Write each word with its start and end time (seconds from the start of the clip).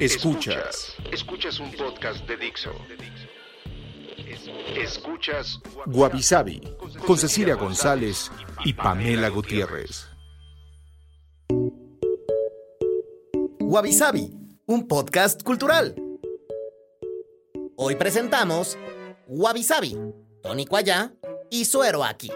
Escuchas. 0.00 0.94
Escuchas 1.10 1.58
un 1.58 1.72
podcast 1.72 2.24
de 2.28 2.36
Dixo. 2.36 2.70
Escuchas 4.76 5.58
Guavi 5.86 6.22
con 7.04 7.18
Cecilia 7.18 7.54
González 7.56 8.30
y 8.64 8.74
Pamela 8.74 9.28
Gutiérrez. 9.28 10.06
Guavisabi, 13.58 14.30
un 14.66 14.86
podcast 14.86 15.42
cultural. 15.42 15.96
Hoy 17.76 17.96
presentamos 17.96 18.78
Guavisabi, 19.26 19.98
tónico 20.42 20.76
allá 20.76 21.12
y 21.50 21.64
suero 21.64 22.04
aquí. 22.04 22.30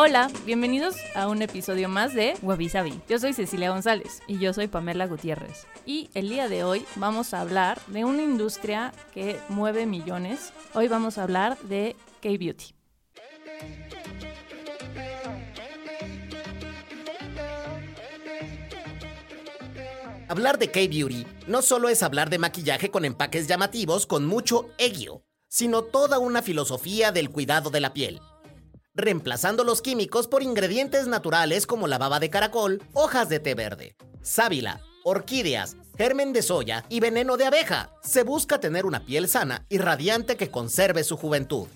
Hola, 0.00 0.30
bienvenidos 0.46 0.94
a 1.16 1.26
un 1.26 1.42
episodio 1.42 1.88
más 1.88 2.14
de 2.14 2.34
Wabi 2.42 2.70
Yo 3.08 3.18
soy 3.18 3.32
Cecilia 3.32 3.70
González. 3.70 4.22
Y 4.28 4.38
yo 4.38 4.52
soy 4.52 4.68
Pamela 4.68 5.08
Gutiérrez. 5.08 5.66
Y 5.86 6.08
el 6.14 6.28
día 6.28 6.48
de 6.48 6.62
hoy 6.62 6.86
vamos 6.94 7.34
a 7.34 7.40
hablar 7.40 7.80
de 7.88 8.04
una 8.04 8.22
industria 8.22 8.92
que 9.12 9.40
mueve 9.48 9.86
millones. 9.86 10.52
Hoy 10.72 10.86
vamos 10.86 11.18
a 11.18 11.24
hablar 11.24 11.58
de 11.62 11.96
K-Beauty. 12.22 12.76
Hablar 20.28 20.60
de 20.60 20.70
K-Beauty 20.70 21.26
no 21.48 21.60
solo 21.60 21.88
es 21.88 22.04
hablar 22.04 22.30
de 22.30 22.38
maquillaje 22.38 22.92
con 22.92 23.04
empaques 23.04 23.48
llamativos 23.48 24.06
con 24.06 24.26
mucho 24.26 24.68
egio, 24.78 25.24
sino 25.48 25.82
toda 25.82 26.20
una 26.20 26.40
filosofía 26.40 27.10
del 27.10 27.30
cuidado 27.30 27.70
de 27.70 27.80
la 27.80 27.92
piel 27.92 28.20
reemplazando 28.98 29.64
los 29.64 29.80
químicos 29.80 30.28
por 30.28 30.42
ingredientes 30.42 31.06
naturales 31.06 31.66
como 31.66 31.86
la 31.86 31.96
baba 31.96 32.20
de 32.20 32.28
caracol, 32.28 32.82
hojas 32.92 33.28
de 33.28 33.40
té 33.40 33.54
verde, 33.54 33.96
sábila, 34.20 34.82
orquídeas, 35.04 35.76
germen 35.96 36.32
de 36.32 36.42
soya 36.42 36.84
y 36.88 37.00
veneno 37.00 37.36
de 37.36 37.46
abeja. 37.46 37.90
Se 38.02 38.22
busca 38.22 38.60
tener 38.60 38.84
una 38.84 39.00
piel 39.06 39.28
sana 39.28 39.64
y 39.68 39.78
radiante 39.78 40.36
que 40.36 40.50
conserve 40.50 41.04
su 41.04 41.16
juventud. 41.16 41.68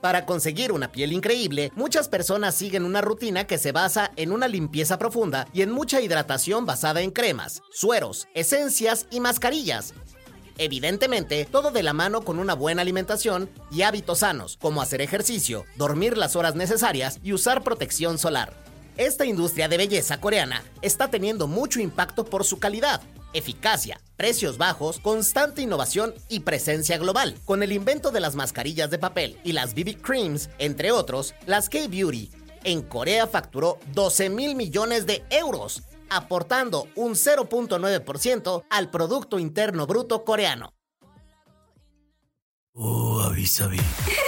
Para 0.00 0.24
conseguir 0.24 0.72
una 0.72 0.90
piel 0.90 1.12
increíble, 1.12 1.70
muchas 1.76 2.08
personas 2.08 2.54
siguen 2.54 2.84
una 2.84 3.02
rutina 3.02 3.46
que 3.46 3.58
se 3.58 3.70
basa 3.70 4.10
en 4.16 4.32
una 4.32 4.48
limpieza 4.48 4.98
profunda 4.98 5.46
y 5.52 5.60
en 5.60 5.70
mucha 5.70 6.00
hidratación 6.00 6.64
basada 6.64 7.02
en 7.02 7.10
cremas, 7.10 7.62
sueros, 7.70 8.26
esencias 8.32 9.06
y 9.10 9.20
mascarillas, 9.20 9.92
Evidentemente, 10.58 11.46
todo 11.50 11.70
de 11.70 11.82
la 11.82 11.92
mano 11.92 12.22
con 12.22 12.38
una 12.38 12.54
buena 12.54 12.82
alimentación 12.82 13.48
y 13.70 13.82
hábitos 13.82 14.20
sanos, 14.20 14.56
como 14.60 14.82
hacer 14.82 15.00
ejercicio, 15.00 15.64
dormir 15.76 16.16
las 16.16 16.36
horas 16.36 16.54
necesarias 16.54 17.20
y 17.22 17.32
usar 17.32 17.62
protección 17.62 18.18
solar. 18.18 18.52
Esta 18.96 19.24
industria 19.24 19.68
de 19.68 19.78
belleza 19.78 20.20
coreana 20.20 20.62
está 20.82 21.08
teniendo 21.08 21.46
mucho 21.46 21.80
impacto 21.80 22.24
por 22.24 22.44
su 22.44 22.58
calidad, 22.58 23.00
eficacia, 23.32 24.00
precios 24.16 24.58
bajos, 24.58 24.98
constante 24.98 25.62
innovación 25.62 26.14
y 26.28 26.40
presencia 26.40 26.98
global. 26.98 27.36
Con 27.44 27.62
el 27.62 27.72
invento 27.72 28.10
de 28.10 28.20
las 28.20 28.34
mascarillas 28.34 28.90
de 28.90 28.98
papel 28.98 29.38
y 29.44 29.52
las 29.52 29.74
BB 29.74 30.02
Creams, 30.02 30.50
entre 30.58 30.92
otros, 30.92 31.34
las 31.46 31.68
K-Beauty 31.68 32.30
en 32.64 32.82
Corea 32.82 33.26
facturó 33.26 33.78
12 33.94 34.28
mil 34.28 34.54
millones 34.54 35.06
de 35.06 35.24
euros 35.30 35.82
aportando 36.10 36.88
un 36.96 37.12
0.9% 37.12 38.64
al 38.68 38.90
Producto 38.90 39.38
Interno 39.38 39.86
Bruto 39.86 40.22
coreano. 40.22 40.74
Oh, 42.72 43.20
avisabi. 43.20 43.78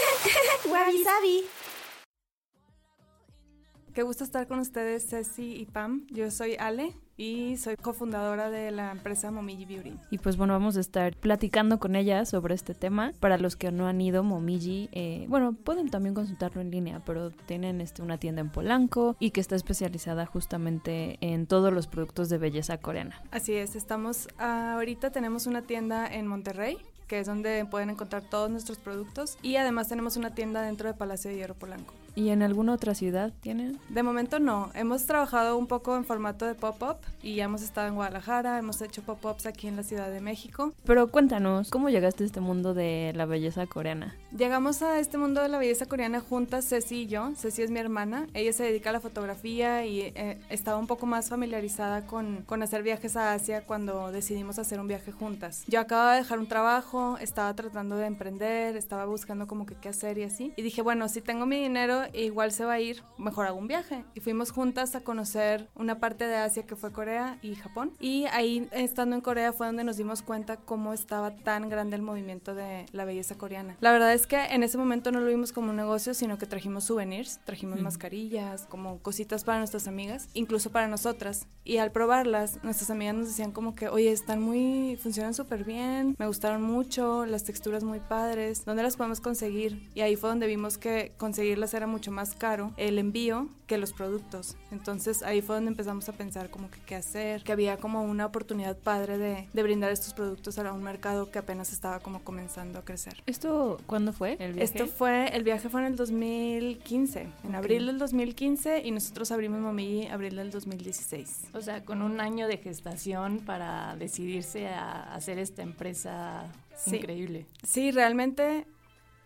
Qué 3.94 4.02
gusto 4.02 4.24
estar 4.24 4.48
con 4.48 4.58
ustedes, 4.58 5.06
Ceci 5.06 5.54
y 5.60 5.66
Pam. 5.66 6.06
Yo 6.10 6.30
soy 6.30 6.56
Ale 6.58 7.01
y 7.16 7.56
soy 7.56 7.76
cofundadora 7.76 8.50
de 8.50 8.70
la 8.70 8.90
empresa 8.90 9.30
Momiji 9.30 9.64
Beauty. 9.64 9.94
Y 10.10 10.18
pues 10.18 10.36
bueno, 10.36 10.54
vamos 10.54 10.76
a 10.76 10.80
estar 10.80 11.16
platicando 11.16 11.78
con 11.78 11.96
ella 11.96 12.24
sobre 12.24 12.54
este 12.54 12.74
tema. 12.74 13.12
Para 13.20 13.38
los 13.38 13.56
que 13.56 13.70
no 13.70 13.86
han 13.86 14.00
ido, 14.00 14.22
Momiji, 14.22 14.88
eh, 14.92 15.26
bueno, 15.28 15.52
pueden 15.52 15.90
también 15.90 16.14
consultarlo 16.14 16.60
en 16.60 16.70
línea, 16.70 17.02
pero 17.04 17.30
tienen 17.30 17.80
este, 17.80 18.02
una 18.02 18.18
tienda 18.18 18.40
en 18.40 18.50
Polanco 18.50 19.16
y 19.18 19.30
que 19.30 19.40
está 19.40 19.56
especializada 19.56 20.26
justamente 20.26 21.18
en 21.20 21.46
todos 21.46 21.72
los 21.72 21.86
productos 21.86 22.28
de 22.28 22.38
belleza 22.38 22.78
coreana. 22.78 23.20
Así 23.30 23.54
es, 23.54 23.76
estamos, 23.76 24.28
ahorita 24.38 25.10
tenemos 25.10 25.46
una 25.46 25.62
tienda 25.62 26.06
en 26.06 26.26
Monterrey 26.26 26.78
que 27.12 27.18
es 27.18 27.26
donde 27.26 27.66
pueden 27.66 27.90
encontrar 27.90 28.22
todos 28.22 28.50
nuestros 28.50 28.78
productos. 28.78 29.36
Y 29.42 29.56
además 29.56 29.86
tenemos 29.86 30.16
una 30.16 30.34
tienda 30.34 30.62
dentro 30.62 30.88
de 30.88 30.94
Palacio 30.94 31.30
de 31.30 31.36
Hierro 31.36 31.52
Polanco. 31.52 31.92
¿Y 32.14 32.28
en 32.28 32.42
alguna 32.42 32.74
otra 32.74 32.94
ciudad 32.94 33.32
tienen? 33.40 33.78
De 33.88 34.02
momento 34.02 34.38
no. 34.38 34.70
Hemos 34.74 35.06
trabajado 35.06 35.56
un 35.56 35.66
poco 35.66 35.96
en 35.96 36.04
formato 36.04 36.46
de 36.46 36.54
pop-up 36.54 36.96
y 37.22 37.36
ya 37.36 37.44
hemos 37.44 37.62
estado 37.62 37.88
en 37.88 37.94
Guadalajara, 37.94 38.58
hemos 38.58 38.82
hecho 38.82 39.02
pop-ups 39.02 39.46
aquí 39.46 39.68
en 39.68 39.76
la 39.76 39.82
Ciudad 39.82 40.10
de 40.10 40.20
México. 40.20 40.72
Pero 40.84 41.08
cuéntanos, 41.08 41.70
¿cómo 41.70 41.88
llegaste 41.88 42.24
a 42.24 42.26
este 42.26 42.40
mundo 42.40 42.74
de 42.74 43.12
la 43.14 43.24
belleza 43.24 43.66
coreana? 43.66 44.14
Llegamos 44.36 44.82
a 44.82 44.98
este 44.98 45.18
mundo 45.18 45.40
de 45.40 45.48
la 45.48 45.58
belleza 45.58 45.86
coreana 45.86 46.20
juntas, 46.20 46.68
Ceci 46.68 47.02
y 47.02 47.06
yo. 47.06 47.32
Ceci 47.36 47.62
es 47.62 47.70
mi 47.70 47.78
hermana. 47.78 48.26
Ella 48.34 48.52
se 48.52 48.64
dedica 48.64 48.90
a 48.90 48.92
la 48.92 49.00
fotografía 49.00 49.86
y 49.86 50.00
eh, 50.00 50.38
estaba 50.50 50.78
un 50.78 50.86
poco 50.86 51.06
más 51.06 51.30
familiarizada 51.30 52.06
con, 52.06 52.42
con 52.42 52.62
hacer 52.62 52.82
viajes 52.82 53.16
a 53.16 53.32
Asia 53.32 53.64
cuando 53.64 54.12
decidimos 54.12 54.58
hacer 54.58 54.80
un 54.80 54.88
viaje 54.88 55.12
juntas. 55.12 55.64
Yo 55.66 55.80
acababa 55.80 56.12
de 56.12 56.18
dejar 56.18 56.38
un 56.38 56.46
trabajo, 56.46 57.16
estaba 57.20 57.54
tratando 57.54 57.96
de 57.96 58.06
emprender, 58.06 58.76
estaba 58.76 59.06
buscando 59.06 59.46
como 59.46 59.66
que 59.66 59.74
qué 59.74 59.88
hacer 59.88 60.18
y 60.18 60.24
así. 60.24 60.52
Y 60.56 60.62
dije, 60.62 60.82
bueno, 60.82 61.08
si 61.08 61.20
tengo 61.20 61.46
mi 61.46 61.60
dinero, 61.60 62.01
igual 62.12 62.52
se 62.52 62.64
va 62.64 62.74
a 62.74 62.80
ir, 62.80 63.02
mejor 63.18 63.46
hago 63.46 63.58
un 63.58 63.68
viaje. 63.68 64.04
Y 64.14 64.20
fuimos 64.20 64.50
juntas 64.50 64.94
a 64.94 65.00
conocer 65.00 65.68
una 65.74 65.98
parte 65.98 66.26
de 66.26 66.36
Asia 66.36 66.64
que 66.64 66.76
fue 66.76 66.92
Corea 66.92 67.38
y 67.42 67.54
Japón. 67.54 67.92
Y 68.00 68.26
ahí, 68.26 68.68
estando 68.72 69.16
en 69.16 69.22
Corea, 69.22 69.52
fue 69.52 69.66
donde 69.66 69.84
nos 69.84 69.96
dimos 69.96 70.22
cuenta 70.22 70.56
cómo 70.56 70.92
estaba 70.92 71.34
tan 71.36 71.68
grande 71.68 71.96
el 71.96 72.02
movimiento 72.02 72.54
de 72.54 72.86
la 72.92 73.04
belleza 73.04 73.36
coreana. 73.36 73.76
La 73.80 73.92
verdad 73.92 74.12
es 74.12 74.26
que 74.26 74.42
en 74.44 74.62
ese 74.62 74.78
momento 74.78 75.12
no 75.12 75.20
lo 75.20 75.26
vimos 75.26 75.52
como 75.52 75.70
un 75.70 75.76
negocio, 75.76 76.14
sino 76.14 76.38
que 76.38 76.46
trajimos 76.46 76.84
souvenirs, 76.84 77.40
trajimos 77.44 77.80
mascarillas, 77.80 78.66
como 78.68 78.98
cositas 78.98 79.44
para 79.44 79.58
nuestras 79.58 79.88
amigas, 79.88 80.28
incluso 80.34 80.70
para 80.70 80.88
nosotras. 80.88 81.46
Y 81.64 81.76
al 81.76 81.92
probarlas, 81.92 82.62
nuestras 82.62 82.90
amigas 82.90 83.14
nos 83.14 83.28
decían 83.28 83.52
como 83.52 83.74
que, 83.74 83.88
oye, 83.88 84.10
están 84.10 84.40
muy, 84.40 84.98
funcionan 85.00 85.34
súper 85.34 85.64
bien, 85.64 86.16
me 86.18 86.26
gustaron 86.26 86.62
mucho, 86.62 87.24
las 87.26 87.44
texturas 87.44 87.84
muy 87.84 88.00
padres, 88.00 88.64
¿dónde 88.64 88.82
las 88.82 88.96
podemos 88.96 89.20
conseguir? 89.20 89.88
Y 89.94 90.00
ahí 90.00 90.16
fue 90.16 90.30
donde 90.30 90.46
vimos 90.46 90.78
que 90.78 91.12
conseguirlas 91.16 91.74
era 91.74 91.86
mucho 91.92 92.10
más 92.10 92.34
caro 92.34 92.72
el 92.76 92.98
envío 92.98 93.48
que 93.66 93.78
los 93.78 93.92
productos. 93.92 94.56
Entonces 94.70 95.22
ahí 95.22 95.40
fue 95.40 95.54
donde 95.54 95.70
empezamos 95.70 96.08
a 96.08 96.12
pensar 96.12 96.50
como 96.50 96.70
que 96.70 96.80
qué 96.80 96.96
hacer, 96.96 97.44
que 97.44 97.52
había 97.52 97.76
como 97.76 98.02
una 98.02 98.26
oportunidad 98.26 98.76
padre 98.76 99.16
de, 99.18 99.48
de 99.52 99.62
brindar 99.62 99.92
estos 99.92 100.12
productos 100.12 100.58
a 100.58 100.72
un 100.72 100.82
mercado 100.82 101.30
que 101.30 101.38
apenas 101.38 101.72
estaba 101.72 102.00
como 102.00 102.22
comenzando 102.22 102.78
a 102.78 102.84
crecer. 102.84 103.22
¿Esto 103.26 103.80
cuándo 103.86 104.12
fue 104.12 104.36
el 104.40 104.54
viaje? 104.54 104.64
Esto 104.64 104.86
fue, 104.86 105.28
el 105.28 105.44
viaje 105.44 105.68
fue 105.68 105.80
en 105.80 105.86
el 105.86 105.96
2015, 105.96 107.28
en 107.44 107.54
abril 107.54 107.86
del 107.86 107.98
2015 107.98 108.82
y 108.84 108.90
nosotros 108.90 109.30
abrimos 109.32 109.60
Mami 109.60 110.08
abril 110.08 110.36
del 110.36 110.50
2016. 110.50 111.48
O 111.54 111.60
sea, 111.60 111.84
con 111.84 112.02
un 112.02 112.20
año 112.20 112.48
de 112.48 112.58
gestación 112.58 113.40
para 113.40 113.96
decidirse 113.96 114.68
a 114.68 115.14
hacer 115.14 115.38
esta 115.38 115.62
empresa 115.62 116.50
increíble. 116.86 117.46
Sí, 117.62 117.90
realmente 117.90 118.66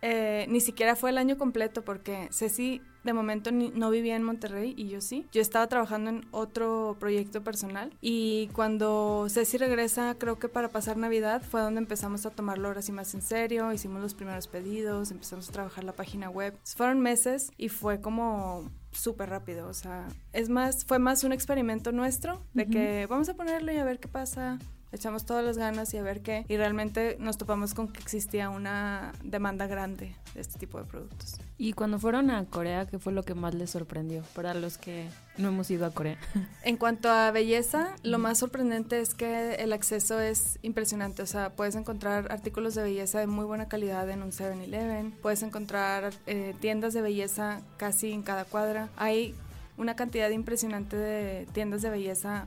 eh, 0.01 0.45
ni 0.49 0.61
siquiera 0.61 0.95
fue 0.95 1.09
el 1.09 1.17
año 1.17 1.37
completo 1.37 1.83
porque 1.83 2.29
Ceci 2.31 2.81
de 3.03 3.13
momento 3.13 3.51
no 3.51 3.89
vivía 3.89 4.15
en 4.15 4.23
Monterrey 4.23 4.73
y 4.77 4.89
yo 4.89 4.99
sí. 5.01 5.25
Yo 5.31 5.41
estaba 5.41 5.67
trabajando 5.67 6.09
en 6.09 6.25
otro 6.31 6.97
proyecto 6.99 7.41
personal 7.41 7.93
y 8.01 8.49
cuando 8.53 9.27
Ceci 9.29 9.57
regresa, 9.57 10.15
creo 10.19 10.37
que 10.39 10.49
para 10.49 10.69
pasar 10.69 10.97
Navidad 10.97 11.41
fue 11.41 11.61
donde 11.61 11.79
empezamos 11.79 12.25
a 12.25 12.31
tomarlo 12.31 12.67
ahora 12.67 12.81
sí 12.81 12.91
más 12.91 13.13
en 13.13 13.21
serio, 13.21 13.71
hicimos 13.71 14.01
los 14.01 14.13
primeros 14.13 14.47
pedidos, 14.47 15.11
empezamos 15.11 15.47
a 15.49 15.51
trabajar 15.53 15.85
la 15.85 15.93
página 15.93 16.29
web. 16.29 16.57
Fueron 16.75 16.99
meses 16.99 17.51
y 17.57 17.69
fue 17.69 18.01
como 18.01 18.69
súper 18.91 19.29
rápido, 19.29 19.67
o 19.67 19.73
sea, 19.73 20.07
es 20.33 20.49
más, 20.49 20.83
fue 20.83 20.99
más 20.99 21.23
un 21.23 21.31
experimento 21.31 21.91
nuestro 21.91 22.41
de 22.53 22.67
que 22.67 23.05
vamos 23.05 23.29
a 23.29 23.35
ponerlo 23.35 23.71
y 23.71 23.77
a 23.77 23.85
ver 23.85 23.99
qué 23.99 24.07
pasa 24.07 24.57
echamos 24.91 25.25
todas 25.25 25.43
las 25.43 25.57
ganas 25.57 25.93
y 25.93 25.97
a 25.97 26.03
ver 26.03 26.21
qué. 26.21 26.45
Y 26.47 26.57
realmente 26.57 27.17
nos 27.19 27.37
topamos 27.37 27.73
con 27.73 27.87
que 27.87 27.99
existía 27.99 28.49
una 28.49 29.11
demanda 29.23 29.67
grande 29.67 30.15
de 30.33 30.41
este 30.41 30.59
tipo 30.59 30.77
de 30.79 30.85
productos. 30.85 31.39
Y 31.57 31.73
cuando 31.73 31.99
fueron 31.99 32.29
a 32.29 32.45
Corea, 32.45 32.85
¿qué 32.85 32.99
fue 32.99 33.13
lo 33.13 33.23
que 33.23 33.33
más 33.33 33.53
les 33.55 33.71
sorprendió 33.71 34.23
para 34.35 34.53
los 34.53 34.77
que 34.77 35.09
no 35.37 35.49
hemos 35.49 35.69
ido 35.71 35.85
a 35.85 35.91
Corea? 35.91 36.17
En 36.63 36.77
cuanto 36.77 37.09
a 37.09 37.31
belleza, 37.31 37.95
lo 38.03 38.19
más 38.19 38.39
sorprendente 38.39 38.99
es 38.99 39.13
que 39.13 39.55
el 39.55 39.73
acceso 39.73 40.19
es 40.19 40.59
impresionante. 40.61 41.21
O 41.21 41.25
sea, 41.25 41.49
puedes 41.51 41.75
encontrar 41.75 42.31
artículos 42.31 42.75
de 42.75 42.83
belleza 42.83 43.19
de 43.19 43.27
muy 43.27 43.45
buena 43.45 43.67
calidad 43.67 44.09
en 44.09 44.21
un 44.21 44.31
7-Eleven, 44.31 45.11
puedes 45.21 45.43
encontrar 45.43 46.13
eh, 46.25 46.53
tiendas 46.59 46.93
de 46.93 47.01
belleza 47.01 47.61
casi 47.77 48.11
en 48.11 48.21
cada 48.21 48.45
cuadra. 48.45 48.89
Hay 48.97 49.33
una 49.77 49.95
cantidad 49.95 50.29
impresionante 50.29 50.97
de 50.97 51.47
tiendas 51.53 51.81
de 51.81 51.89
belleza 51.89 52.45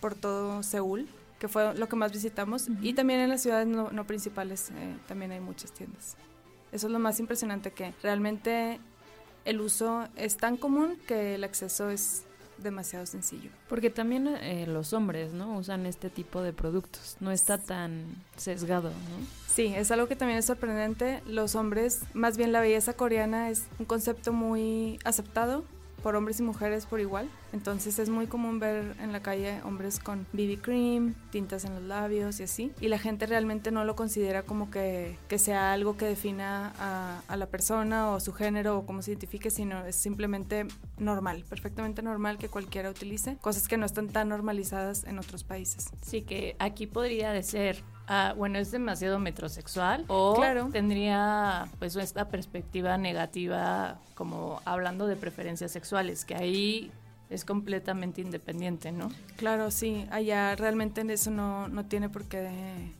por 0.00 0.14
todo 0.14 0.62
Seúl 0.62 1.08
que 1.40 1.48
fue 1.48 1.74
lo 1.74 1.88
que 1.88 1.96
más 1.96 2.12
visitamos, 2.12 2.68
y 2.80 2.92
también 2.92 3.18
en 3.18 3.30
las 3.30 3.42
ciudades 3.42 3.66
no, 3.66 3.90
no 3.90 4.06
principales 4.06 4.70
eh, 4.70 4.96
también 5.08 5.32
hay 5.32 5.40
muchas 5.40 5.72
tiendas. 5.72 6.16
Eso 6.70 6.86
es 6.86 6.92
lo 6.92 7.00
más 7.00 7.18
impresionante, 7.18 7.72
que 7.72 7.94
realmente 8.02 8.78
el 9.44 9.60
uso 9.60 10.06
es 10.16 10.36
tan 10.36 10.58
común 10.58 10.98
que 11.08 11.34
el 11.34 11.42
acceso 11.42 11.88
es 11.88 12.24
demasiado 12.58 13.06
sencillo. 13.06 13.50
Porque 13.70 13.88
también 13.88 14.28
eh, 14.28 14.66
los 14.66 14.92
hombres, 14.92 15.32
¿no? 15.32 15.56
Usan 15.56 15.86
este 15.86 16.10
tipo 16.10 16.42
de 16.42 16.52
productos, 16.52 17.16
no 17.20 17.30
está 17.30 17.56
tan 17.56 18.04
sesgado, 18.36 18.90
¿no? 18.90 19.26
Sí, 19.48 19.72
es 19.74 19.90
algo 19.90 20.08
que 20.08 20.16
también 20.16 20.38
es 20.38 20.44
sorprendente. 20.44 21.22
Los 21.26 21.54
hombres, 21.54 22.02
más 22.12 22.36
bien 22.36 22.52
la 22.52 22.60
belleza 22.60 22.92
coreana 22.92 23.48
es 23.48 23.64
un 23.78 23.86
concepto 23.86 24.34
muy 24.34 24.98
aceptado 25.04 25.64
por 26.00 26.16
hombres 26.16 26.40
y 26.40 26.42
mujeres 26.42 26.86
por 26.86 27.00
igual. 27.00 27.28
Entonces 27.52 27.98
es 27.98 28.08
muy 28.08 28.26
común 28.26 28.58
ver 28.58 28.96
en 29.00 29.12
la 29.12 29.20
calle 29.20 29.60
hombres 29.64 29.98
con 29.98 30.26
BB 30.32 30.60
cream, 30.60 31.14
tintas 31.30 31.64
en 31.64 31.74
los 31.74 31.82
labios 31.82 32.40
y 32.40 32.44
así. 32.44 32.72
Y 32.80 32.88
la 32.88 32.98
gente 32.98 33.26
realmente 33.26 33.70
no 33.70 33.84
lo 33.84 33.96
considera 33.96 34.42
como 34.42 34.70
que, 34.70 35.16
que 35.28 35.38
sea 35.38 35.72
algo 35.72 35.96
que 35.96 36.06
defina 36.06 36.72
a, 36.78 37.22
a, 37.28 37.36
la 37.36 37.46
persona 37.46 38.10
o 38.10 38.20
su 38.20 38.32
género 38.32 38.78
o 38.78 38.86
cómo 38.86 39.02
se 39.02 39.12
identifique, 39.12 39.50
sino 39.50 39.84
es 39.84 39.96
simplemente 39.96 40.66
normal, 40.98 41.44
perfectamente 41.48 42.02
normal 42.02 42.38
que 42.38 42.48
cualquiera 42.48 42.90
utilice. 42.90 43.36
Cosas 43.40 43.68
que 43.68 43.76
no 43.76 43.86
están 43.86 44.08
tan 44.08 44.28
normalizadas 44.28 45.04
en 45.04 45.18
otros 45.18 45.44
países. 45.44 45.90
Sí, 46.02 46.22
que 46.22 46.56
aquí 46.58 46.86
podría 46.86 47.32
de 47.32 47.42
ser 47.42 47.82
Ah, 48.12 48.34
bueno, 48.36 48.58
es 48.58 48.72
demasiado 48.72 49.20
metrosexual. 49.20 50.04
O 50.08 50.36
tendría 50.72 51.68
pues 51.78 51.94
esta 51.94 52.28
perspectiva 52.28 52.98
negativa 52.98 54.00
como 54.14 54.60
hablando 54.64 55.06
de 55.06 55.14
preferencias 55.14 55.70
sexuales, 55.70 56.24
que 56.24 56.34
ahí 56.34 56.90
es 57.30 57.44
completamente 57.44 58.20
independiente, 58.20 58.90
¿no? 58.90 59.12
Claro, 59.36 59.70
sí, 59.70 60.08
allá 60.10 60.56
realmente 60.56 61.00
eso 61.08 61.30
no, 61.30 61.68
no 61.68 61.86
tiene 61.86 62.08
por 62.08 62.24
qué 62.24 62.90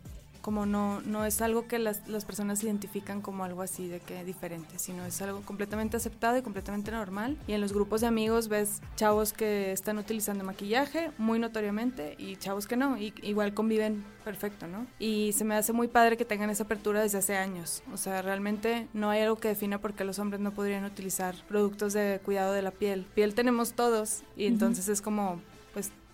como 0.41 0.67
no, 0.67 1.01
no 1.03 1.25
es 1.25 1.41
algo 1.41 1.67
que 1.67 1.79
las, 1.79 2.07
las, 2.09 2.25
personas 2.25 2.63
identifican 2.63 3.21
como 3.21 3.45
algo 3.45 3.63
así 3.63 3.89
de 3.89 4.01
que 4.01 4.25
diferente, 4.25 4.79
sino 4.79 5.05
es 5.05 5.21
algo 5.23 5.41
completamente 5.43 5.97
aceptado 5.97 6.39
y 6.39 6.43
completamente 6.43 6.91
normal. 6.91 7.37
Y 7.47 7.53
en 7.53 7.61
los 7.61 7.73
grupos 7.73 8.01
de 8.01 8.07
amigos 8.07 8.49
ves 8.49 8.81
chavos 8.97 9.33
que 9.33 9.73
están 9.73 9.99
utilizando 9.99 10.45
maquillaje 10.45 11.11
muy 11.19 11.39
notoriamente 11.39 12.15
y 12.19 12.37
chavos 12.37 12.67
que 12.67 12.77
no, 12.77 12.97
y 12.99 13.13
igual 13.23 13.55
conviven 13.55 14.05
perfecto, 14.25 14.67
¿no? 14.67 14.87
Y 14.99 15.33
se 15.33 15.45
me 15.45 15.55
hace 15.57 15.73
muy 15.73 15.89
padre 15.89 16.17
que 16.17 16.25
tengan 16.25 16.51
esa 16.51 16.65
apertura 16.65 17.03
desde 17.03 17.19
hace 17.19 17.37
años. 17.37 17.83
O 17.93 17.97
sea, 17.97 18.23
realmente 18.23 18.89
no 18.93 19.11
hay 19.11 19.23
algo 19.23 19.37
que 19.37 19.49
defina 19.49 19.79
por 19.79 19.95
qué 19.95 20.05
los 20.05 20.19
hombres 20.19 20.41
no 20.41 20.53
podrían 20.53 20.85
utilizar 20.85 21.35
productos 21.49 21.93
de 21.93 22.21
cuidado 22.25 22.53
de 22.53 22.63
la 22.63 22.71
piel. 22.71 23.07
Piel 23.15 23.35
tenemos 23.35 23.73
todos 23.73 24.23
y 24.37 24.47
entonces 24.47 24.89
es 24.89 25.01
como, 25.01 25.41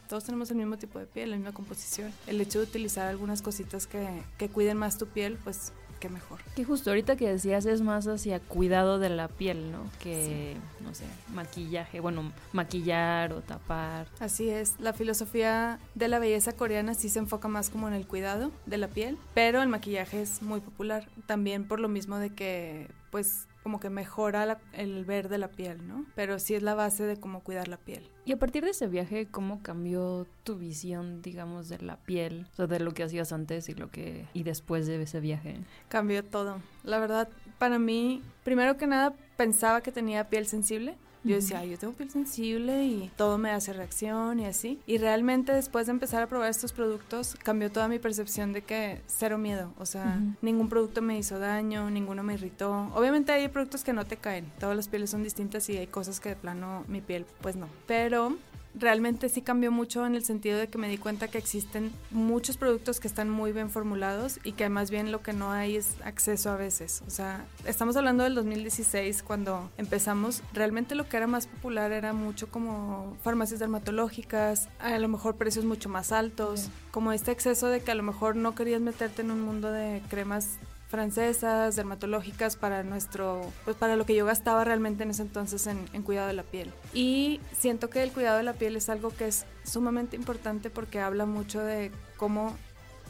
todos 0.08 0.24
tenemos 0.24 0.50
el 0.50 0.56
mismo 0.56 0.76
tipo 0.76 0.98
de 0.98 1.06
piel, 1.06 1.30
la 1.30 1.36
misma 1.36 1.52
composición. 1.52 2.12
El 2.26 2.40
hecho 2.40 2.58
de 2.58 2.64
utilizar 2.64 3.06
algunas 3.06 3.42
cositas 3.42 3.86
que, 3.86 4.22
que 4.38 4.48
cuiden 4.48 4.76
más 4.76 4.98
tu 4.98 5.06
piel, 5.06 5.38
pues 5.42 5.72
qué 5.98 6.08
mejor. 6.08 6.40
Que 6.54 6.64
justo 6.64 6.90
ahorita 6.90 7.16
que 7.16 7.28
decías 7.28 7.66
es 7.66 7.80
más 7.80 8.06
hacia 8.06 8.40
cuidado 8.40 8.98
de 8.98 9.08
la 9.08 9.28
piel, 9.28 9.72
¿no? 9.72 9.90
Que, 9.98 10.56
no 10.82 10.94
sé, 10.94 11.04
maquillaje, 11.34 12.00
bueno, 12.00 12.32
maquillar 12.52 13.32
o 13.32 13.40
tapar. 13.40 14.06
Así 14.20 14.48
es, 14.48 14.78
la 14.78 14.92
filosofía 14.92 15.78
de 15.94 16.08
la 16.08 16.18
belleza 16.18 16.52
coreana 16.52 16.94
sí 16.94 17.08
se 17.08 17.18
enfoca 17.18 17.48
más 17.48 17.70
como 17.70 17.88
en 17.88 17.94
el 17.94 18.06
cuidado 18.06 18.50
de 18.66 18.78
la 18.78 18.88
piel, 18.88 19.18
pero 19.34 19.62
el 19.62 19.68
maquillaje 19.68 20.22
es 20.22 20.42
muy 20.42 20.60
popular, 20.60 21.08
también 21.26 21.66
por 21.66 21.80
lo 21.80 21.88
mismo 21.88 22.18
de 22.18 22.30
que, 22.30 22.88
pues, 23.16 23.48
como 23.62 23.80
que 23.80 23.88
mejora 23.88 24.60
el 24.74 25.06
ver 25.06 25.30
de 25.30 25.38
la 25.38 25.48
piel, 25.48 25.88
¿no? 25.88 26.04
Pero 26.14 26.38
sí 26.38 26.54
es 26.54 26.62
la 26.62 26.74
base 26.74 27.04
de 27.04 27.16
cómo 27.16 27.40
cuidar 27.40 27.66
la 27.66 27.78
piel. 27.78 28.10
Y 28.26 28.32
a 28.32 28.38
partir 28.38 28.62
de 28.62 28.72
ese 28.72 28.88
viaje, 28.88 29.26
¿cómo 29.30 29.62
cambió 29.62 30.26
tu 30.44 30.56
visión, 30.56 31.22
digamos, 31.22 31.70
de 31.70 31.78
la 31.78 31.96
piel? 31.96 32.46
O 32.52 32.56
sea, 32.56 32.66
de 32.66 32.78
lo 32.78 32.92
que 32.92 33.04
hacías 33.04 33.32
antes 33.32 33.70
y 33.70 33.74
lo 33.74 33.90
que 33.90 34.26
y 34.34 34.42
después 34.42 34.86
de 34.86 35.00
ese 35.00 35.20
viaje. 35.20 35.60
Cambió 35.88 36.26
todo. 36.26 36.60
La 36.84 36.98
verdad, 36.98 37.30
para 37.58 37.78
mí, 37.78 38.22
primero 38.44 38.76
que 38.76 38.86
nada, 38.86 39.14
pensaba 39.38 39.80
que 39.80 39.92
tenía 39.92 40.28
piel 40.28 40.46
sensible 40.46 40.98
yo 41.26 41.36
decía, 41.36 41.64
yo 41.64 41.78
tengo 41.78 41.92
piel 41.92 42.10
sensible 42.10 42.84
y 42.84 43.10
todo 43.16 43.38
me 43.38 43.50
hace 43.50 43.72
reacción 43.72 44.40
y 44.40 44.46
así. 44.46 44.78
Y 44.86 44.98
realmente 44.98 45.52
después 45.52 45.86
de 45.86 45.92
empezar 45.92 46.22
a 46.22 46.26
probar 46.26 46.50
estos 46.50 46.72
productos, 46.72 47.36
cambió 47.42 47.70
toda 47.70 47.88
mi 47.88 47.98
percepción 47.98 48.52
de 48.52 48.62
que 48.62 49.00
cero 49.06 49.38
miedo. 49.38 49.72
O 49.78 49.86
sea, 49.86 50.20
ningún 50.42 50.68
producto 50.68 51.02
me 51.02 51.18
hizo 51.18 51.38
daño, 51.38 51.90
ninguno 51.90 52.22
me 52.22 52.34
irritó. 52.34 52.90
Obviamente 52.94 53.32
hay 53.32 53.48
productos 53.48 53.84
que 53.84 53.92
no 53.92 54.06
te 54.06 54.16
caen. 54.16 54.50
Todas 54.58 54.76
las 54.76 54.88
pieles 54.88 55.10
son 55.10 55.22
distintas 55.22 55.68
y 55.68 55.76
hay 55.76 55.86
cosas 55.86 56.20
que 56.20 56.30
de 56.30 56.36
plano 56.36 56.84
mi 56.88 57.00
piel, 57.00 57.26
pues 57.40 57.56
no. 57.56 57.68
Pero 57.86 58.36
realmente 58.76 59.28
sí 59.28 59.42
cambió 59.42 59.72
mucho 59.72 60.06
en 60.06 60.14
el 60.14 60.24
sentido 60.24 60.58
de 60.58 60.68
que 60.68 60.78
me 60.78 60.88
di 60.88 60.98
cuenta 60.98 61.28
que 61.28 61.38
existen 61.38 61.92
muchos 62.10 62.56
productos 62.56 63.00
que 63.00 63.08
están 63.08 63.30
muy 63.30 63.52
bien 63.52 63.70
formulados 63.70 64.38
y 64.44 64.52
que 64.52 64.68
más 64.68 64.90
bien 64.90 65.10
lo 65.10 65.22
que 65.22 65.32
no 65.32 65.50
hay 65.50 65.76
es 65.76 65.96
acceso 66.04 66.50
a 66.50 66.56
veces. 66.56 67.02
O 67.06 67.10
sea, 67.10 67.44
estamos 67.64 67.96
hablando 67.96 68.24
del 68.24 68.34
2016 68.34 69.22
cuando 69.22 69.70
empezamos, 69.78 70.42
realmente 70.52 70.94
lo 70.94 71.08
que 71.08 71.16
era 71.16 71.26
más 71.26 71.46
popular 71.46 71.92
era 71.92 72.12
mucho 72.12 72.48
como 72.48 73.16
farmacias 73.22 73.60
dermatológicas, 73.60 74.68
a 74.78 74.98
lo 74.98 75.08
mejor 75.08 75.36
precios 75.36 75.64
mucho 75.64 75.88
más 75.88 76.12
altos, 76.12 76.68
como 76.90 77.12
este 77.12 77.32
exceso 77.32 77.68
de 77.68 77.80
que 77.80 77.90
a 77.90 77.94
lo 77.94 78.02
mejor 78.02 78.36
no 78.36 78.54
querías 78.54 78.80
meterte 78.80 79.22
en 79.22 79.30
un 79.30 79.40
mundo 79.40 79.70
de 79.70 80.02
cremas 80.08 80.58
francesas, 80.88 81.76
dermatológicas 81.76 82.56
para 82.56 82.82
nuestro, 82.82 83.40
pues 83.64 83.76
para 83.76 83.96
lo 83.96 84.06
que 84.06 84.14
yo 84.14 84.24
gastaba 84.24 84.64
realmente 84.64 85.02
en 85.02 85.10
ese 85.10 85.22
entonces 85.22 85.66
en, 85.66 85.84
en, 85.92 86.02
cuidado 86.02 86.28
de 86.28 86.34
la 86.34 86.44
piel. 86.44 86.72
Y 86.94 87.40
siento 87.52 87.90
que 87.90 88.02
el 88.02 88.12
cuidado 88.12 88.36
de 88.36 88.44
la 88.44 88.54
piel 88.54 88.76
es 88.76 88.88
algo 88.88 89.10
que 89.10 89.26
es 89.26 89.46
sumamente 89.64 90.16
importante 90.16 90.70
porque 90.70 91.00
habla 91.00 91.26
mucho 91.26 91.60
de 91.60 91.90
cómo 92.16 92.56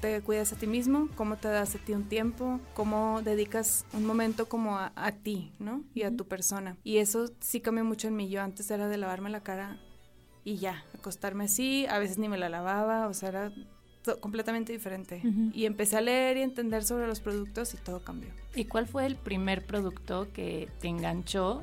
te 0.01 0.21
cuidas 0.23 0.53
a 0.53 0.57
ti 0.57 0.67
mismo, 0.67 1.09
cómo 1.17 1.37
te 1.37 1.49
das 1.49 1.75
a 1.75 1.79
ti 1.79 1.93
un 1.93 2.05
tiempo, 2.05 2.61
cómo 2.75 3.23
dedicas 3.23 3.87
un 3.93 4.05
momento 4.07 4.49
como 4.49 4.79
a, 4.79 4.93
a 4.95 5.13
ti, 5.13 5.53
¿no? 5.59 5.85
Y 5.95 6.03
a 6.03 6.15
tu 6.15 6.27
persona. 6.27 6.77
Y 6.85 6.99
eso 6.99 7.31
sí 7.41 7.61
cambió 7.61 7.85
mucho 7.85 8.09
en 8.09 8.17
mí. 8.17 8.29
Yo 8.29 8.43
antes 8.43 8.71
era 8.71 8.89
de 8.89 8.97
lavarme 8.97 9.31
la 9.31 9.43
cara 9.43 9.79
y 10.45 10.59
ya, 10.59 10.85
acostarme 10.95 11.45
así, 11.45 11.87
a 11.87 11.99
veces 11.99 12.19
ni 12.19 12.29
me 12.29 12.39
la 12.39 12.49
lavaba, 12.49 13.09
o 13.09 13.15
sea, 13.15 13.31
era 13.31 13.53
completamente 14.21 14.73
diferente. 14.73 15.23
Y 15.53 15.67
empecé 15.67 15.97
a 15.97 16.01
leer 16.01 16.37
y 16.37 16.43
entender 16.43 16.85
sobre 16.85 17.07
los 17.07 17.21
productos 17.21 17.75
y 17.75 17.77
todo 17.77 18.01
cambió. 18.01 18.31
¿Y 18.55 18.67
cuál 18.67 18.87
fue 18.87 19.07
el 19.07 19.17
primer 19.17 19.67
producto 19.67 20.29
que 20.33 20.69
te 20.81 20.89
enganchó 20.89 21.63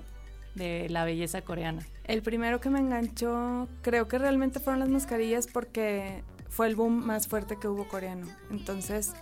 de 0.55 0.87
la 0.89 1.05
belleza 1.05 1.41
coreana? 1.41 1.85
El 2.05 2.21
primero 2.21 2.59
que 2.59 2.69
me 2.69 2.79
enganchó 2.79 3.67
creo 3.81 4.07
que 4.07 4.17
realmente 4.17 4.59
fueron 4.59 4.79
las 4.79 4.89
mascarillas 4.89 5.47
porque 5.47 6.23
fue 6.49 6.67
el 6.67 6.75
boom 6.75 7.05
más 7.05 7.27
fuerte 7.27 7.57
que 7.59 7.67
hubo 7.67 7.87
coreano. 7.87 8.27
Entonces 8.51 9.13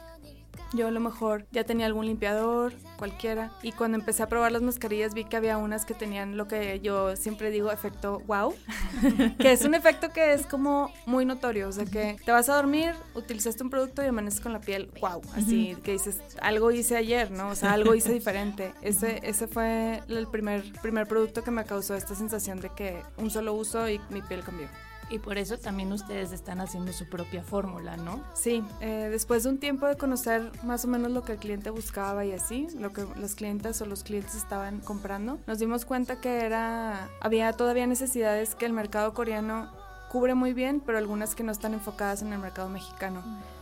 yo 0.74 0.88
a 0.88 0.92
lo 0.92 1.00
mejor 1.00 1.46
ya 1.52 1.64
tenía 1.64 1.86
algún 1.86 2.06
limpiador, 2.06 2.74
cualquiera, 2.98 3.52
y 3.62 3.72
cuando 3.72 3.98
empecé 3.98 4.24
a 4.24 4.28
probar 4.28 4.52
las 4.52 4.62
mascarillas 4.62 5.14
vi 5.14 5.26
que 5.26 5.38
había 5.38 5.58
unas 5.58 5.86
que 5.86 5.94
tenían 5.94 6.38
lo 6.38 6.48
que 6.48 6.80
yo 6.80 7.16
siempre 7.16 7.52
digo 7.52 7.72
efecto 7.72 8.22
wow, 8.28 8.54
que 9.40 9.52
es 9.52 9.66
un 9.66 9.74
efecto 9.74 10.10
que 10.12 10.34
es 10.34 10.46
como 10.46 10.92
muy 11.06 11.26
notorio, 11.26 11.68
o 11.68 11.72
sea 11.72 11.86
que 11.86 12.18
te 12.24 12.32
vas 12.32 12.50
a 12.50 12.56
dormir, 12.56 12.94
utilizaste 13.16 13.64
un 13.64 13.70
producto 13.70 14.04
y 14.04 14.08
amaneces 14.08 14.42
con 14.42 14.54
la 14.54 14.62
piel 14.62 14.90
wow, 15.02 15.22
así 15.36 15.76
que 15.84 15.94
dices, 15.94 16.22
algo 16.42 16.72
hice 16.72 16.96
ayer, 16.96 17.32
¿no? 17.32 17.50
O 17.50 17.56
sea, 17.56 17.74
algo 17.74 17.96
hice 17.96 18.14
diferente. 18.14 18.74
Ese, 18.82 19.20
ese 19.24 19.48
fue 19.48 20.02
el 20.08 20.28
primer, 20.28 20.64
primer 20.82 21.08
producto 21.08 21.44
que 21.44 21.52
me 21.52 21.66
causó 21.66 21.96
esta 21.96 22.16
sensación 22.16 22.60
de 22.60 22.70
que 22.70 23.02
un 23.18 23.30
solo 23.30 23.54
uso 23.54 23.90
y 23.90 24.00
mi 24.10 24.22
piel 24.22 24.44
cambió. 24.44 24.68
Y 25.12 25.20
por 25.20 25.38
eso 25.38 25.58
también 25.58 25.92
ustedes 25.92 26.32
están 26.32 26.62
haciendo 26.62 26.94
su 26.94 27.08
propia 27.10 27.44
fórmula, 27.44 27.98
¿no? 27.98 28.24
Sí, 28.34 28.64
eh, 28.80 29.10
después 29.12 29.44
de 29.44 29.50
un 29.50 29.60
tiempo 29.60 29.86
de 29.86 29.98
conocer 29.98 30.52
más 30.64 30.86
o 30.86 30.88
menos 30.88 31.12
lo 31.12 31.22
que 31.22 31.34
el 31.34 31.38
cliente 31.38 31.70
buscaba 31.70 32.24
y 32.24 32.32
así, 32.32 32.68
lo 32.80 32.94
que 32.94 33.06
las 33.20 33.36
clientes 33.36 33.82
o 33.82 33.86
los 33.86 34.04
clientes 34.04 34.36
estaban 34.36 34.80
comprando, 34.80 35.38
nos 35.48 35.60
dimos 35.60 35.84
cuenta 35.84 36.22
que 36.22 36.46
era, 36.46 37.10
había 37.20 37.52
todavía 37.52 37.86
necesidades 37.88 38.56
que 38.56 38.66
el 38.66 38.72
mercado 38.72 39.14
coreano 39.14 39.70
cubre 40.10 40.34
muy 40.34 40.54
bien, 40.54 40.82
pero 40.86 40.98
algunas 40.98 41.36
que 41.36 41.44
no 41.44 41.52
están 41.52 41.74
enfocadas 41.74 42.22
en 42.22 42.32
el 42.32 42.40
mercado 42.40 42.70
mexicano. 42.70 43.22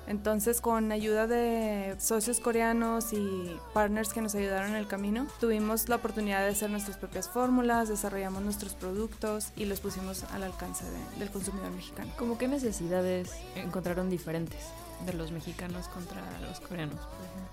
Entonces, 0.09 0.59
con 0.59 0.91
ayuda 0.91 1.27
de 1.27 1.95
socios 1.99 2.39
coreanos 2.39 3.13
y 3.13 3.55
partners 3.75 4.11
que 4.11 4.21
nos 4.21 4.33
ayudaron 4.33 4.71
en 4.71 4.75
el 4.75 4.87
camino, 4.87 5.27
tuvimos 5.39 5.87
la 5.87 5.97
oportunidad 5.97 6.41
de 6.41 6.49
hacer 6.49 6.71
nuestras 6.71 6.97
propias 6.97 7.29
fórmulas, 7.29 7.89
desarrollamos 7.89 8.41
nuestros 8.41 8.73
productos 8.73 9.51
y 9.55 9.65
los 9.65 9.79
pusimos 9.79 10.23
al 10.31 10.41
alcance 10.41 10.83
del 11.19 11.29
consumidor 11.29 11.69
mexicano. 11.71 12.11
¿Cómo 12.17 12.39
qué 12.39 12.47
necesidades 12.47 13.31
encontraron 13.55 14.09
diferentes? 14.09 14.65
De 15.05 15.13
los 15.13 15.31
mexicanos 15.31 15.87
contra 15.87 16.21
los 16.41 16.59
coreanos? 16.59 16.99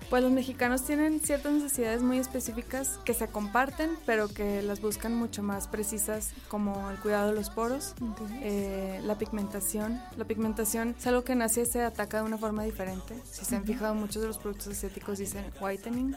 Pues 0.09 0.23
los 0.23 0.31
mexicanos 0.31 0.83
tienen 0.83 1.19
ciertas 1.19 1.51
necesidades 1.51 2.01
muy 2.01 2.17
específicas 2.17 2.99
que 3.03 3.13
se 3.13 3.27
comparten, 3.27 3.91
pero 4.05 4.29
que 4.29 4.61
las 4.61 4.79
buscan 4.79 5.13
mucho 5.13 5.43
más 5.43 5.67
precisas, 5.67 6.31
como 6.47 6.89
el 6.89 6.97
cuidado 6.99 7.29
de 7.29 7.35
los 7.35 7.49
poros, 7.49 7.93
eh, 8.41 9.01
la 9.03 9.17
pigmentación. 9.17 10.01
La 10.15 10.25
pigmentación 10.25 10.95
es 10.97 11.07
algo 11.07 11.23
que 11.23 11.33
en 11.33 11.41
Asia 11.41 11.65
se 11.65 11.81
ataca 11.81 12.17
de 12.17 12.23
una 12.23 12.37
forma 12.37 12.63
diferente. 12.63 13.21
Si 13.29 13.43
se 13.43 13.55
han 13.55 13.65
fijado, 13.65 13.95
muchos 13.95 14.21
de 14.21 14.27
los 14.29 14.37
productos 14.37 14.67
asiáticos 14.67 15.17
dicen 15.17 15.45
whitening, 15.59 16.15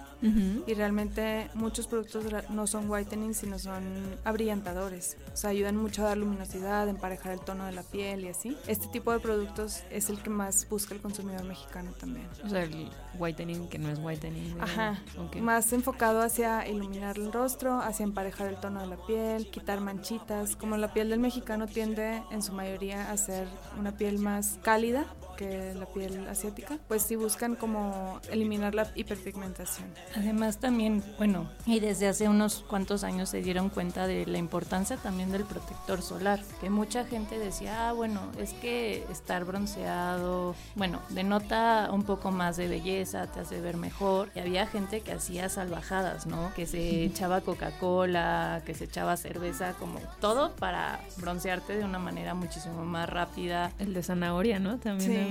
y 0.67 0.75
realmente 0.75 1.51
muchos 1.55 1.87
productos 1.87 2.27
no 2.51 2.67
son 2.67 2.89
whitening, 2.89 3.35
sino 3.35 3.59
son 3.59 3.83
abrillantadores. 4.25 5.17
O 5.33 5.37
sea, 5.37 5.51
ayudan 5.51 5.77
mucho 5.77 6.03
a 6.03 6.09
dar 6.09 6.19
luminosidad, 6.19 6.89
emparejar 6.89 7.33
el 7.33 7.41
tono 7.41 7.67
de 7.67 7.73
la 7.73 7.83
piel 7.83 8.25
y 8.25 8.29
así. 8.29 8.57
Este 8.67 8.87
tipo 8.89 9.13
de 9.13 9.21
productos 9.21 9.83
es 9.91 10.11
el 10.11 10.23
que 10.23 10.31
más 10.31 10.69
busca 10.69 10.95
el 10.95 11.01
consumidor 11.01 11.20
mexicano 11.23 11.93
también. 11.99 12.29
O 12.45 12.49
sea, 12.49 12.63
el 12.63 12.91
whitening 13.19 13.69
que 13.69 13.79
no 13.79 13.89
es 13.91 13.99
whitening. 13.99 14.61
Ajá. 14.61 14.99
Más 15.41 15.73
enfocado 15.73 16.21
hacia 16.21 16.67
iluminar 16.69 17.19
el 17.19 17.33
rostro, 17.33 17.81
hacia 17.81 18.05
emparejar 18.05 18.49
el 18.49 18.57
tono 18.57 18.81
de 18.81 18.87
la 18.87 18.97
piel, 19.07 19.51
quitar 19.51 19.81
manchitas. 19.81 20.57
Como 20.57 20.77
la 20.77 20.93
piel 20.93 21.11
del 21.11 21.21
mexicano 21.21 21.67
tiende 21.67 22.23
en 22.31 22.43
su 22.43 22.53
mayoría 22.53 23.11
a 23.11 23.17
ser 23.17 23.49
una 23.79 23.97
piel 23.97 24.19
más 24.19 24.59
cálida, 24.63 25.07
que 25.41 25.73
la 25.75 25.87
piel 25.87 26.29
asiática, 26.29 26.77
pues 26.87 27.03
sí 27.03 27.17
buscan 27.17 27.57
como 27.57 28.21
eliminar 28.31 28.75
la 28.75 28.91
hiperpigmentación. 28.95 29.89
Además 30.15 30.59
también, 30.59 31.03
bueno, 31.17 31.51
y 31.65 31.81
desde 31.81 32.09
hace 32.09 32.29
unos 32.29 32.63
cuantos 32.69 33.05
años 33.05 33.31
se 33.31 33.41
dieron 33.41 33.71
cuenta 33.71 34.07
de 34.07 34.27
la 34.27 34.37
importancia 34.37 34.99
también 34.99 35.33
del 35.33 35.45
protector 35.45 36.03
solar, 36.03 36.41
que 36.61 36.69
mucha 36.69 37.07
gente 37.07 37.39
decía, 37.39 37.89
ah, 37.89 37.93
bueno, 37.95 38.21
es 38.39 38.53
que 38.53 39.07
estar 39.11 39.47
bronceado, 39.47 40.55
bueno, 40.75 41.01
denota 41.09 41.89
un 41.91 42.03
poco 42.03 42.31
más 42.31 42.59
de 42.59 42.69
belleza, 42.69 43.27
te 43.27 43.41
hace 43.41 43.63
ver 43.63 43.79
mejor. 43.79 44.31
Y 44.35 44.41
había 44.41 44.67
gente 44.67 45.01
que 45.01 45.13
hacía 45.13 45.49
salvajadas, 45.49 46.27
¿no? 46.27 46.53
Que 46.55 46.67
se 46.67 47.05
echaba 47.05 47.41
Coca-Cola, 47.41 48.61
que 48.67 48.75
se 48.75 48.85
echaba 48.85 49.17
cerveza, 49.17 49.73
como 49.79 50.01
todo 50.21 50.55
para 50.57 51.01
broncearte 51.17 51.79
de 51.79 51.85
una 51.85 51.99
manera 51.99 52.35
muchísimo 52.35 52.85
más 52.85 53.09
rápida. 53.09 53.73
El 53.79 53.95
de 53.95 54.03
zanahoria, 54.03 54.59
¿no? 54.59 54.79
También 54.79 55.29
sí, 55.29 55.30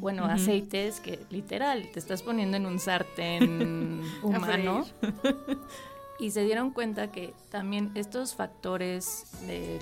bueno, 0.00 0.24
aceites 0.24 1.00
que 1.00 1.20
literal 1.30 1.88
te 1.92 1.98
estás 1.98 2.22
poniendo 2.22 2.56
en 2.56 2.66
un 2.66 2.78
sartén 2.78 4.02
humano. 4.22 4.86
y 6.18 6.30
se 6.30 6.44
dieron 6.44 6.70
cuenta 6.70 7.10
que 7.10 7.34
también 7.50 7.90
estos 7.94 8.34
factores 8.34 9.26
del, 9.46 9.80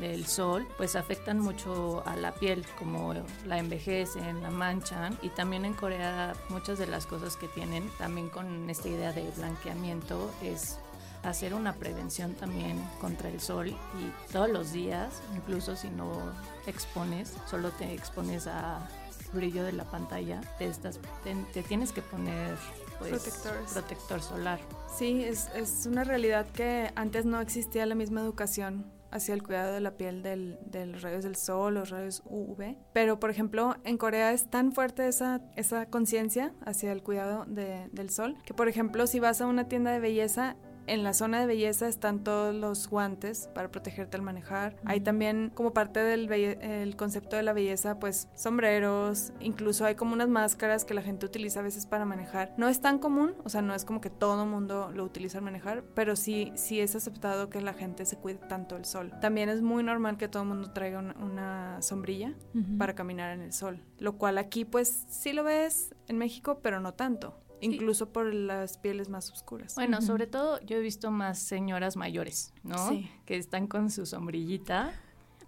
del, 0.00 0.26
sol 0.26 0.66
pues 0.76 0.94
afectan 0.96 1.40
mucho 1.40 2.02
a 2.06 2.16
la 2.16 2.32
piel, 2.32 2.64
como 2.78 3.14
la 3.46 3.58
envejecen, 3.58 4.42
la 4.42 4.50
manchan. 4.50 5.18
Y 5.22 5.30
también 5.30 5.64
en 5.64 5.74
Corea 5.74 6.34
muchas 6.48 6.78
de 6.78 6.86
las 6.86 7.06
cosas 7.06 7.36
que 7.36 7.48
tienen 7.48 7.88
también 7.98 8.28
con 8.28 8.70
esta 8.70 8.88
idea 8.88 9.12
de 9.12 9.28
blanqueamiento 9.36 10.30
es 10.42 10.78
hacer 11.22 11.54
una 11.54 11.74
prevención 11.74 12.34
también 12.34 12.82
contra 13.00 13.28
el 13.28 13.40
sol. 13.40 13.68
Y 13.68 14.32
todos 14.32 14.50
los 14.50 14.72
días, 14.72 15.22
incluso 15.34 15.76
si 15.76 15.90
no 15.90 16.32
expones, 16.66 17.34
solo 17.48 17.70
te 17.70 17.92
expones 17.92 18.46
a 18.46 18.88
brillo 19.32 19.64
de 19.64 19.72
la 19.72 19.84
pantalla, 19.84 20.40
te, 20.58 20.66
estás, 20.66 21.00
te, 21.24 21.62
tienes 21.62 21.92
que 21.92 22.02
poner 22.02 22.56
pues, 22.98 23.42
protector 23.72 24.22
solar. 24.22 24.60
Sí, 24.96 25.24
es, 25.24 25.48
es, 25.54 25.86
una 25.86 26.04
realidad 26.04 26.46
que 26.50 26.90
antes 26.94 27.24
no 27.24 27.40
existía 27.40 27.86
la 27.86 27.94
misma 27.94 28.20
educación 28.20 28.84
hacia 29.10 29.34
el 29.34 29.42
cuidado 29.42 29.74
de 29.74 29.80
la 29.80 29.92
piel 29.92 30.22
del, 30.22 30.58
de 30.64 30.86
los 30.86 31.02
rayos 31.02 31.22
del 31.22 31.36
sol, 31.36 31.74
los 31.74 31.90
rayos 31.90 32.22
UV. 32.24 32.76
Pero, 32.92 33.20
por 33.20 33.30
ejemplo, 33.30 33.76
en 33.84 33.98
Corea 33.98 34.32
es 34.32 34.48
tan 34.48 34.72
fuerte 34.72 35.06
esa, 35.06 35.42
esa 35.54 35.86
conciencia 35.86 36.54
hacia 36.64 36.92
el 36.92 37.02
cuidado 37.02 37.44
de, 37.46 37.88
del 37.92 38.10
sol 38.10 38.36
que, 38.44 38.54
por 38.54 38.68
ejemplo, 38.68 39.06
si 39.06 39.20
vas 39.20 39.40
a 39.40 39.46
una 39.46 39.68
tienda 39.68 39.90
de 39.92 40.00
belleza, 40.00 40.56
en 40.86 41.02
la 41.02 41.14
zona 41.14 41.40
de 41.40 41.46
belleza 41.46 41.88
están 41.88 42.24
todos 42.24 42.54
los 42.54 42.88
guantes 42.88 43.48
para 43.54 43.70
protegerte 43.70 44.16
al 44.16 44.22
manejar. 44.22 44.76
Hay 44.84 45.00
también 45.00 45.50
como 45.54 45.72
parte 45.72 46.00
del 46.00 46.30
el 46.32 46.96
concepto 46.96 47.36
de 47.36 47.42
la 47.42 47.52
belleza, 47.52 47.98
pues 47.98 48.28
sombreros, 48.34 49.32
incluso 49.40 49.84
hay 49.84 49.94
como 49.94 50.12
unas 50.12 50.28
máscaras 50.28 50.84
que 50.84 50.94
la 50.94 51.02
gente 51.02 51.26
utiliza 51.26 51.60
a 51.60 51.62
veces 51.62 51.86
para 51.86 52.04
manejar. 52.04 52.54
No 52.56 52.68
es 52.68 52.80
tan 52.80 52.98
común, 52.98 53.34
o 53.44 53.48
sea, 53.48 53.62
no 53.62 53.74
es 53.74 53.84
como 53.84 54.00
que 54.00 54.10
todo 54.10 54.46
mundo 54.46 54.90
lo 54.94 55.04
utiliza 55.04 55.38
al 55.38 55.44
manejar, 55.44 55.84
pero 55.94 56.16
sí, 56.16 56.52
sí 56.54 56.80
es 56.80 56.94
aceptado 56.94 57.50
que 57.50 57.60
la 57.60 57.74
gente 57.74 58.04
se 58.04 58.16
cuide 58.16 58.38
tanto 58.38 58.76
el 58.76 58.84
sol. 58.84 59.12
También 59.20 59.48
es 59.48 59.62
muy 59.62 59.82
normal 59.82 60.16
que 60.16 60.28
todo 60.28 60.42
el 60.42 60.48
mundo 60.48 60.72
traiga 60.72 60.98
una, 60.98 61.80
sombrilla 61.82 62.34
para 62.78 62.94
caminar 62.94 63.32
en 63.32 63.40
el 63.40 63.52
sol, 63.52 63.82
lo 63.98 64.16
cual 64.18 64.38
aquí 64.38 64.64
pues 64.64 65.06
sí 65.08 65.32
lo 65.32 65.44
ves 65.44 65.94
en 66.08 66.18
México, 66.18 66.60
pero 66.62 66.80
no 66.80 66.94
tanto 66.94 67.41
incluso 67.62 68.12
por 68.12 68.32
las 68.32 68.78
pieles 68.78 69.08
más 69.08 69.30
oscuras. 69.30 69.74
Bueno, 69.74 70.02
sobre 70.02 70.26
todo 70.26 70.60
yo 70.60 70.76
he 70.76 70.80
visto 70.80 71.10
más 71.10 71.38
señoras 71.38 71.96
mayores, 71.96 72.52
¿no? 72.62 72.88
Sí. 72.88 73.10
Que 73.24 73.36
están 73.36 73.66
con 73.66 73.90
su 73.90 74.04
sombrillita 74.06 74.92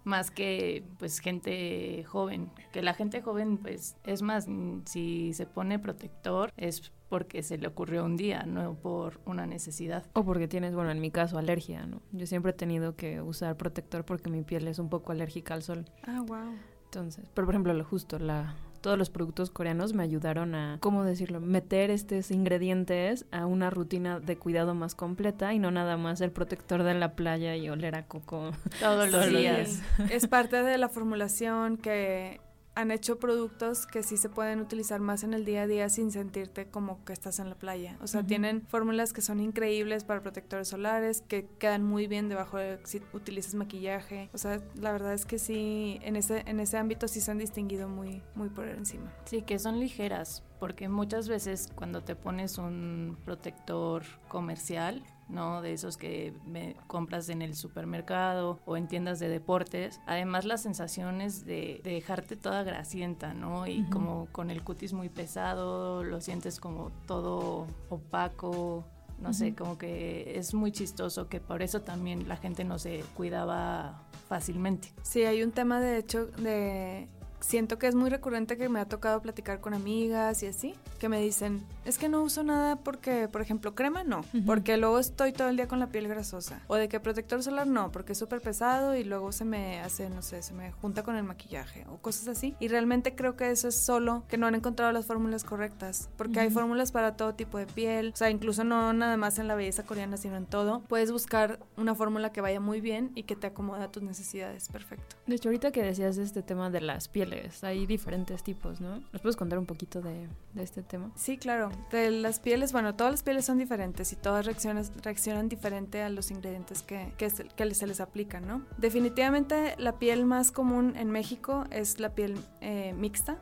más 0.05 0.29
que 0.31 0.83
pues 0.99 1.19
gente 1.19 2.03
joven, 2.03 2.51
que 2.71 2.81
la 2.81 2.93
gente 2.93 3.21
joven 3.21 3.57
pues 3.57 3.97
es 4.03 4.21
más 4.21 4.47
si 4.85 5.33
se 5.33 5.45
pone 5.47 5.79
protector 5.79 6.53
es 6.57 6.91
porque 7.09 7.43
se 7.43 7.57
le 7.57 7.67
ocurrió 7.67 8.05
un 8.05 8.17
día, 8.17 8.43
no 8.43 8.75
por 8.75 9.19
una 9.25 9.45
necesidad. 9.45 10.05
O 10.13 10.23
porque 10.23 10.47
tienes, 10.47 10.73
bueno, 10.73 10.91
en 10.91 10.99
mi 10.99 11.11
caso, 11.11 11.37
alergia, 11.37 11.85
¿no? 11.85 12.01
Yo 12.11 12.25
siempre 12.25 12.51
he 12.51 12.55
tenido 12.55 12.95
que 12.95 13.21
usar 13.21 13.57
protector 13.57 14.05
porque 14.05 14.29
mi 14.29 14.43
piel 14.43 14.67
es 14.67 14.79
un 14.79 14.89
poco 14.89 15.11
alérgica 15.11 15.53
al 15.53 15.63
sol. 15.63 15.85
Ah, 16.03 16.23
wow. 16.25 16.55
Entonces, 16.85 17.29
pero 17.33 17.45
por 17.45 17.53
ejemplo, 17.53 17.73
lo 17.73 17.83
justo, 17.83 18.19
la, 18.19 18.55
todos 18.85 18.99
los 18.99 19.09
productos 19.09 19.49
coreanos 19.49 19.93
me 19.93 20.03
ayudaron 20.03 20.53
a, 20.53 20.77
¿cómo 20.79 21.03
decirlo?, 21.03 21.41
meter 21.41 21.89
estos 21.89 22.29
ingredientes 22.29 23.25
a 23.31 23.47
una 23.47 23.71
rutina 23.71 24.19
de 24.19 24.37
cuidado 24.37 24.75
más 24.75 24.93
completa 24.93 25.55
y 25.55 25.57
no 25.57 25.71
nada 25.71 25.97
más 25.97 26.21
el 26.21 26.29
protector 26.29 26.83
de 26.83 26.93
la 26.93 27.15
playa 27.15 27.55
y 27.55 27.67
oler 27.67 27.95
a 27.95 28.05
coco 28.05 28.51
todos 28.79 29.09
los 29.09 29.27
días. 29.29 29.81
Es 30.11 30.27
parte 30.27 30.61
de 30.61 30.77
la 30.77 30.87
formulación 30.87 31.77
que 31.77 32.39
han 32.75 32.91
hecho 32.91 33.19
productos 33.19 33.87
que 33.87 34.03
sí 34.03 34.17
se 34.17 34.29
pueden 34.29 34.59
utilizar 34.59 34.99
más 34.99 35.23
en 35.23 35.33
el 35.33 35.45
día 35.45 35.63
a 35.63 35.67
día 35.67 35.89
sin 35.89 36.11
sentirte 36.11 36.67
como 36.67 37.03
que 37.05 37.13
estás 37.13 37.39
en 37.39 37.49
la 37.49 37.55
playa. 37.55 37.97
O 38.01 38.07
sea, 38.07 38.23
tienen 38.23 38.67
fórmulas 38.67 39.13
que 39.13 39.21
son 39.21 39.39
increíbles 39.39 40.03
para 40.03 40.21
protectores 40.21 40.67
solares, 40.67 41.21
que 41.21 41.47
quedan 41.57 41.83
muy 41.83 42.07
bien 42.07 42.29
debajo 42.29 42.57
de 42.57 42.79
si 42.83 43.01
utilizas 43.13 43.55
maquillaje. 43.55 44.29
O 44.33 44.37
sea, 44.37 44.61
la 44.75 44.91
verdad 44.91 45.13
es 45.13 45.25
que 45.25 45.39
sí, 45.39 45.99
en 46.01 46.17
ese, 46.17 46.43
en 46.45 46.59
ese 46.59 46.77
ámbito 46.77 47.07
sí 47.07 47.21
se 47.21 47.31
han 47.31 47.37
distinguido 47.37 47.87
muy, 47.87 48.21
muy 48.35 48.49
por 48.49 48.67
encima. 48.67 49.11
Sí, 49.25 49.41
que 49.41 49.57
son 49.57 49.79
ligeras, 49.79 50.43
porque 50.59 50.89
muchas 50.89 51.29
veces 51.29 51.69
cuando 51.75 52.03
te 52.03 52.15
pones 52.15 52.57
un 52.57 53.17
protector 53.23 54.03
comercial, 54.27 55.03
¿no? 55.29 55.61
De 55.61 55.73
esos 55.73 55.97
que 55.97 56.33
me 56.45 56.75
compras 56.87 57.29
en 57.29 57.41
el 57.41 57.55
supermercado 57.55 58.59
o 58.65 58.77
en 58.77 58.87
tiendas 58.87 59.19
de 59.19 59.29
deportes. 59.29 59.99
Además, 60.05 60.45
las 60.45 60.61
sensaciones 60.61 61.45
de, 61.45 61.81
dejarte 61.83 62.35
toda 62.35 62.63
grasienta, 62.63 63.33
¿no? 63.33 63.67
Y 63.67 63.83
como 63.89 64.27
con 64.31 64.49
el 64.49 64.63
cutis 64.63 64.93
muy 64.93 65.09
pesado, 65.09 66.03
lo 66.03 66.21
sientes 66.21 66.59
como 66.59 66.91
todo 67.05 67.67
opaco, 67.89 68.85
no 69.19 69.33
sé, 69.33 69.55
como 69.55 69.77
que 69.77 70.37
es 70.37 70.53
muy 70.53 70.71
chistoso 70.71 71.29
que 71.29 71.39
por 71.39 71.61
eso 71.61 71.81
también 71.81 72.27
la 72.27 72.35
gente 72.35 72.63
no 72.63 72.77
se 72.79 73.03
cuidaba 73.15 74.03
fácilmente. 74.27 74.93
Sí, 75.03 75.23
hay 75.23 75.41
un 75.43 75.51
tema 75.51 75.79
de 75.79 75.97
hecho 75.97 76.27
de 76.27 77.07
siento 77.45 77.77
que 77.77 77.87
es 77.87 77.95
muy 77.95 78.09
recurrente 78.09 78.57
que 78.57 78.69
me 78.69 78.79
ha 78.79 78.85
tocado 78.85 79.21
platicar 79.21 79.59
con 79.59 79.73
amigas 79.73 80.41
y 80.41 80.47
así, 80.47 80.73
que 80.99 81.09
me 81.09 81.21
dicen, 81.21 81.63
es 81.85 81.97
que 81.97 82.09
no 82.09 82.23
uso 82.23 82.43
nada 82.43 82.77
porque, 82.77 83.27
por 83.27 83.41
ejemplo, 83.41 83.75
crema 83.75 84.03
no, 84.03 84.25
porque 84.45 84.77
luego 84.77 84.97
estoy 84.97 85.31
todo 85.31 85.49
el 85.49 85.55
día 85.55 85.67
con 85.67 85.79
la 85.79 85.87
piel 85.87 86.07
grasosa. 86.07 86.61
O 86.67 86.75
de 86.75 86.89
que 86.89 86.99
protector 86.99 87.43
solar 87.43 87.67
no, 87.67 87.91
porque 87.91 88.13
es 88.13 88.17
súper 88.17 88.41
pesado 88.41 88.95
y 88.95 89.03
luego 89.03 89.31
se 89.31 89.45
me 89.45 89.79
hace, 89.79 90.09
no 90.09 90.23
sé, 90.23 90.41
se 90.41 90.53
me 90.53 90.71
junta 90.71 91.03
con 91.03 91.15
el 91.15 91.23
maquillaje 91.23 91.85
o 91.89 91.97
cosas 91.97 92.27
así. 92.27 92.55
Y 92.59 92.67
realmente 92.67 93.15
creo 93.15 93.35
que 93.35 93.51
eso 93.51 93.67
es 93.67 93.75
solo 93.75 94.23
que 94.27 94.37
no 94.37 94.47
han 94.47 94.55
encontrado 94.55 94.91
las 94.91 95.05
fórmulas 95.05 95.43
correctas, 95.43 96.09
porque 96.17 96.39
hay 96.39 96.49
fórmulas 96.49 96.91
para 96.91 97.15
todo 97.15 97.35
tipo 97.35 97.59
de 97.59 97.67
piel, 97.67 98.11
o 98.13 98.17
sea, 98.17 98.31
incluso 98.31 98.63
no 98.63 98.91
nada 98.93 99.17
más 99.17 99.37
en 99.37 99.47
la 99.47 99.55
belleza 99.55 99.83
coreana, 99.83 100.17
sino 100.17 100.35
en 100.35 100.47
todo. 100.47 100.81
Puedes 100.87 101.11
buscar 101.11 101.59
una 101.77 101.93
fórmula 101.93 102.31
que 102.31 102.41
vaya 102.41 102.59
muy 102.59 102.81
bien 102.81 103.11
y 103.13 103.23
que 103.23 103.35
te 103.35 103.47
acomoda 103.47 103.83
a 103.83 103.91
tus 103.91 104.01
necesidades, 104.01 104.69
perfecto. 104.69 105.15
De 105.27 105.35
hecho, 105.35 105.49
ahorita 105.49 105.71
que 105.71 105.83
decías 105.83 106.17
este 106.17 106.41
tema 106.41 106.71
de 106.71 106.81
las 106.81 107.07
pieles, 107.07 107.34
hay 107.61 107.85
diferentes 107.85 108.43
tipos, 108.43 108.81
¿no? 108.81 109.01
¿Nos 109.11 109.21
puedes 109.21 109.35
contar 109.35 109.59
un 109.59 109.65
poquito 109.65 110.01
de, 110.01 110.27
este 110.55 110.81
tema? 110.81 111.11
Sí, 111.15 111.37
claro. 111.37 111.71
De 111.91 112.11
las 112.11 112.39
pieles, 112.39 112.71
bueno, 112.71 112.95
todas 112.95 113.11
las 113.11 113.23
pieles 113.23 113.45
son 113.45 113.57
diferentes 113.57 114.11
y 114.11 114.15
todas 114.15 114.45
reaccionan, 114.45 114.83
reaccionan 115.03 115.49
diferente 115.49 116.01
a 116.01 116.09
los 116.09 116.31
ingredientes 116.31 116.81
que, 116.83 117.13
que, 117.17 117.29
se, 117.29 117.87
les 117.87 117.99
aplican, 117.99 118.47
¿no? 118.47 118.61
Definitivamente 118.77 119.75
la 119.77 119.99
piel 119.99 120.25
más 120.25 120.51
común 120.51 120.95
en 120.95 121.11
México 121.11 121.65
es 121.71 121.99
la 121.99 122.15
piel 122.15 122.37
eh, 122.61 122.93
mixta, 122.93 123.37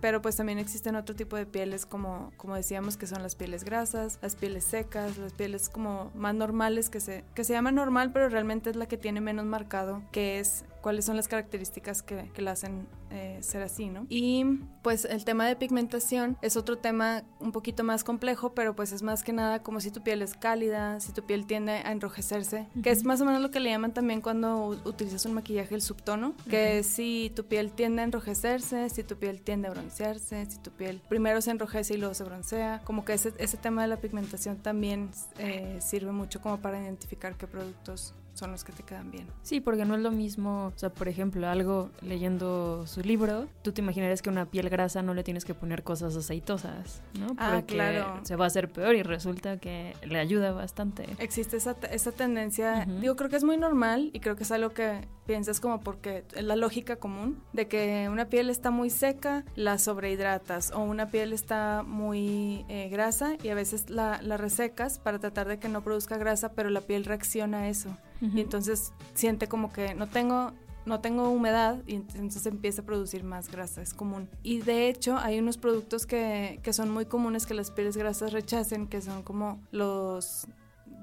pero 0.00 0.22
pues 0.22 0.36
también 0.36 0.58
existen 0.58 0.96
otro 0.96 1.14
tipo 1.14 1.36
de 1.36 1.46
pieles 1.46 1.86
como, 1.86 2.32
como 2.36 2.54
decíamos 2.54 2.96
que 2.96 3.06
son 3.06 3.22
las 3.22 3.34
pieles 3.34 3.64
grasas, 3.64 4.18
las 4.22 4.36
pieles 4.36 4.64
secas, 4.64 5.18
las 5.18 5.32
pieles 5.32 5.68
como 5.68 6.10
más 6.14 6.34
normales 6.34 6.90
que 6.90 7.00
se, 7.00 7.24
que 7.34 7.44
se 7.44 7.52
llama 7.52 7.72
normal, 7.72 8.12
pero 8.12 8.28
realmente 8.28 8.70
es 8.70 8.76
la 8.76 8.86
que 8.86 8.96
tiene 8.96 9.20
menos 9.20 9.46
marcado, 9.46 10.02
que 10.12 10.38
es 10.38 10.64
cuáles 10.84 11.06
son 11.06 11.16
las 11.16 11.28
características 11.28 12.02
que, 12.02 12.30
que 12.34 12.42
la 12.42 12.50
hacen 12.50 12.86
eh, 13.10 13.38
ser 13.40 13.62
así, 13.62 13.88
¿no? 13.88 14.04
Y 14.10 14.44
pues 14.82 15.06
el 15.06 15.24
tema 15.24 15.46
de 15.46 15.56
pigmentación 15.56 16.36
es 16.42 16.58
otro 16.58 16.76
tema 16.76 17.22
un 17.40 17.52
poquito 17.52 17.84
más 17.84 18.04
complejo, 18.04 18.52
pero 18.52 18.76
pues 18.76 18.92
es 18.92 19.02
más 19.02 19.24
que 19.24 19.32
nada 19.32 19.62
como 19.62 19.80
si 19.80 19.90
tu 19.90 20.02
piel 20.02 20.20
es 20.20 20.34
cálida, 20.34 21.00
si 21.00 21.12
tu 21.12 21.24
piel 21.24 21.46
tiende 21.46 21.72
a 21.72 21.90
enrojecerse, 21.90 22.68
que 22.82 22.90
es 22.90 23.02
más 23.02 23.22
o 23.22 23.24
menos 23.24 23.40
lo 23.40 23.50
que 23.50 23.60
le 23.60 23.70
llaman 23.70 23.94
también 23.94 24.20
cuando 24.20 24.78
utilizas 24.84 25.24
un 25.24 25.32
maquillaje 25.32 25.74
el 25.74 25.80
subtono, 25.80 26.34
que 26.50 26.80
es 26.80 26.86
si 26.86 27.32
tu 27.34 27.46
piel 27.46 27.72
tiende 27.72 28.02
a 28.02 28.04
enrojecerse, 28.04 28.90
si 28.90 29.04
tu 29.04 29.16
piel 29.16 29.40
tiende 29.40 29.68
a 29.68 29.70
broncearse, 29.70 30.44
si 30.50 30.58
tu 30.58 30.70
piel 30.70 31.00
primero 31.08 31.40
se 31.40 31.50
enrojece 31.50 31.94
y 31.94 31.96
luego 31.96 32.12
se 32.12 32.24
broncea, 32.24 32.82
como 32.84 33.06
que 33.06 33.14
ese, 33.14 33.32
ese 33.38 33.56
tema 33.56 33.80
de 33.80 33.88
la 33.88 33.96
pigmentación 33.96 34.58
también 34.58 35.08
eh, 35.38 35.78
sirve 35.80 36.12
mucho 36.12 36.42
como 36.42 36.58
para 36.58 36.78
identificar 36.78 37.38
qué 37.38 37.46
productos 37.46 38.12
son 38.34 38.50
los 38.52 38.64
que 38.64 38.72
te 38.72 38.82
quedan 38.82 39.10
bien. 39.10 39.26
Sí, 39.42 39.60
porque 39.60 39.84
no 39.84 39.94
es 39.94 40.00
lo 40.00 40.10
mismo, 40.10 40.72
o 40.74 40.78
sea, 40.78 40.90
por 40.90 41.08
ejemplo, 41.08 41.48
algo 41.48 41.90
leyendo 42.02 42.86
su 42.86 43.00
libro, 43.00 43.46
tú 43.62 43.72
te 43.72 43.80
imaginarías 43.80 44.22
que 44.22 44.30
una 44.30 44.46
piel 44.46 44.68
grasa 44.68 45.02
no 45.02 45.14
le 45.14 45.22
tienes 45.22 45.44
que 45.44 45.54
poner 45.54 45.82
cosas 45.82 46.16
aceitosas, 46.16 47.00
¿no? 47.18 47.28
Ah, 47.38 47.52
porque 47.54 47.74
claro. 47.74 48.20
se 48.24 48.36
va 48.36 48.44
a 48.44 48.48
hacer 48.48 48.68
peor 48.68 48.94
y 48.94 49.02
resulta 49.02 49.58
que 49.58 49.94
le 50.04 50.18
ayuda 50.18 50.52
bastante. 50.52 51.06
Existe 51.18 51.56
esa, 51.56 51.76
esa 51.90 52.12
tendencia, 52.12 52.86
digo, 53.00 53.16
creo 53.16 53.30
que 53.30 53.36
es 53.36 53.44
muy 53.44 53.56
normal 53.56 54.10
y 54.12 54.20
creo 54.20 54.36
que 54.36 54.42
es 54.42 54.50
algo 54.50 54.70
que 54.70 55.06
piensas 55.26 55.60
como 55.60 55.80
porque 55.80 56.24
es 56.34 56.44
la 56.44 56.56
lógica 56.56 56.96
común 56.96 57.42
de 57.52 57.66
que 57.66 58.08
una 58.10 58.26
piel 58.26 58.50
está 58.50 58.70
muy 58.70 58.90
seca, 58.90 59.44
la 59.56 59.78
sobrehidratas 59.78 60.70
o 60.72 60.80
una 60.80 61.06
piel 61.06 61.32
está 61.32 61.82
muy 61.82 62.64
eh, 62.68 62.88
grasa 62.90 63.36
y 63.42 63.48
a 63.48 63.54
veces 63.54 63.88
la, 63.90 64.20
la 64.22 64.36
resecas 64.36 64.98
para 64.98 65.18
tratar 65.18 65.48
de 65.48 65.58
que 65.58 65.68
no 65.68 65.82
produzca 65.82 66.18
grasa, 66.18 66.52
pero 66.52 66.70
la 66.70 66.80
piel 66.80 67.04
reacciona 67.04 67.60
a 67.60 67.68
eso 67.68 67.96
y 68.20 68.40
entonces 68.40 68.92
siente 69.14 69.48
como 69.48 69.72
que 69.72 69.94
no 69.94 70.08
tengo 70.08 70.52
no 70.86 71.00
tengo 71.00 71.30
humedad 71.30 71.82
y 71.86 71.94
entonces 71.94 72.44
empieza 72.46 72.82
a 72.82 72.84
producir 72.84 73.24
más 73.24 73.50
grasa, 73.50 73.80
es 73.80 73.94
común. 73.94 74.28
Y 74.42 74.58
de 74.58 74.88
hecho 74.88 75.16
hay 75.16 75.38
unos 75.38 75.56
productos 75.56 76.06
que, 76.06 76.60
que 76.62 76.72
son 76.72 76.90
muy 76.90 77.06
comunes 77.06 77.46
que 77.46 77.54
las 77.54 77.70
pieles 77.70 77.96
grasas 77.96 78.32
rechacen, 78.32 78.86
que 78.86 79.00
son 79.00 79.22
como 79.22 79.60
los 79.70 80.46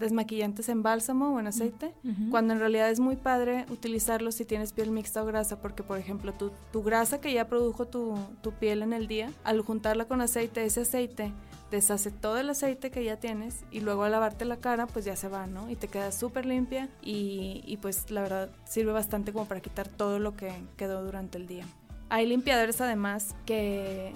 desmaquillantes 0.02 0.68
en 0.70 0.84
bálsamo 0.84 1.36
o 1.36 1.40
en 1.40 1.48
aceite, 1.48 1.94
cuando 2.32 2.54
en 2.54 2.60
realidad 2.60 2.90
es 2.90 3.00
muy 3.00 3.16
padre 3.16 3.66
utilizarlos 3.70 4.36
si 4.36 4.46
tienes 4.46 4.74
piel 4.74 4.92
mixta 4.92 5.22
o 5.22 5.26
grasa, 5.26 5.62
porque 5.62 5.84
por 5.84 6.00
ejemplo 6.00 6.34
tu, 6.34 6.52
tu 6.72 6.82
grasa 6.82 7.22
que 7.22 7.32
ya 7.32 7.48
produjo 7.48 7.86
tu, 7.86 8.18
tu 8.42 8.52
piel 8.52 8.82
en 8.82 8.94
el 8.94 9.08
día, 9.08 9.32
al 9.44 9.62
juntarla 9.62 10.06
con 10.06 10.22
aceite, 10.22 10.66
ese 10.66 10.82
aceite 10.82 11.32
deshace 11.72 12.12
todo 12.12 12.38
el 12.38 12.50
aceite 12.50 12.92
que 12.92 13.04
ya 13.04 13.18
tienes 13.18 13.64
y 13.72 13.80
luego 13.80 14.04
al 14.04 14.12
lavarte 14.12 14.46
la 14.46 14.58
cara 14.58 14.86
pues 14.86 15.06
ya 15.06 15.16
se 15.16 15.30
va, 15.30 15.48
¿no? 15.48 15.70
Y 15.70 15.76
te 15.76 15.88
queda 15.88 16.12
súper 16.12 16.46
limpia 16.46 16.90
y, 17.02 17.64
y 17.66 17.78
pues 17.78 18.12
la 18.12 18.22
verdad 18.22 18.50
sirve 18.66 18.92
bastante 18.92 19.34
como 19.34 19.46
para 19.46 19.62
quitar 19.62 19.88
todo 19.88 20.20
lo 20.20 20.36
que 20.36 20.52
quedó 20.78 21.04
durante 21.04 21.38
el 21.38 21.48
día. 21.48 21.66
Hay 22.10 22.28
limpiadores 22.28 22.82
además 22.82 23.36
que 23.46 24.14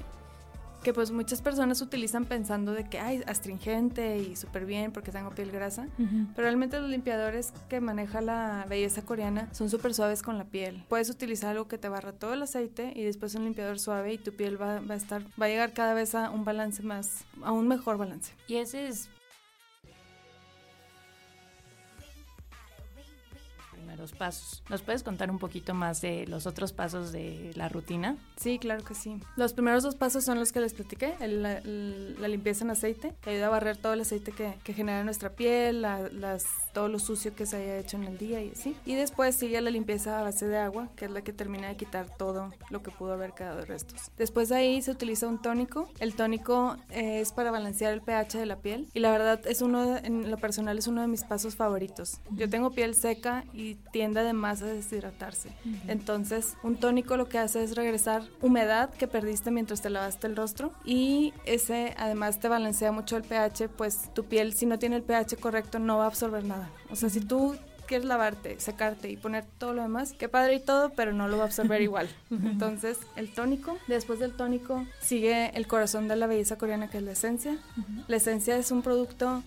que 0.86 0.94
pues 0.94 1.10
muchas 1.10 1.42
personas 1.42 1.82
utilizan 1.82 2.26
pensando 2.26 2.72
de 2.72 2.88
que 2.88 3.00
hay 3.00 3.24
astringente 3.26 4.20
y 4.20 4.36
súper 4.36 4.68
bien 4.68 4.92
porque 4.92 5.12
tengo 5.12 5.32
piel 5.32 5.52
grasa, 5.52 5.88
pero 5.98 6.46
realmente 6.46 6.80
los 6.80 6.92
limpiadores 6.92 7.54
que 7.70 7.82
maneja 7.82 8.22
la 8.22 8.68
belleza 8.70 9.02
coreana 9.02 9.50
son 9.52 9.72
súper 9.72 9.96
suaves 9.96 10.22
con 10.22 10.38
la 10.38 10.46
piel. 10.46 10.86
Puedes 10.88 11.10
utilizar 11.10 11.50
algo 11.50 11.68
que 11.68 11.80
te 11.80 11.90
barra 11.90 12.14
todo 12.14 12.36
el 12.36 12.44
aceite 12.44 12.94
y 12.96 13.04
después 13.04 13.34
un 13.34 13.46
limpiador 13.46 13.80
suave 13.80 14.14
y 14.14 14.20
tu 14.20 14.32
piel 14.34 14.62
va, 14.62 14.80
va 14.80 14.94
a 14.94 14.98
estar, 14.98 15.24
va 15.42 15.48
a 15.48 15.50
llegar 15.50 15.74
cada 15.74 15.96
vez 15.96 16.14
a 16.14 16.30
un 16.30 16.46
balance 16.46 16.84
más, 16.84 17.26
a 17.42 17.52
un 17.52 17.68
mejor 17.68 17.98
balance. 17.98 18.34
Y 18.48 18.58
ese 18.58 18.88
es 18.88 19.10
primeros 23.96 24.12
pasos. 24.12 24.62
¿Nos 24.70 24.82
puedes 24.82 25.04
contar 25.04 25.32
un 25.32 25.40
poquito 25.40 25.74
más 25.74 26.02
de 26.02 26.28
los 26.28 26.46
otros 26.48 26.74
pasos 26.74 27.14
de 27.14 27.52
la 27.56 27.70
rutina? 27.70 28.18
Sí, 28.36 28.60
claro 28.60 28.84
que 28.84 28.94
sí. 28.94 29.22
Los 29.38 29.54
primeros 29.54 29.84
dos 29.84 29.96
pasos 29.96 30.26
son 30.26 30.38
los 30.38 30.52
que 30.52 30.60
les 30.60 30.74
platiqué, 30.74 31.16
el, 31.22 31.42
la, 31.42 31.62
la, 31.62 32.28
limpieza 32.28 32.66
en 32.66 32.72
aceite, 32.72 33.14
que 33.22 33.30
ayuda 33.30 33.48
a 33.48 33.50
barrer 33.50 33.78
todo 33.78 33.94
el 33.94 34.02
aceite 34.02 34.34
que, 34.34 34.56
que 34.66 34.74
genera 34.74 35.04
nuestra 35.06 35.30
piel, 35.30 35.82
la, 35.82 36.10
las, 36.10 36.44
todo 36.74 36.90
lo 36.90 37.00
sucio 37.00 37.34
que 37.36 37.46
se 37.46 37.56
haya 37.56 37.78
hecho 37.78 37.96
en 37.96 38.04
el 38.04 38.18
día 38.18 38.44
y 38.44 38.50
así. 38.50 38.76
Y 38.86 38.96
después 38.96 39.36
sigue 39.36 39.62
la 39.62 39.70
limpieza 39.70 40.20
a 40.20 40.24
base 40.24 40.46
de 40.46 40.58
agua, 40.58 40.90
que 40.98 41.06
es 41.06 41.12
la 41.12 41.22
que 41.22 41.32
termina 41.32 41.70
de 41.70 41.78
quitar 41.78 42.10
todo 42.18 42.52
lo 42.70 42.84
que 42.84 42.92
pudo 42.92 43.14
haber 43.14 43.32
quedado 43.32 43.60
de 43.60 43.66
restos. 43.66 44.12
Después 44.18 44.50
de 44.50 44.56
ahí 44.56 44.82
se 44.82 44.92
utiliza 44.92 45.28
un 45.28 45.42
tónico. 45.42 45.88
El 46.00 46.16
tónico 46.16 46.76
eh, 46.90 47.22
es 47.22 47.32
para 47.32 47.50
balancear 47.50 47.94
el 47.94 48.02
pH 48.02 48.38
de 48.38 48.46
la 48.46 48.58
piel 48.58 48.90
y 48.94 49.00
la 49.00 49.12
verdad 49.12 49.40
es 49.48 49.62
uno, 49.62 49.96
en 49.96 50.30
lo 50.30 50.38
personal 50.38 50.78
es 50.78 50.88
uno 50.88 51.00
de 51.00 51.08
mis 51.08 51.24
pasos 51.24 51.56
favoritos. 51.56 52.20
Yo 52.32 52.50
tengo 52.50 52.72
piel 52.72 52.94
seca 52.94 53.46
y 53.54 53.76
tiende 53.96 54.20
además 54.20 54.62
a 54.62 54.66
deshidratarse. 54.66 55.48
Uh 55.64 55.70
-huh. 55.70 55.80
Entonces, 55.88 56.58
un 56.64 56.76
tónico 56.76 57.16
lo 57.16 57.30
que 57.30 57.38
hace 57.40 57.64
es 57.64 57.78
regresar 57.78 58.24
humedad 58.42 58.90
que 58.90 59.08
perdiste 59.08 59.52
mientras 59.52 59.82
te 59.82 59.90
lavaste 59.90 60.28
el 60.28 60.36
rostro 60.36 60.74
y 60.84 61.34
ese 61.46 61.96
además 61.98 62.42
te 62.42 62.50
balancea 62.50 62.92
mucho 62.92 63.16
el 63.16 63.24
pH, 63.24 63.70
pues 63.70 64.14
tu 64.14 64.26
piel 64.26 64.54
si 64.54 64.66
no 64.66 64.78
tiene 64.80 64.98
el 64.98 65.04
pH 65.04 65.38
correcto 65.38 65.80
no 65.80 65.98
va 65.98 66.04
a 66.04 66.08
absorber 66.08 66.44
nada. 66.44 66.70
O 66.90 66.98
sea, 66.98 67.10
si 67.10 67.22
tú 67.22 67.56
quieres 67.88 68.06
lavarte, 68.06 68.60
secarte 68.60 69.10
y 69.10 69.16
poner 69.16 69.46
todo 69.58 69.74
lo 69.74 69.84
demás, 69.84 70.12
qué 70.12 70.28
padre 70.28 70.56
y 70.56 70.60
todo, 70.60 70.90
pero 70.90 71.14
no 71.14 71.30
lo 71.30 71.38
va 71.38 71.44
a 71.44 71.46
absorber 71.46 71.82
igual. 71.90 72.10
Entonces, 72.30 72.98
el 73.16 73.34
tónico, 73.34 73.78
después 73.88 74.20
del 74.20 74.34
tónico 74.34 74.86
sigue 75.00 75.52
el 75.56 75.68
corazón 75.68 76.10
de 76.10 76.18
la 76.18 76.28
belleza 76.28 76.58
coreana 76.58 76.90
que 76.90 76.98
es 76.98 77.04
la 77.04 77.14
esencia. 77.14 77.58
La 78.10 78.18
esencia 78.18 78.58
es 78.58 78.72
un 78.72 78.82
producto 78.82 79.42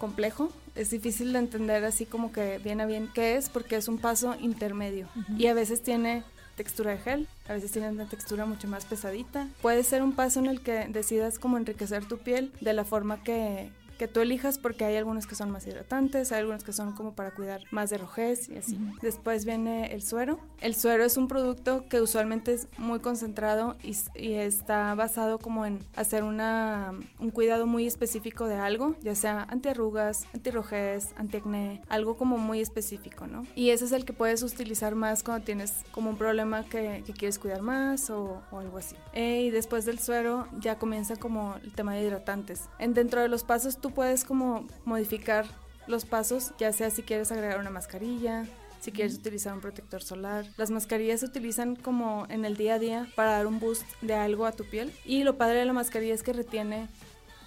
complejo, 0.00 0.50
es 0.74 0.90
difícil 0.90 1.32
de 1.32 1.38
entender 1.38 1.84
así 1.84 2.06
como 2.06 2.32
que 2.32 2.58
bien 2.58 2.80
a 2.80 2.86
bien 2.86 3.08
qué 3.14 3.36
es 3.36 3.48
porque 3.48 3.76
es 3.76 3.86
un 3.86 3.98
paso 3.98 4.34
intermedio 4.40 5.08
uh 5.14 5.20
-huh. 5.20 5.38
y 5.40 5.46
a 5.46 5.54
veces 5.54 5.82
tiene 5.82 6.24
textura 6.56 6.90
de 6.90 6.98
gel, 6.98 7.28
a 7.48 7.54
veces 7.54 7.70
tiene 7.70 7.88
una 7.88 8.06
textura 8.06 8.44
mucho 8.44 8.68
más 8.68 8.84
pesadita. 8.84 9.48
Puede 9.62 9.82
ser 9.82 10.02
un 10.02 10.12
paso 10.12 10.40
en 10.40 10.46
el 10.46 10.60
que 10.60 10.86
decidas 10.88 11.38
como 11.38 11.56
enriquecer 11.56 12.04
tu 12.06 12.18
piel 12.18 12.52
de 12.60 12.74
la 12.74 12.84
forma 12.84 13.22
que, 13.22 13.70
que 14.00 14.08
tú 14.08 14.20
elijas 14.20 14.56
porque 14.56 14.86
hay 14.86 14.96
algunos 14.96 15.26
que 15.26 15.34
son 15.34 15.50
más 15.50 15.66
hidratantes, 15.66 16.32
hay 16.32 16.38
algunos 16.38 16.64
que 16.64 16.72
son 16.72 16.92
como 16.92 17.12
para 17.12 17.32
cuidar 17.32 17.60
más 17.70 17.90
de 17.90 17.98
rojez 17.98 18.48
y 18.48 18.56
así. 18.56 18.78
Después 19.02 19.44
viene 19.44 19.92
el 19.92 20.00
suero. 20.00 20.40
El 20.62 20.74
suero 20.74 21.04
es 21.04 21.18
un 21.18 21.28
producto 21.28 21.84
que 21.86 22.00
usualmente 22.00 22.54
es 22.54 22.66
muy 22.78 23.00
concentrado 23.00 23.76
y, 23.82 23.94
y, 24.14 24.36
está 24.36 24.94
basado 24.94 25.38
como 25.38 25.66
en 25.66 25.80
hacer 25.96 26.24
una, 26.24 26.94
un 27.18 27.30
cuidado 27.30 27.66
muy 27.66 27.86
específico 27.86 28.46
de 28.46 28.54
algo, 28.54 28.94
ya 29.02 29.14
sea 29.14 29.42
antiarrugas, 29.50 30.26
antirrojez, 30.32 31.10
antiacné, 31.18 31.82
algo 31.90 32.16
como 32.16 32.38
muy 32.38 32.60
específico, 32.60 33.26
¿no? 33.26 33.42
Y 33.54 33.68
ese 33.68 33.84
es 33.84 33.92
el 33.92 34.06
que 34.06 34.14
puedes 34.14 34.42
utilizar 34.42 34.94
más 34.94 35.22
cuando 35.22 35.44
tienes 35.44 35.84
como 35.92 36.08
un 36.08 36.16
problema 36.16 36.64
que, 36.64 37.02
que 37.04 37.12
quieres 37.12 37.38
cuidar 37.38 37.60
más 37.60 38.08
o, 38.08 38.40
o 38.50 38.60
algo 38.60 38.78
así. 38.78 38.96
Eh, 39.12 39.42
y 39.42 39.50
después 39.50 39.84
del 39.84 39.98
suero 39.98 40.48
ya 40.58 40.78
comienza 40.78 41.16
como 41.16 41.56
el 41.62 41.74
tema 41.74 41.92
de 41.92 42.04
hidratantes. 42.04 42.70
En 42.78 42.94
dentro 42.94 43.20
de 43.20 43.28
los 43.28 43.44
pasos 43.44 43.76
tú 43.76 43.89
puedes 43.90 44.24
como 44.24 44.66
modificar 44.84 45.46
los 45.86 46.04
pasos, 46.04 46.52
ya 46.58 46.72
sea 46.72 46.90
si 46.90 47.02
quieres 47.02 47.32
agregar 47.32 47.58
una 47.58 47.70
mascarilla, 47.70 48.46
si 48.80 48.92
quieres 48.92 49.14
utilizar 49.14 49.52
un 49.52 49.60
protector 49.60 50.02
solar. 50.02 50.46
Las 50.56 50.70
mascarillas 50.70 51.20
se 51.20 51.26
utilizan 51.26 51.76
como 51.76 52.26
en 52.30 52.44
el 52.44 52.56
día 52.56 52.74
a 52.74 52.78
día 52.78 53.08
para 53.14 53.32
dar 53.32 53.46
un 53.46 53.60
boost 53.60 53.84
de 54.00 54.14
algo 54.14 54.46
a 54.46 54.52
tu 54.52 54.64
piel. 54.64 54.92
Y 55.04 55.24
lo 55.24 55.36
padre 55.36 55.58
de 55.58 55.64
la 55.66 55.72
mascarilla 55.72 56.14
es 56.14 56.22
que 56.22 56.32
retiene 56.32 56.88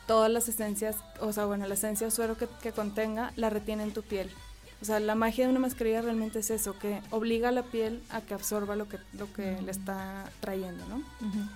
todas 0.08 0.30
las 0.30 0.48
esencias, 0.48 0.98
o 1.20 1.32
sea, 1.34 1.46
bueno, 1.46 1.66
la 1.66 1.74
esencia 1.74 2.08
o 2.08 2.12
suero 2.12 2.38
que, 2.38 2.48
que 2.62 2.72
contenga, 2.72 3.32
la 3.36 3.50
retiene 3.50 3.84
en 3.84 3.94
tu 3.94 4.04
piel. 4.04 4.30
O 4.82 4.86
sea, 4.86 5.00
la 5.00 5.16
magia 5.16 5.46
de 5.46 5.52
una 5.52 5.62
mascarilla 5.62 6.02
realmente 6.02 6.40
es 6.40 6.50
eso, 6.50 6.78
que 6.78 7.02
obliga 7.10 7.50
a 7.50 7.52
la 7.54 7.64
piel 7.64 8.04
a 8.10 8.20
que 8.20 8.34
absorba 8.34 8.76
lo 8.76 8.90
que, 8.90 8.98
lo 9.14 9.32
que 9.32 9.62
le 9.62 9.72
está 9.72 10.26
trayendo, 10.42 10.86
¿no? 10.88 10.98
Uh 10.98 11.32
-huh. 11.32 11.50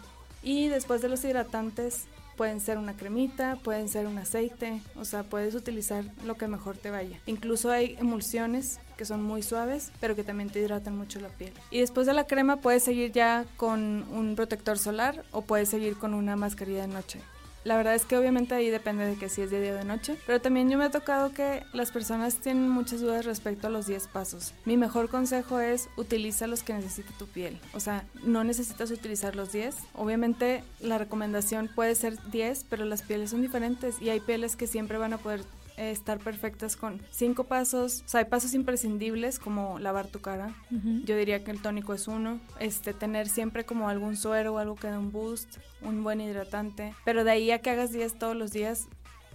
Y 0.44 0.68
después 0.68 1.02
de 1.02 1.10
los 1.10 1.24
hidratantes, 1.24 2.06
pueden 2.38 2.62
ser 2.62 2.78
una 2.78 2.96
cremita, 2.96 3.58
pueden 3.64 3.90
ser 3.90 4.06
un 4.06 4.18
aceite, 4.20 4.82
o 4.96 5.04
sea, 5.04 5.24
puedes 5.24 5.56
utilizar 5.56 6.06
lo 6.24 6.36
que 6.36 6.48
mejor 6.48 6.78
te 6.78 6.92
vaya. 6.92 7.20
Incluso 7.26 7.72
hay 7.72 7.98
emulsiones 8.00 8.80
que 8.96 9.06
son 9.06 9.24
muy 9.24 9.44
suaves, 9.44 9.92
pero 10.00 10.16
que 10.16 10.24
también 10.24 10.50
te 10.50 10.60
hidratan 10.60 10.96
mucho 10.96 11.20
la 11.20 11.30
piel. 11.30 11.52
Y 11.72 11.80
después 11.80 12.08
de 12.08 12.14
la 12.14 12.26
crema 12.26 12.58
puedes 12.58 12.84
seguir 12.84 13.12
ya 13.12 13.46
con 13.58 14.06
un 14.12 14.36
protector 14.36 14.78
solar 14.78 15.26
o 15.32 15.42
puedes 15.42 15.70
seguir 15.70 15.98
con 15.98 16.14
una 16.14 16.36
mascarilla 16.36 16.82
de 16.82 16.88
noche. 16.88 17.20
La 17.68 17.76
verdad 17.76 17.96
es 17.96 18.06
que 18.06 18.16
obviamente 18.16 18.56
ahí 18.56 18.70
depende 18.70 19.06
de 19.06 19.18
que 19.18 19.28
si 19.28 19.42
es 19.42 19.52
de 19.52 19.60
día 19.60 19.74
o 19.74 19.76
de 19.76 19.84
noche, 19.84 20.16
pero 20.26 20.40
también 20.40 20.70
yo 20.70 20.78
me 20.78 20.86
ha 20.86 20.90
tocado 20.90 21.34
que 21.34 21.64
las 21.74 21.92
personas 21.92 22.36
tienen 22.36 22.70
muchas 22.70 23.02
dudas 23.02 23.26
respecto 23.26 23.68
a 23.68 23.70
los 23.70 23.88
10 23.88 24.08
pasos. 24.08 24.54
Mi 24.64 24.78
mejor 24.78 25.10
consejo 25.10 25.60
es 25.60 25.90
utiliza 25.98 26.48
los 26.48 26.64
que 26.64 26.72
necesite 26.72 27.10
tu 27.20 27.28
piel. 27.28 27.60
O 27.74 27.82
sea, 27.82 28.06
no 28.24 28.46
necesitas 28.46 28.90
utilizar 28.90 29.36
los 29.36 29.52
10. 29.52 29.76
Obviamente 29.96 30.64
la 30.80 30.98
recomendación 30.98 31.70
puede 31.76 31.94
ser 31.96 32.18
10, 32.32 32.68
pero 32.70 32.86
las 32.86 33.02
pieles 33.02 33.32
son 33.32 33.42
diferentes 33.42 34.02
y 34.02 34.12
hay 34.12 34.22
pieles 34.22 34.56
que 34.56 34.66
siempre 34.66 34.98
van 34.98 35.12
a 35.12 35.18
poder 35.18 35.44
estar 35.78 36.20
perfectas 36.20 36.76
con 36.76 37.02
cinco 37.12 37.46
pasos. 37.46 38.04
O 38.06 38.10
sea, 38.10 38.20
hay 38.22 38.26
pasos 38.26 38.54
imprescindibles 38.54 39.40
como 39.40 39.80
lavar 39.80 40.08
tu 40.08 40.20
cara. 40.20 40.54
Uh 40.72 40.76
-huh. 40.76 41.06
Yo 41.06 41.16
diría 41.16 41.44
que 41.44 41.52
el 41.52 41.62
tónico 41.62 41.94
es 41.94 42.08
uno. 42.08 42.40
Este, 42.60 42.94
tener 42.94 43.30
siempre 43.30 43.66
como 43.66 43.88
algún 43.88 44.18
suero 44.18 44.56
o 44.56 44.58
algo 44.58 44.76
que 44.76 44.88
dé 44.88 44.98
un 44.98 45.12
boost, 45.12 45.58
un 45.82 46.04
buen 46.04 46.20
hidratante. 46.22 46.94
Pero 47.06 47.24
de 47.24 47.32
ahí 47.32 47.52
a 47.52 47.60
que 47.60 47.70
hagas 47.70 47.92
10 47.92 48.18
todos 48.18 48.36
los 48.36 48.52
días, 48.52 48.88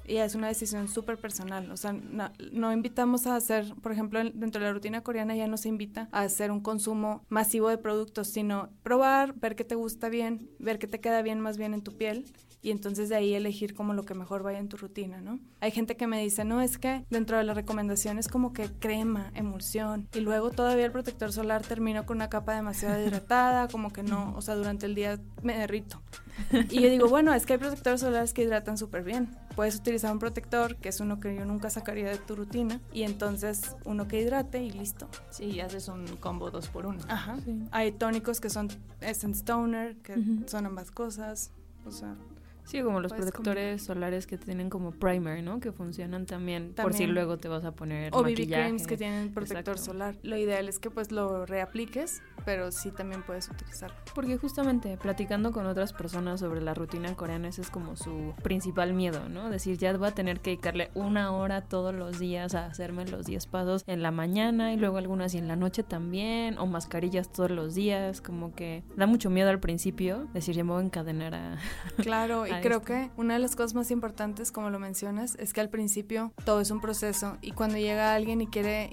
y 0.05 0.17
es 0.17 0.35
una 0.35 0.49
decisión 0.49 0.89
súper 0.89 1.19
personal. 1.19 1.71
O 1.71 1.77
sea, 1.77 1.93
no, 1.93 2.73
invitamos 2.73 3.27
a 3.27 3.37
hacer, 3.37 3.73
por 3.83 3.93
ejemplo, 3.93 4.21
dentro 4.35 4.61
de 4.61 4.67
la 4.67 4.73
rutina 4.73 5.03
coreana 5.03 5.37
ya 5.37 5.47
no 5.47 5.57
se 5.57 5.69
invita 5.69 6.09
a 6.13 6.23
hacer 6.23 6.51
un 6.51 6.61
consumo 6.61 7.25
masivo 7.29 7.69
de 7.69 7.79
productos, 7.79 8.29
sino 8.29 8.71
probar, 8.83 9.35
ver 9.35 9.55
qué 9.55 9.65
te 9.65 9.75
gusta 9.75 10.09
bien, 10.09 10.51
ver 10.59 10.79
qué 10.79 10.87
te 10.87 11.01
queda 11.01 11.23
bien 11.23 11.41
más 11.41 11.57
bien 11.57 11.75
en 11.75 11.83
tu 11.83 11.97
piel 11.97 12.25
y 12.63 12.71
entonces 12.71 13.09
de 13.09 13.17
ahí 13.17 13.35
elegir 13.35 13.75
como 13.75 13.93
lo 13.93 14.05
que 14.05 14.15
mejor 14.15 14.45
vaya 14.45 14.61
en 14.61 14.69
tu 14.69 14.77
rutina, 14.77 15.21
¿no? 15.21 15.41
Hay 15.61 15.73
gente 15.73 15.97
que 15.97 16.07
me 16.07 16.23
dice, 16.23 16.45
no, 16.45 16.61
es 16.63 16.79
que 16.79 17.05
dentro 17.11 17.37
de 17.37 17.43
las 17.43 17.57
recomendaciones 17.57 18.29
como 18.29 18.53
que 18.53 18.71
crema, 18.79 19.33
emulsión, 19.35 20.09
y 20.15 20.21
luego 20.21 20.51
todavía 20.51 20.87
el 20.87 20.93
protector 20.93 21.33
solar 21.33 21.63
termino 21.63 22.07
con 22.07 22.19
una 22.19 22.31
capa 22.31 22.55
demasiado 22.55 23.03
hidratada, 23.03 23.67
como 23.73 23.93
que 23.93 24.05
no, 24.05 24.33
o 24.37 24.43
sea, 24.43 24.55
durante 24.55 24.87
el 24.87 24.95
día 24.95 25.21
me 25.43 25.59
derrito. 25.59 26.01
Y 26.71 26.81
yo 26.81 26.89
digo, 26.89 27.09
bueno, 27.09 27.35
es 27.35 27.45
que 27.45 27.55
hay 27.55 27.59
protectores 27.59 28.01
solares 28.01 28.33
que 28.33 28.43
hidratan 28.43 28.79
súper 28.79 29.03
bien. 29.03 29.37
Puedes 29.55 29.77
utilizar 29.77 30.13
un 30.13 30.19
protector, 30.19 30.77
que 30.77 30.89
es 30.89 31.01
uno 31.01 31.21
que 31.21 31.35
yo 31.35 31.45
nunca 31.45 31.69
sacaría 31.69 32.09
de 32.09 32.17
tu 32.17 32.37
rutina, 32.37 32.81
y 32.93 33.03
entonces 33.03 33.77
uno 33.85 34.09
que 34.09 34.21
hidrate 34.21 34.63
y 34.63 34.71
listo. 34.71 35.09
Sí, 35.31 35.61
haces 35.61 35.89
un 35.89 36.07
combo 36.17 36.51
dos 36.51 36.69
por 36.69 36.87
uno. 36.87 37.01
Ajá. 37.09 37.37
Hay 37.71 37.93
tónicos 37.93 38.41
que 38.41 38.51
son 38.51 38.69
Essence 39.01 39.45
Toner, 39.45 39.97
que 39.97 40.15
son 40.47 40.65
ambas 40.65 40.91
cosas. 40.91 41.51
O 41.85 41.91
sea, 41.91 42.17
Sí, 42.73 42.81
como 42.81 43.01
los 43.01 43.13
protectores 43.13 43.83
solares 43.83 44.27
que 44.27 44.39
tienen 44.39 44.71
como 44.71 44.93
primer, 44.93 45.45
¿no? 45.45 45.61
Que 45.61 45.73
funcionan 45.73 46.25
también, 46.25 46.73
por 46.73 46.95
si 46.95 47.07
luego 47.07 47.37
te 47.37 47.47
vas 47.47 47.67
a 47.67 47.73
poner 47.73 48.09
O 48.15 48.23
BB 48.23 48.47
creams 48.47 48.87
que 48.87 48.97
tienen 48.97 49.35
protector 49.35 49.77
solar. 49.79 50.17
Lo 50.23 50.39
ideal 50.39 50.71
es 50.71 50.79
que 50.79 50.91
pues 50.91 51.13
lo 51.13 51.45
reapliques, 51.45 52.23
pero 52.47 52.73
sí 52.73 52.91
también 52.91 53.25
puedes 53.25 53.51
utilizarlo. 53.51 53.95
Porque 54.15 54.39
justamente 54.39 54.97
platicando 54.97 55.53
con 55.53 55.67
otras 55.67 55.93
personas 55.93 56.41
sobre 56.41 56.63
la 56.63 56.73
rutina 56.73 57.15
coreana, 57.15 57.49
ese 57.49 57.61
es 57.61 57.69
como 57.69 57.95
su 57.95 58.33
principal 58.43 58.95
miedo, 58.95 59.29
¿no? 59.29 59.51
Decir, 59.51 59.77
ya 59.77 59.95
voy 59.95 60.09
a 60.09 60.13
tener 60.13 60.41
que 60.41 60.53
dedicarle 60.53 60.91
una 60.95 61.31
hora 61.33 61.61
todos 61.61 61.95
los 61.95 62.19
días 62.19 62.55
a 62.55 62.65
hacerme 62.65 63.07
los 63.07 63.27
10 63.27 63.49
pasos 63.49 63.85
en 63.87 64.03
la 64.03 64.13
mañana 64.13 64.73
y 64.73 64.79
luego 64.79 64.97
algunas 64.97 65.35
y 65.35 65.39
en 65.39 65.47
la 65.47 65.57
noche 65.57 65.83
también, 65.83 66.57
o 66.57 66.65
mascarillas 66.65 67.31
todos 67.31 67.51
los 67.51 67.75
días, 67.75 68.23
como 68.23 68.55
que 68.55 68.83
da 68.97 69.05
mucho 69.05 69.29
miedo 69.29 69.51
al 69.51 69.61
principio, 69.61 70.27
decir, 70.33 70.55
ya 70.55 70.65
me 70.65 70.73
voy 70.73 70.81
a 70.81 70.87
encadenar 70.87 71.35
a... 71.35 71.59
Claro, 72.03 72.47
y 72.47 72.62
creo 72.63 72.83
que 72.83 73.11
una 73.17 73.35
de 73.35 73.41
las 73.41 73.57
cosas 73.57 73.75
más 73.75 73.91
importantes, 73.91 74.53
como 74.53 74.71
lo 74.71 74.79
mencionas, 74.79 75.37
es 75.39 75.53
que 75.53 75.61
al 75.61 75.69
principio 75.69 76.33
todo 76.45 76.61
es 76.61 76.71
un 76.71 76.81
proceso 76.81 77.37
y 77.43 77.53
cuando 77.53 77.77
llega 77.77 78.15
alguien 78.15 78.41
y 78.41 78.47
quiere, 78.47 78.91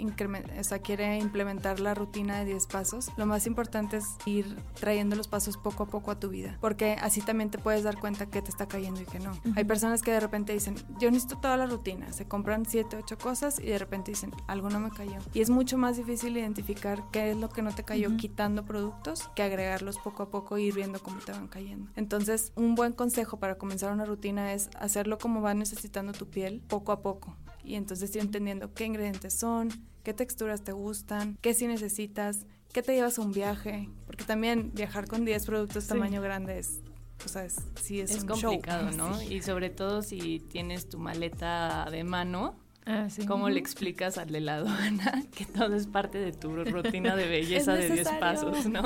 o 0.59 0.63
sea, 0.63 0.79
quiere 0.79 1.17
implementar 1.17 1.79
la 1.79 1.93
rutina 1.93 2.39
de 2.39 2.45
10 2.45 2.67
pasos, 2.67 3.11
lo 3.17 3.25
más 3.25 3.47
importante 3.47 3.97
es 3.97 4.05
ir 4.25 4.57
trayendo 4.79 5.15
los 5.15 5.27
pasos 5.27 5.57
poco 5.57 5.83
a 5.83 5.87
poco 5.87 6.11
a 6.11 6.19
tu 6.19 6.29
vida, 6.29 6.57
porque 6.59 6.97
así 7.01 7.21
también 7.21 7.49
te 7.49 7.57
puedes 7.57 7.83
dar 7.83 7.97
cuenta 7.99 8.25
que 8.25 8.41
te 8.41 8.49
está 8.49 8.67
cayendo 8.67 9.01
y 9.01 9.05
que 9.05 9.19
no. 9.19 9.31
Hay 9.55 9.63
personas 9.63 10.01
que 10.01 10.11
de 10.11 10.19
repente 10.19 10.53
dicen, 10.53 10.75
yo 10.99 11.11
necesito 11.11 11.39
toda 11.39 11.57
la 11.57 11.65
rutina, 11.65 12.11
se 12.11 12.25
compran 12.25 12.65
7, 12.65 12.97
8 12.97 13.17
cosas 13.17 13.59
y 13.59 13.67
de 13.67 13.77
repente 13.77 14.11
dicen, 14.11 14.31
algo 14.47 14.69
no 14.69 14.79
me 14.79 14.89
cayó. 14.89 15.17
Y 15.33 15.41
es 15.41 15.49
mucho 15.49 15.77
más 15.77 15.97
difícil 15.97 16.35
identificar 16.37 17.03
qué 17.11 17.31
es 17.31 17.37
lo 17.37 17.49
que 17.49 17.61
no 17.61 17.73
te 17.73 17.83
cayó 17.83 18.15
quitando 18.17 18.65
productos 18.65 19.29
que 19.35 19.43
agregarlos 19.43 19.97
poco 19.97 20.23
a 20.23 20.29
poco 20.29 20.57
e 20.57 20.63
ir 20.63 20.73
viendo 20.73 20.99
cómo 21.01 21.19
te 21.19 21.31
van 21.31 21.47
cayendo. 21.47 21.91
Entonces, 21.95 22.51
un 22.55 22.75
buen 22.75 22.93
consejo 22.93 23.37
para 23.37 23.48
para 23.49 23.57
comenzar 23.57 23.91
una 23.91 24.05
rutina 24.05 24.53
es 24.53 24.69
hacerlo 24.77 25.17
como 25.17 25.41
va 25.41 25.55
necesitando 25.55 26.13
tu 26.13 26.29
piel 26.29 26.61
poco 26.67 26.91
a 26.91 27.01
poco. 27.01 27.35
Y 27.63 27.73
entonces 27.73 28.15
ir 28.15 28.21
entendiendo 28.21 28.75
qué 28.75 28.85
ingredientes 28.85 29.33
son, 29.33 29.69
qué 30.03 30.13
texturas 30.13 30.63
te 30.63 30.71
gustan, 30.71 31.35
qué 31.41 31.55
si 31.55 31.65
necesitas, 31.65 32.45
qué 32.71 32.83
te 32.83 32.93
llevas 32.93 33.17
a 33.17 33.23
un 33.23 33.31
viaje. 33.31 33.89
Porque 34.05 34.23
también 34.23 34.71
viajar 34.75 35.07
con 35.07 35.25
10 35.25 35.47
productos 35.47 35.87
tamaño 35.87 36.21
grande 36.21 36.59
es 36.59 36.81
o 37.25 37.27
sea, 37.27 37.43
es, 37.43 37.55
sí 37.81 37.99
es, 38.01 38.23
complicado, 38.23 38.91
¿no? 38.91 39.19
Y 39.23 39.41
sobre 39.41 39.71
todo 39.71 40.03
si 40.03 40.41
tienes 40.41 40.87
tu 40.87 40.99
maleta 40.99 41.87
de 41.89 42.03
mano, 42.03 42.55
ah, 42.85 43.07
¿cómo 43.27 43.49
le 43.49 43.59
explicas 43.59 44.19
al 44.19 44.29
de 44.29 44.41
la 44.41 44.57
aduana 44.57 45.23
que 45.35 45.45
todo 45.45 45.75
es 45.75 45.87
parte 45.87 46.19
de 46.19 46.33
tu 46.33 46.55
rutina 46.65 47.15
de 47.15 47.27
belleza 47.27 47.73
de 47.73 47.89
10 47.89 48.09
pasos, 48.19 48.67
¿no? 48.67 48.83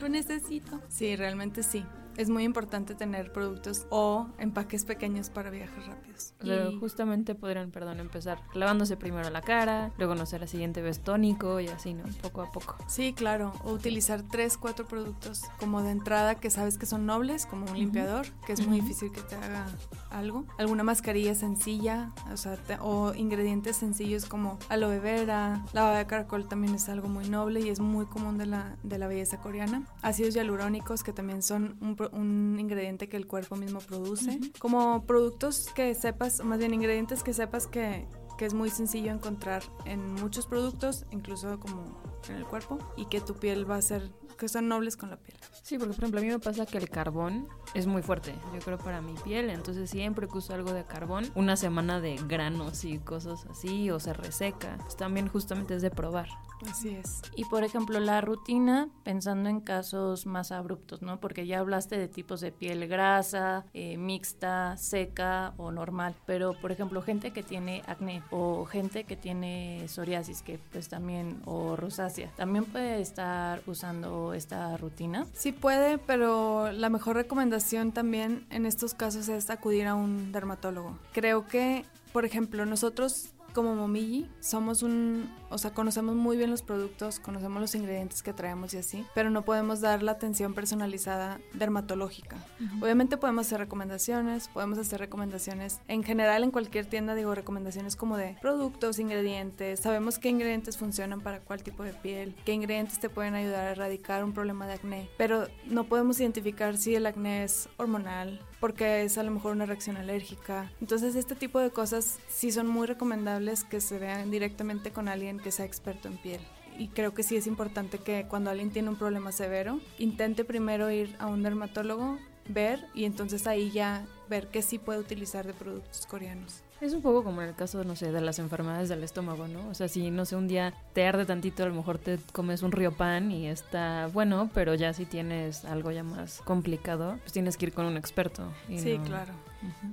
Lo 0.00 0.10
necesito. 0.10 0.82
Sí, 0.90 1.16
realmente 1.16 1.62
sí 1.62 1.82
es 2.16 2.28
muy 2.28 2.44
importante 2.44 2.94
tener 2.94 3.32
productos 3.32 3.86
o 3.90 4.28
empaques 4.38 4.84
pequeños 4.84 5.30
para 5.30 5.50
viajes 5.50 5.86
rápidos. 5.86 6.34
Pero 6.38 6.78
justamente 6.78 7.34
podrían, 7.34 7.70
perdón, 7.70 8.00
empezar 8.00 8.38
lavándose 8.54 8.96
primero 8.96 9.28
la 9.30 9.42
cara, 9.42 9.92
luego 9.98 10.14
no 10.14 10.26
sé, 10.26 10.38
la 10.38 10.46
siguiente 10.46 10.82
vez 10.82 11.00
tónico 11.00 11.60
y 11.60 11.68
así, 11.68 11.94
¿no? 11.94 12.04
Poco 12.22 12.42
a 12.42 12.50
poco. 12.50 12.76
Sí, 12.88 13.12
claro. 13.12 13.52
O 13.64 13.72
utilizar 13.72 14.22
tres, 14.22 14.56
cuatro 14.56 14.86
productos 14.86 15.42
como 15.58 15.82
de 15.82 15.90
entrada 15.90 16.36
que 16.36 16.50
sabes 16.50 16.78
que 16.78 16.86
son 16.86 17.06
nobles, 17.06 17.46
como 17.46 17.66
un 17.66 17.78
limpiador, 17.78 18.26
que 18.46 18.52
es 18.52 18.66
muy 18.66 18.80
difícil 18.80 19.12
que 19.12 19.20
te 19.20 19.36
haga 19.36 19.66
algo. 20.10 20.46
Alguna 20.58 20.82
mascarilla 20.82 21.34
sencilla, 21.34 22.12
o 22.32 22.36
sea, 22.36 22.58
o 22.80 23.14
ingredientes 23.14 23.76
sencillos 23.76 24.26
como 24.26 24.58
aloe 24.68 24.98
vera, 25.00 25.64
la 25.72 25.96
de 25.96 26.06
caracol 26.06 26.48
también 26.48 26.74
es 26.74 26.88
algo 26.88 27.08
muy 27.08 27.28
noble 27.28 27.60
y 27.60 27.68
es 27.68 27.80
muy 27.80 28.06
común 28.06 28.38
de 28.38 28.46
la, 28.46 28.76
de 28.82 28.98
la 28.98 29.06
belleza 29.06 29.38
coreana. 29.38 29.86
Ácidos 30.02 30.34
hialurónicos 30.34 31.02
que 31.02 31.12
también 31.12 31.42
son 31.42 31.76
un, 31.80 31.96
un 32.12 32.56
ingrediente 32.58 33.08
que 33.08 33.16
el 33.16 33.26
cuerpo 33.26 33.56
mismo 33.56 33.80
produce. 33.80 34.40
Como 34.58 35.04
productos 35.06 35.70
que 35.74 35.94
sepas, 35.94 36.44
más 36.44 36.58
bien 36.58 36.74
ingredientes 36.74 37.22
que 37.22 37.32
sepas 37.32 37.66
que, 37.66 38.06
que 38.38 38.46
es 38.46 38.54
muy 38.54 38.70
sencillo 38.70 39.12
encontrar 39.12 39.62
en 39.84 40.14
muchos 40.14 40.46
productos, 40.46 41.06
incluso 41.10 41.58
como 41.60 42.00
en 42.28 42.36
el 42.36 42.44
cuerpo, 42.44 42.78
y 42.96 43.06
que 43.06 43.20
tu 43.20 43.34
piel 43.34 43.68
va 43.68 43.76
a 43.76 43.82
ser 43.82 44.10
que 44.36 44.48
son 44.48 44.68
nobles 44.68 44.96
con 44.96 45.10
la 45.10 45.16
piel. 45.16 45.36
Sí, 45.62 45.78
porque 45.78 45.94
por 45.94 46.04
ejemplo 46.04 46.20
a 46.20 46.22
mí 46.22 46.28
me 46.28 46.38
pasa 46.38 46.66
que 46.66 46.78
el 46.78 46.88
carbón 46.88 47.48
es 47.74 47.86
muy 47.86 48.02
fuerte, 48.02 48.34
yo 48.54 48.60
creo 48.60 48.78
para 48.78 49.00
mi 49.00 49.14
piel, 49.14 49.50
entonces 49.50 49.90
siempre 49.90 50.28
que 50.28 50.38
uso 50.38 50.54
algo 50.54 50.72
de 50.72 50.84
carbón, 50.84 51.30
una 51.34 51.56
semana 51.56 52.00
de 52.00 52.16
granos 52.28 52.84
y 52.84 52.98
cosas 52.98 53.46
así, 53.50 53.90
o 53.90 54.00
se 54.00 54.12
reseca, 54.12 54.76
pues 54.80 54.96
también 54.96 55.28
justamente 55.28 55.74
es 55.74 55.82
de 55.82 55.90
probar. 55.90 56.28
Así 56.70 56.88
es. 56.88 57.20
Y 57.34 57.44
por 57.44 57.64
ejemplo, 57.64 58.00
la 58.00 58.20
rutina, 58.20 58.88
pensando 59.04 59.48
en 59.48 59.60
casos 59.60 60.26
más 60.26 60.52
abruptos, 60.52 61.02
¿no? 61.02 61.20
Porque 61.20 61.46
ya 61.46 61.58
hablaste 61.60 61.98
de 61.98 62.08
tipos 62.08 62.40
de 62.40 62.50
piel 62.50 62.88
grasa, 62.88 63.66
eh, 63.74 63.98
mixta, 63.98 64.76
seca 64.78 65.52
o 65.58 65.70
normal. 65.70 66.14
Pero, 66.24 66.54
por 66.54 66.72
ejemplo, 66.72 67.02
gente 67.02 67.32
que 67.32 67.42
tiene 67.42 67.82
acné 67.86 68.22
o 68.30 68.64
gente 68.64 69.04
que 69.04 69.16
tiene 69.16 69.84
psoriasis, 69.86 70.42
que 70.42 70.58
pues 70.72 70.88
también, 70.88 71.42
o 71.44 71.76
rosácea, 71.76 72.30
¿también 72.36 72.64
puede 72.64 73.00
estar 73.00 73.60
usando 73.66 74.25
esta 74.34 74.76
rutina? 74.76 75.26
Sí 75.32 75.52
puede, 75.52 75.98
pero 75.98 76.72
la 76.72 76.88
mejor 76.90 77.16
recomendación 77.16 77.92
también 77.92 78.46
en 78.50 78.66
estos 78.66 78.94
casos 78.94 79.28
es 79.28 79.50
acudir 79.50 79.86
a 79.86 79.94
un 79.94 80.32
dermatólogo. 80.32 80.98
Creo 81.12 81.46
que, 81.46 81.84
por 82.12 82.24
ejemplo, 82.24 82.66
nosotros 82.66 83.30
como 83.56 83.74
Momiji 83.74 84.28
somos 84.38 84.82
un, 84.82 85.32
o 85.48 85.56
sea, 85.56 85.72
conocemos 85.72 86.14
muy 86.14 86.36
bien 86.36 86.50
los 86.50 86.60
productos, 86.60 87.18
conocemos 87.18 87.58
los 87.58 87.74
ingredientes 87.74 88.22
que 88.22 88.34
traemos 88.34 88.74
y 88.74 88.76
así, 88.76 89.06
pero 89.14 89.30
no 89.30 89.46
podemos 89.46 89.80
dar 89.80 90.02
la 90.02 90.12
atención 90.12 90.52
personalizada 90.52 91.40
dermatológica. 91.54 92.36
Obviamente 92.82 93.16
podemos 93.16 93.46
hacer 93.46 93.60
recomendaciones, 93.60 94.48
podemos 94.48 94.76
hacer 94.76 95.00
recomendaciones 95.00 95.80
en 95.88 96.02
general 96.04 96.44
en 96.44 96.50
cualquier 96.50 96.84
tienda, 96.84 97.14
digo, 97.14 97.34
recomendaciones 97.34 97.96
como 97.96 98.18
de 98.18 98.36
productos, 98.42 98.98
ingredientes, 98.98 99.80
sabemos 99.80 100.18
qué 100.18 100.28
ingredientes 100.28 100.76
funcionan 100.76 101.22
para 101.22 101.40
cuál 101.40 101.62
tipo 101.62 101.82
de 101.82 101.94
piel, 101.94 102.34
qué 102.44 102.52
ingredientes 102.52 103.00
te 103.00 103.08
pueden 103.08 103.34
ayudar 103.36 103.68
a 103.68 103.70
erradicar 103.70 104.22
un 104.22 104.34
problema 104.34 104.66
de 104.66 104.74
acné, 104.74 105.08
pero 105.16 105.48
no 105.64 105.84
podemos 105.84 106.20
identificar 106.20 106.76
si 106.76 106.94
el 106.94 107.06
acné 107.06 107.44
es 107.44 107.70
hormonal, 107.78 108.38
porque 108.60 109.02
es 109.02 109.18
a 109.18 109.22
lo 109.22 109.30
mejor 109.30 109.52
una 109.52 109.66
reacción 109.66 109.96
alérgica. 109.96 110.70
Entonces 110.80 111.14
este 111.14 111.34
tipo 111.34 111.58
de 111.60 111.70
cosas 111.70 112.18
sí 112.28 112.52
son 112.52 112.66
muy 112.66 112.86
recomendables 112.86 113.64
que 113.64 113.80
se 113.80 113.98
vean 113.98 114.30
directamente 114.30 114.90
con 114.90 115.08
alguien 115.08 115.38
que 115.38 115.50
sea 115.50 115.66
experto 115.66 116.08
en 116.08 116.16
piel. 116.16 116.40
Y 116.78 116.88
creo 116.88 117.14
que 117.14 117.22
sí 117.22 117.36
es 117.36 117.46
importante 117.46 117.98
que 117.98 118.26
cuando 118.28 118.50
alguien 118.50 118.70
tiene 118.70 118.90
un 118.90 118.96
problema 118.96 119.32
severo, 119.32 119.80
intente 119.98 120.44
primero 120.44 120.90
ir 120.90 121.16
a 121.18 121.26
un 121.26 121.42
dermatólogo, 121.42 122.18
ver 122.48 122.86
y 122.94 123.04
entonces 123.04 123.46
ahí 123.46 123.70
ya 123.70 124.06
ver 124.28 124.48
qué 124.48 124.62
sí 124.62 124.78
puede 124.78 125.00
utilizar 125.00 125.46
de 125.46 125.54
productos 125.54 126.06
coreanos. 126.06 126.62
Es 126.80 126.92
un 126.92 127.00
poco 127.02 127.24
como 127.24 127.42
en 127.42 127.48
el 127.48 127.54
caso, 127.54 127.84
no 127.84 127.96
sé, 127.96 128.12
de 128.12 128.20
las 128.20 128.38
enfermedades 128.38 128.88
del 128.88 129.02
estómago, 129.02 129.48
¿no? 129.48 129.68
O 129.68 129.74
sea, 129.74 129.88
si, 129.88 130.10
no 130.10 130.24
sé, 130.24 130.36
un 130.36 130.46
día 130.46 130.74
te 130.92 131.06
arde 131.06 131.24
tantito, 131.24 131.62
a 131.62 131.66
lo 131.66 131.74
mejor 131.74 131.98
te 131.98 132.18
comes 132.32 132.62
un 132.62 132.72
río 132.72 132.92
pan 132.92 133.30
y 133.30 133.48
está 133.48 134.08
bueno, 134.12 134.50
pero 134.52 134.74
ya 134.74 134.92
si 134.92 135.06
tienes 135.06 135.64
algo 135.64 135.90
ya 135.90 136.02
más 136.02 136.42
complicado, 136.42 137.16
pues 137.20 137.32
tienes 137.32 137.56
que 137.56 137.66
ir 137.66 137.72
con 137.72 137.86
un 137.86 137.96
experto. 137.96 138.52
sí, 138.68 138.98
claro. 139.04 139.32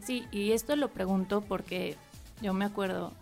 Sí, 0.04 0.28
y 0.32 0.52
esto 0.52 0.76
lo 0.76 0.90
pregunto 0.90 1.42
porque 1.42 1.96
yo 2.42 2.54
me 2.54 2.66
acuerdo, 2.66 3.14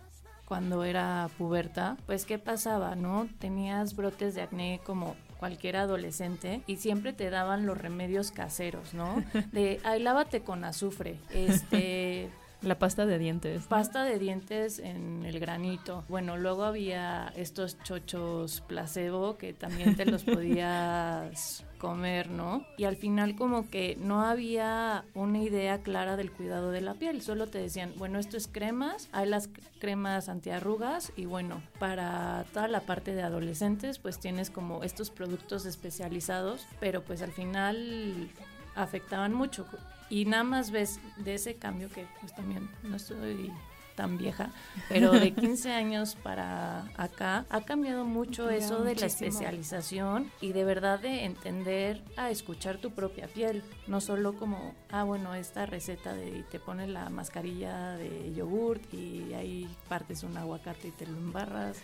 cuando 0.52 0.84
era 0.84 1.30
puberta, 1.38 1.96
pues 2.08 2.26
¿qué 2.26 2.38
pasaba, 2.38 2.96
no? 2.96 3.30
Tenías 3.40 3.96
brotes 3.96 4.36
de 4.36 4.42
acné 4.42 4.82
como 4.84 5.16
cualquier 5.40 5.78
adolescente 5.78 6.62
y 6.68 6.76
siempre 6.76 7.14
te 7.14 7.30
daban 7.30 7.66
los 7.66 7.78
remedios 7.78 8.32
caseros, 8.32 8.94
¿no? 8.94 9.24
De, 9.54 9.80
ay, 9.84 10.02
lávate 10.02 10.42
con 10.42 10.66
azufre, 10.66 11.20
este, 11.30 12.30
La 12.62 12.78
pasta 12.78 13.08
de 13.08 13.18
dientes. 13.18 13.64
Pasta 13.64 14.04
de 14.04 14.20
dientes 14.20 14.78
en 14.78 15.26
el 15.26 15.40
granito. 15.40 16.04
Bueno, 16.08 16.38
luego 16.38 16.64
había 16.64 17.34
estos 17.36 17.82
chochos 17.82 18.62
placebo 18.68 19.38
que 19.38 19.54
también 19.54 19.96
te 19.96 20.06
los 20.06 20.24
podías 20.26 21.66
comer, 21.80 22.30
¿no? 22.30 22.64
Y 22.78 22.84
al 22.84 22.98
final 22.98 23.36
como 23.36 23.68
que 23.68 23.98
no 24.00 24.22
había 24.24 25.04
una 25.16 25.40
idea 25.40 25.82
clara 25.82 26.16
del 26.18 26.32
cuidado 26.32 26.70
de 26.70 26.82
la 26.82 26.94
piel, 26.94 27.24
solo 27.24 27.48
te 27.48 27.58
decían, 27.58 27.94
bueno, 27.98 28.20
esto 28.20 28.38
es 28.38 28.48
cremas, 28.48 29.10
hay 29.12 29.28
las 29.28 29.50
cremas 29.80 30.30
antiarrugas 30.30 31.12
y 31.16 31.26
bueno, 31.26 31.64
para 31.80 32.46
toda 32.54 32.68
la 32.68 32.82
parte 32.82 33.16
de 33.16 33.24
adolescentes 33.24 33.98
pues 33.98 34.20
tienes 34.20 34.52
como 34.52 34.84
estos 34.84 35.10
productos 35.10 35.66
especializados, 35.66 36.68
pero 36.80 37.04
pues 37.04 37.24
al 37.24 37.32
final 37.32 38.30
afectaban 38.76 39.34
mucho 39.34 39.66
y 40.12 40.26
nada 40.26 40.44
más 40.44 40.72
ves 40.72 41.00
de 41.18 41.36
ese 41.36 41.56
cambio 41.56 41.90
que 41.90 42.06
pues 42.20 42.36
también 42.36 42.70
no 42.84 42.98
estoy 42.98 43.52
tan 43.96 44.18
vieja, 44.18 44.52
pero 44.90 45.12
de 45.12 45.34
15 45.34 45.72
años 45.72 46.16
para 46.22 46.90
acá 46.98 47.46
ha 47.50 47.62
cambiado 47.62 48.04
mucho 48.04 48.50
eso 48.50 48.84
de 48.84 48.96
la 48.96 49.06
especialización 49.06 50.30
y 50.42 50.52
de 50.52 50.66
verdad 50.66 51.00
de 51.00 51.24
entender 51.24 52.02
a 52.18 52.30
escuchar 52.30 52.78
tu 52.78 52.92
propia 52.92 53.28
piel, 53.28 53.64
no 53.88 54.02
solo 54.02 54.34
como, 54.34 54.76
ah, 54.92 55.04
bueno, 55.04 55.34
esta 55.34 55.66
receta 55.66 56.14
de 56.14 56.44
te 56.52 56.60
pones 56.60 56.90
la 56.90 57.10
mascarilla 57.10 57.96
de 57.96 58.34
yogurt 58.34 58.94
y 58.94 59.34
ahí 59.34 59.70
partes 59.88 60.24
un 60.24 60.38
aguacate 60.38 60.90
y 60.90 60.92
te 60.92 61.06
lo 61.06 61.18
embarras, 61.18 61.78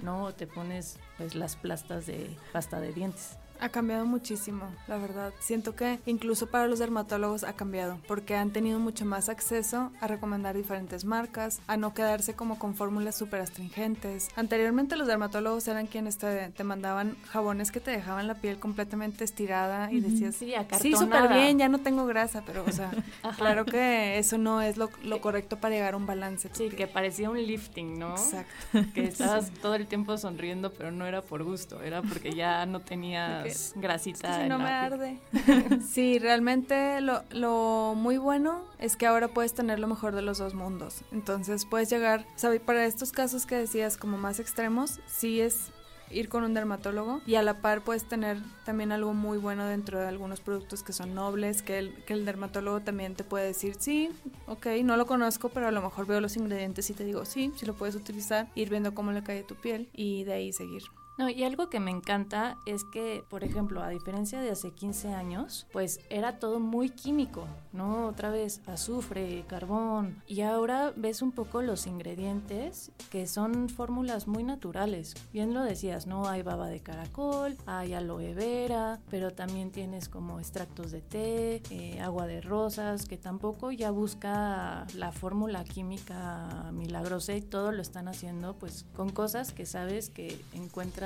no, 0.00 0.32
te 0.34 0.46
pones 0.46 0.98
pues 1.16 1.34
las 1.34 1.56
plastas 1.56 2.06
de 2.06 2.30
pasta 2.52 2.80
de 2.80 2.92
dientes. 2.92 3.38
Ha 3.60 3.68
cambiado 3.68 4.06
muchísimo, 4.06 4.64
la 4.88 4.98
verdad. 4.98 5.32
Siento 5.40 5.74
que 5.74 5.98
incluso 6.06 6.48
para 6.48 6.66
los 6.66 6.78
dermatólogos 6.78 7.44
ha 7.44 7.54
cambiado, 7.54 7.98
porque 8.06 8.36
han 8.36 8.50
tenido 8.50 8.78
mucho 8.78 9.04
más 9.04 9.28
acceso 9.28 9.90
a 10.00 10.06
recomendar 10.06 10.56
diferentes 10.56 11.04
marcas, 11.04 11.60
a 11.66 11.76
no 11.76 11.94
quedarse 11.94 12.34
como 12.34 12.58
con 12.58 12.74
fórmulas 12.74 13.16
súper 13.16 13.40
astringentes. 13.40 14.28
Anteriormente 14.36 14.96
los 14.96 15.06
dermatólogos 15.06 15.66
eran 15.68 15.86
quienes 15.86 16.18
te, 16.18 16.52
mandaban 16.64 17.16
jabones 17.28 17.70
que 17.70 17.80
te 17.80 17.90
dejaban 17.90 18.26
la 18.26 18.34
piel 18.34 18.58
completamente 18.58 19.24
estirada 19.24 19.92
y 19.92 20.00
decías, 20.00 20.34
sí, 20.34 20.52
sí 20.80 20.94
súper 20.94 21.28
bien, 21.28 21.58
ya 21.58 21.68
no 21.68 21.78
tengo 21.78 22.06
grasa, 22.06 22.42
pero 22.44 22.64
o 22.66 22.72
sea, 22.72 22.90
claro 23.36 23.64
que 23.64 24.18
eso 24.18 24.38
no 24.38 24.62
es 24.62 24.76
lo, 24.76 24.90
correcto 25.20 25.58
para 25.58 25.74
llegar 25.74 25.94
a 25.94 25.96
un 25.96 26.06
balance. 26.06 26.50
Sí, 26.52 26.68
que 26.68 26.86
parecía 26.86 27.30
un 27.30 27.38
lifting, 27.38 27.98
¿no? 27.98 28.12
Exacto. 28.12 28.92
Que 28.94 29.04
estabas 29.06 29.50
todo 29.62 29.74
el 29.74 29.86
tiempo 29.86 30.18
sonriendo, 30.18 30.72
pero 30.72 30.90
no 30.90 31.06
era 31.06 31.22
por 31.22 31.42
gusto, 31.44 31.82
era 31.82 32.02
porque 32.02 32.34
ya 32.34 32.66
no 32.66 32.80
tenía 32.80 33.45
grasita. 33.74 34.42
si 34.42 34.48
no 34.48 34.58
me 34.58 34.70
arde. 34.70 35.18
sí, 35.88 36.18
realmente 36.18 37.00
lo, 37.00 37.22
lo, 37.30 37.94
muy 37.96 38.18
bueno 38.18 38.62
es 38.78 38.96
que 38.96 39.06
ahora 39.06 39.28
puedes 39.28 39.54
tener 39.54 39.78
lo 39.78 39.86
mejor 39.86 40.14
de 40.14 40.22
los 40.22 40.38
dos 40.38 40.54
mundos. 40.54 41.02
Entonces 41.12 41.64
puedes 41.64 41.90
llegar, 41.90 42.26
¿sabes? 42.36 42.60
Para 42.60 42.84
estos 42.84 43.12
casos 43.12 43.46
que 43.46 43.56
decías 43.56 43.96
como 43.96 44.18
más 44.18 44.40
extremos, 44.40 45.00
sí 45.06 45.40
es 45.40 45.72
ir 46.10 46.28
con 46.28 46.44
un 46.44 46.54
dermatólogo 46.54 47.20
y 47.26 47.34
a 47.34 47.42
la 47.42 47.60
par 47.60 47.82
puedes 47.82 48.04
tener 48.04 48.38
también 48.64 48.92
algo 48.92 49.14
muy 49.14 49.38
bueno 49.38 49.66
dentro 49.66 50.00
de 50.00 50.06
algunos 50.06 50.40
productos 50.40 50.82
que 50.82 50.92
son 50.92 51.14
nobles, 51.14 51.62
que 51.62 51.78
el, 51.78 51.94
que 52.04 52.14
el 52.14 52.24
dermatólogo 52.24 52.80
también 52.80 53.14
te 53.14 53.24
puede 53.24 53.46
decir, 53.46 53.76
sí, 53.78 54.10
ok, 54.46 54.66
no 54.84 54.96
lo 54.96 55.06
conozco, 55.06 55.48
pero 55.48 55.68
a 55.68 55.70
lo 55.70 55.82
mejor 55.82 56.06
veo 56.06 56.20
los 56.20 56.36
ingredientes 56.36 56.88
y 56.90 56.94
te 56.94 57.04
digo, 57.04 57.24
sí, 57.24 57.52
sí 57.56 57.66
lo 57.66 57.74
puedes 57.74 57.94
utilizar, 57.94 58.48
ir 58.54 58.70
viendo 58.70 58.94
cómo 58.94 59.12
le 59.12 59.22
cae 59.22 59.42
tu 59.42 59.54
piel 59.54 59.88
y 59.92 60.24
de 60.24 60.34
ahí 60.34 60.52
seguir. 60.52 60.82
No, 61.18 61.30
y 61.30 61.44
algo 61.44 61.70
que 61.70 61.80
me 61.80 61.90
encanta 61.90 62.58
es 62.66 62.84
que, 62.84 63.24
por 63.30 63.42
ejemplo, 63.42 63.82
a 63.82 63.88
diferencia 63.88 64.40
de 64.40 64.50
hace 64.50 64.72
15 64.72 65.14
años, 65.14 65.66
pues 65.72 66.00
era 66.10 66.38
todo 66.38 66.60
muy 66.60 66.90
químico, 66.90 67.46
¿no? 67.72 68.06
Otra 68.06 68.28
vez 68.28 68.60
azufre, 68.66 69.44
carbón. 69.48 70.22
Y 70.26 70.42
ahora 70.42 70.92
ves 70.94 71.22
un 71.22 71.32
poco 71.32 71.62
los 71.62 71.86
ingredientes 71.86 72.92
que 73.10 73.26
son 73.26 73.70
fórmulas 73.70 74.26
muy 74.26 74.44
naturales. 74.44 75.14
Bien 75.32 75.54
lo 75.54 75.62
decías, 75.62 76.06
¿no? 76.06 76.28
Hay 76.28 76.42
baba 76.42 76.68
de 76.68 76.80
caracol, 76.80 77.56
hay 77.64 77.94
aloe 77.94 78.34
vera, 78.34 79.00
pero 79.08 79.30
también 79.30 79.70
tienes 79.70 80.10
como 80.10 80.38
extractos 80.38 80.90
de 80.90 81.00
té, 81.00 81.62
eh, 81.70 81.98
agua 82.00 82.26
de 82.26 82.42
rosas, 82.42 83.06
que 83.06 83.16
tampoco 83.16 83.70
ya 83.70 83.90
busca 83.90 84.86
la 84.94 85.12
fórmula 85.12 85.64
química 85.64 86.70
milagrosa 86.74 87.34
y 87.34 87.40
todo 87.40 87.72
lo 87.72 87.80
están 87.80 88.06
haciendo 88.08 88.54
pues 88.58 88.84
con 88.94 89.10
cosas 89.10 89.52
que 89.52 89.64
sabes 89.64 90.10
que 90.10 90.38
encuentras 90.52 91.05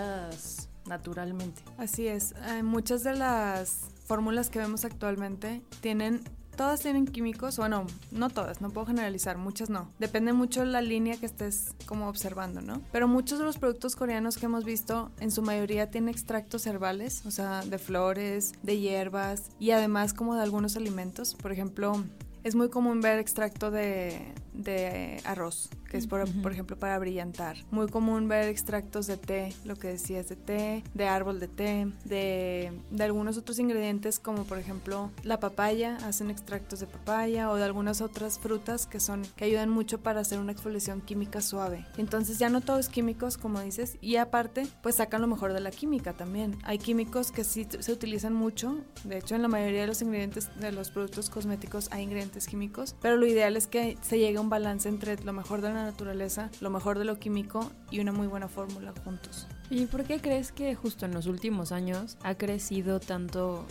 naturalmente. 0.86 1.62
Así 1.78 2.06
es, 2.06 2.34
eh, 2.48 2.62
muchas 2.62 3.04
de 3.04 3.14
las 3.14 3.88
fórmulas 4.06 4.50
que 4.50 4.58
vemos 4.58 4.84
actualmente 4.84 5.62
tienen 5.80 6.22
todas 6.60 6.80
tienen 6.80 7.06
químicos, 7.06 7.56
bueno, 7.56 7.86
no 8.10 8.28
todas, 8.28 8.60
no 8.60 8.68
puedo 8.68 8.86
generalizar, 8.86 9.38
muchas 9.38 9.70
no. 9.70 9.88
Depende 9.98 10.34
mucho 10.34 10.62
la 10.66 10.82
línea 10.82 11.16
que 11.16 11.24
estés 11.24 11.74
como 11.86 12.06
observando, 12.06 12.60
¿no? 12.60 12.82
Pero 12.92 13.08
muchos 13.08 13.38
de 13.38 13.46
los 13.46 13.56
productos 13.56 13.96
coreanos 13.96 14.36
que 14.36 14.44
hemos 14.44 14.64
visto, 14.64 15.10
en 15.20 15.30
su 15.30 15.40
mayoría 15.40 15.90
tienen 15.90 16.10
extractos 16.10 16.66
herbales, 16.66 17.24
o 17.24 17.30
sea, 17.30 17.62
de 17.64 17.78
flores, 17.78 18.52
de 18.62 18.78
hierbas 18.78 19.44
y 19.58 19.70
además 19.70 20.12
como 20.12 20.34
de 20.34 20.42
algunos 20.42 20.76
alimentos. 20.76 21.34
Por 21.34 21.50
ejemplo, 21.50 22.04
es 22.44 22.54
muy 22.54 22.68
común 22.68 23.00
ver 23.00 23.18
extracto 23.18 23.70
de, 23.70 24.34
de 24.52 25.22
arroz, 25.24 25.70
que 25.90 25.96
es 25.96 26.06
por, 26.06 26.26
por, 26.40 26.52
ejemplo 26.52 26.78
para 26.78 26.98
brillantar. 26.98 27.56
Muy 27.70 27.88
común 27.88 28.28
ver 28.28 28.48
extractos 28.48 29.06
de 29.08 29.16
té, 29.16 29.52
lo 29.64 29.74
que 29.76 29.88
decías 29.88 30.28
de 30.28 30.36
té, 30.36 30.84
de 30.94 31.06
árbol 31.06 31.40
de 31.40 31.48
té, 31.48 31.88
de, 32.04 32.72
de, 32.90 33.04
algunos 33.04 33.36
otros 33.36 33.58
ingredientes 33.58 34.20
como 34.20 34.44
por 34.44 34.58
ejemplo 34.58 35.10
la 35.24 35.40
papaya, 35.40 35.98
hacen 36.04 36.30
extractos 36.30 36.78
de 36.80 36.86
papaya 36.86 37.50
o 37.50 37.56
de 37.56 37.64
algunas 37.64 38.00
otras 38.00 38.38
frutas 38.38 38.86
que 38.86 39.00
son 39.00 39.22
que 39.36 39.44
ayudan 39.44 39.68
mucho 39.68 40.00
para 40.00 40.20
hacer 40.20 40.38
una 40.38 40.52
exfoliación 40.52 41.00
química 41.00 41.40
suave. 41.40 41.84
Entonces 41.98 42.38
ya 42.38 42.48
no 42.48 42.60
todo 42.60 42.78
es 42.78 42.88
químicos 42.88 43.36
como 43.36 43.60
dices 43.60 43.98
y 44.00 44.16
aparte 44.16 44.68
pues 44.82 44.96
sacan 44.96 45.20
lo 45.20 45.26
mejor 45.26 45.52
de 45.52 45.60
la 45.60 45.72
química 45.72 46.12
también. 46.12 46.56
Hay 46.62 46.78
químicos 46.78 47.32
que 47.32 47.42
sí 47.42 47.66
se 47.80 47.92
utilizan 47.92 48.32
mucho, 48.32 48.78
de 49.02 49.18
hecho 49.18 49.34
en 49.34 49.42
la 49.42 49.48
mayoría 49.48 49.80
de 49.80 49.86
los 49.88 50.02
ingredientes 50.02 50.48
de 50.60 50.70
los 50.70 50.92
productos 50.92 51.30
cosméticos 51.30 51.88
hay 51.90 52.04
ingredientes 52.04 52.46
químicos, 52.46 52.94
pero 53.02 53.16
lo 53.16 53.26
ideal 53.26 53.56
es 53.56 53.66
que 53.66 53.98
se 54.02 54.18
llegue 54.18 54.38
a 54.38 54.40
un 54.40 54.50
balance 54.50 54.88
entre 54.88 55.16
lo 55.24 55.32
mejor 55.32 55.60
de 55.60 55.72
la 55.72 55.79
naturaleza, 55.84 56.50
lo 56.60 56.70
mejor 56.70 56.98
de 56.98 57.04
lo 57.04 57.18
químico 57.18 57.70
y 57.90 58.00
una 58.00 58.12
muy 58.12 58.26
buena 58.26 58.48
fórmula 58.48 58.92
juntos. 59.04 59.46
¿Y 59.70 59.86
por 59.86 60.04
qué 60.04 60.20
crees 60.20 60.52
que 60.52 60.74
justo 60.74 61.06
en 61.06 61.12
los 61.12 61.26
últimos 61.26 61.72
años 61.72 62.16
ha 62.22 62.34
crecido 62.34 63.00
tanto 63.00 63.66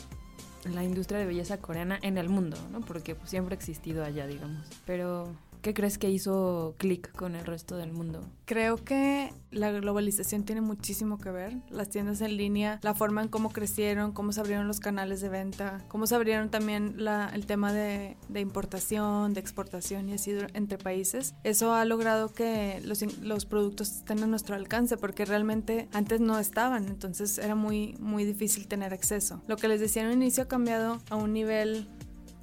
la 0.73 0.83
industria 0.83 1.19
de 1.19 1.25
belleza 1.25 1.57
coreana 1.57 1.99
en 2.01 2.17
el 2.17 2.29
mundo, 2.29 2.57
¿no? 2.71 2.81
Porque 2.81 3.15
pues, 3.15 3.29
siempre 3.29 3.55
ha 3.55 3.57
existido 3.57 4.03
allá, 4.03 4.27
digamos. 4.27 4.65
Pero 4.85 5.33
¿Qué 5.61 5.73
crees 5.73 5.97
que 5.97 6.09
hizo 6.09 6.75
clic 6.77 7.11
con 7.11 7.35
el 7.35 7.45
resto 7.45 7.75
del 7.75 7.91
mundo? 7.91 8.25
Creo 8.45 8.77
que 8.77 9.33
la 9.51 9.71
globalización 9.71 10.43
tiene 10.43 10.61
muchísimo 10.61 11.17
que 11.17 11.31
ver. 11.31 11.57
Las 11.69 11.89
tiendas 11.89 12.21
en 12.21 12.37
línea, 12.37 12.79
la 12.81 12.93
forma 12.93 13.21
en 13.21 13.27
cómo 13.27 13.51
crecieron, 13.51 14.13
cómo 14.13 14.31
se 14.31 14.39
abrieron 14.39 14.67
los 14.67 14.79
canales 14.79 15.19
de 15.19 15.27
venta, 15.27 15.83
cómo 15.89 16.07
se 16.07 16.15
abrieron 16.15 16.49
también 16.49 16.95
el 17.33 17.45
tema 17.45 17.73
de, 17.73 18.15
importación, 18.35 19.33
de 19.33 19.41
exportación 19.41 20.07
y 20.07 20.13
así 20.13 20.33
entre 20.53 20.77
países. 20.77 21.35
Eso 21.43 21.73
ha 21.73 21.83
logrado 21.83 22.31
que 22.33 22.81
los, 22.85 23.01
los 23.21 23.45
productos 23.45 23.97
estén 23.97 24.23
a 24.23 24.27
nuestro 24.27 24.55
alcance 24.55 24.95
porque 24.95 25.25
realmente 25.25 25.89
antes 25.91 26.21
no 26.21 26.39
estaban, 26.39 26.87
entonces 26.87 27.37
era 27.37 27.55
muy, 27.55 27.95
muy 27.99 28.23
difícil 28.23 28.67
tener 28.67 28.93
acceso. 28.93 29.41
Lo 29.47 29.57
que 29.57 29.67
les 29.67 29.81
decía 29.81 30.03
en 30.03 30.07
un 30.07 30.13
inicio 30.13 30.43
ha 30.43 30.47
cambiado 30.47 31.01
a 31.09 31.17
un 31.17 31.33
nivel 31.33 31.89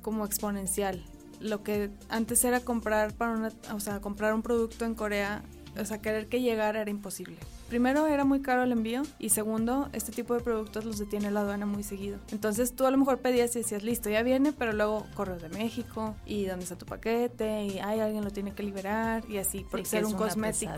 como 0.03 0.27
exponencial 0.27 1.03
lo 1.41 1.63
que 1.63 1.91
antes 2.09 2.45
era 2.45 2.61
comprar 2.61 3.15
para 3.15 3.33
una, 3.33 3.53
o 3.75 3.81
sea, 3.81 4.01
comprar 4.01 4.35
un 4.35 4.43
producto 4.43 4.85
en 4.85 4.95
Corea, 4.95 5.43
o 5.79 5.85
sea, 5.85 6.01
querer 6.01 6.29
que 6.29 6.41
llegara 6.41 6.81
era 6.81 6.91
imposible. 6.91 7.37
Primero 7.69 8.07
era 8.07 8.25
muy 8.25 8.43
caro 8.43 8.63
el 8.63 8.71
envío 8.71 9.03
y 9.19 9.31
segundo, 9.31 9.89
este 9.93 10.13
tipo 10.13 10.35
de 10.35 10.41
productos 10.41 10.85
los 10.85 10.99
detiene 10.99 11.33
la 11.33 11.41
aduana 11.41 11.67
muy 11.67 11.83
seguido. 11.83 12.21
Entonces 12.31 12.77
tú 12.77 12.87
a 12.87 12.93
lo 12.93 12.97
mejor 12.97 13.19
pedías 13.19 13.57
y 13.57 13.59
decías, 13.59 13.83
listo, 13.83 14.09
ya 14.09 14.23
viene, 14.23 14.53
pero 14.53 14.73
luego 14.73 15.05
corres 15.15 15.43
de 15.43 15.49
México 15.49 16.15
y 16.25 16.45
dónde 16.45 16.63
está 16.63 16.77
tu 16.77 16.87
paquete 16.87 17.65
y 17.65 17.81
ay, 17.81 17.99
alguien 17.99 18.23
lo 18.23 18.31
tiene 18.31 18.55
que 18.55 18.63
liberar 18.63 19.25
y 19.29 19.39
así, 19.39 19.67
por 19.69 19.85
ser 19.85 20.05
un 20.05 20.13
cosmético. 20.13 20.75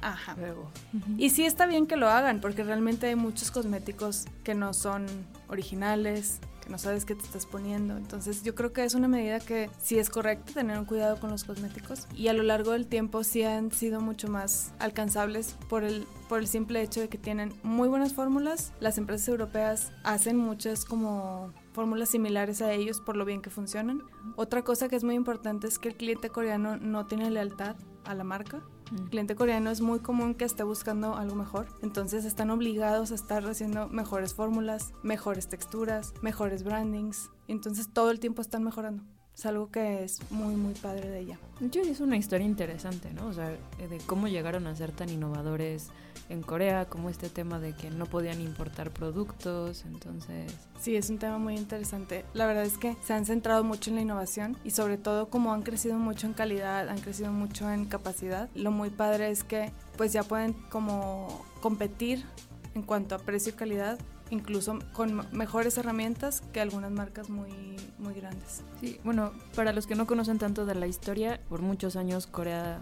Ajá. 0.00 0.34
Luego. 0.38 0.70
Y 1.18 1.28
sí 1.28 1.44
está 1.44 1.66
bien 1.66 1.86
que 1.86 1.96
lo 1.96 2.08
hagan 2.08 2.40
porque 2.40 2.64
realmente 2.64 3.08
hay 3.08 3.16
muchos 3.16 3.50
cosméticos 3.50 4.24
que 4.42 4.54
no 4.54 4.72
son 4.72 5.06
originales, 5.48 6.40
no 6.70 6.78
sabes 6.78 7.04
qué 7.04 7.14
te 7.14 7.24
estás 7.24 7.46
poniendo. 7.46 7.96
Entonces 7.96 8.42
yo 8.42 8.54
creo 8.54 8.72
que 8.72 8.84
es 8.84 8.94
una 8.94 9.08
medida 9.08 9.40
que 9.40 9.70
sí 9.78 9.98
es 9.98 10.10
correcta 10.10 10.52
tener 10.52 10.78
un 10.78 10.84
cuidado 10.84 11.18
con 11.18 11.30
los 11.30 11.44
cosméticos 11.44 12.06
y 12.16 12.28
a 12.28 12.32
lo 12.32 12.42
largo 12.42 12.72
del 12.72 12.86
tiempo 12.86 13.24
sí 13.24 13.42
han 13.42 13.72
sido 13.72 14.00
mucho 14.00 14.28
más 14.28 14.72
alcanzables 14.78 15.56
por 15.68 15.84
el, 15.84 16.06
por 16.28 16.38
el 16.38 16.46
simple 16.46 16.82
hecho 16.82 17.00
de 17.00 17.08
que 17.08 17.18
tienen 17.18 17.52
muy 17.62 17.88
buenas 17.88 18.14
fórmulas. 18.14 18.72
Las 18.80 18.98
empresas 18.98 19.28
europeas 19.28 19.92
hacen 20.04 20.36
muchas 20.36 20.84
como 20.84 21.52
fórmulas 21.72 22.10
similares 22.10 22.62
a 22.62 22.72
ellos 22.72 23.00
por 23.00 23.16
lo 23.16 23.24
bien 23.24 23.42
que 23.42 23.50
funcionan. 23.50 24.02
Otra 24.36 24.62
cosa 24.62 24.88
que 24.88 24.96
es 24.96 25.04
muy 25.04 25.14
importante 25.14 25.66
es 25.66 25.78
que 25.78 25.88
el 25.88 25.96
cliente 25.96 26.30
coreano 26.30 26.76
no 26.76 27.06
tiene 27.06 27.30
lealtad 27.30 27.76
a 28.04 28.14
la 28.14 28.24
marca. 28.24 28.62
El 28.92 29.08
cliente 29.08 29.36
coreano 29.36 29.70
es 29.70 29.80
muy 29.80 30.00
común 30.00 30.34
que 30.34 30.44
esté 30.44 30.62
buscando 30.64 31.14
algo 31.14 31.36
mejor, 31.36 31.68
entonces 31.82 32.24
están 32.24 32.50
obligados 32.50 33.12
a 33.12 33.14
estar 33.14 33.44
haciendo 33.46 33.88
mejores 33.88 34.34
fórmulas, 34.34 34.92
mejores 35.02 35.48
texturas, 35.48 36.12
mejores 36.22 36.64
brandings, 36.64 37.30
entonces 37.46 37.92
todo 37.92 38.10
el 38.10 38.18
tiempo 38.18 38.42
están 38.42 38.64
mejorando 38.64 39.04
Es 39.40 39.46
algo 39.46 39.70
que 39.70 40.04
es 40.04 40.20
muy, 40.30 40.54
muy 40.54 40.74
padre 40.74 41.08
de 41.08 41.20
ella. 41.20 41.38
Yo 41.60 41.80
es 41.80 42.00
una 42.00 42.18
historia 42.18 42.46
interesante, 42.46 43.10
¿no? 43.14 43.26
O 43.28 43.32
sea, 43.32 43.48
de 43.48 43.98
cómo 44.04 44.28
llegaron 44.28 44.66
a 44.66 44.76
ser 44.76 44.92
tan 44.92 45.08
innovadores 45.08 45.88
en 46.28 46.42
Corea, 46.42 46.84
como 46.90 47.08
este 47.08 47.30
tema 47.30 47.58
de 47.58 47.72
que 47.72 47.88
no 47.88 48.04
podían 48.04 48.42
importar 48.42 48.90
productos, 48.90 49.86
entonces... 49.86 50.52
Sí, 50.78 50.94
es 50.94 51.08
un 51.08 51.16
tema 51.16 51.38
muy 51.38 51.56
interesante. 51.56 52.26
La 52.34 52.44
verdad 52.44 52.64
es 52.64 52.76
que 52.76 52.98
se 53.02 53.14
han 53.14 53.24
centrado 53.24 53.64
mucho 53.64 53.88
en 53.88 53.96
la 53.96 54.02
innovación 54.02 54.58
y 54.62 54.72
sobre 54.72 54.98
todo 54.98 55.30
como 55.30 55.54
han 55.54 55.62
crecido 55.62 55.96
mucho 55.96 56.26
en 56.26 56.34
calidad, 56.34 56.90
han 56.90 57.00
crecido 57.00 57.32
mucho 57.32 57.70
en 57.70 57.86
capacidad. 57.86 58.50
Lo 58.54 58.70
muy 58.70 58.90
padre 58.90 59.30
es 59.30 59.42
que 59.42 59.72
pues 59.96 60.12
ya 60.12 60.22
pueden 60.22 60.52
como 60.68 61.46
competir 61.62 62.26
en 62.74 62.82
cuanto 62.82 63.14
a 63.14 63.18
precio 63.18 63.54
y 63.54 63.56
calidad 63.56 63.98
incluso 64.30 64.78
con 64.92 65.26
mejores 65.32 65.76
herramientas 65.76 66.42
que 66.52 66.60
algunas 66.60 66.90
marcas 66.90 67.28
muy, 67.28 67.76
muy 67.98 68.14
grandes. 68.14 68.62
Sí, 68.80 68.98
bueno, 69.04 69.32
para 69.54 69.72
los 69.72 69.86
que 69.86 69.94
no 69.94 70.06
conocen 70.06 70.38
tanto 70.38 70.64
de 70.64 70.74
la 70.74 70.86
historia, 70.86 71.40
por 71.48 71.60
muchos 71.60 71.96
años 71.96 72.26
Corea, 72.26 72.78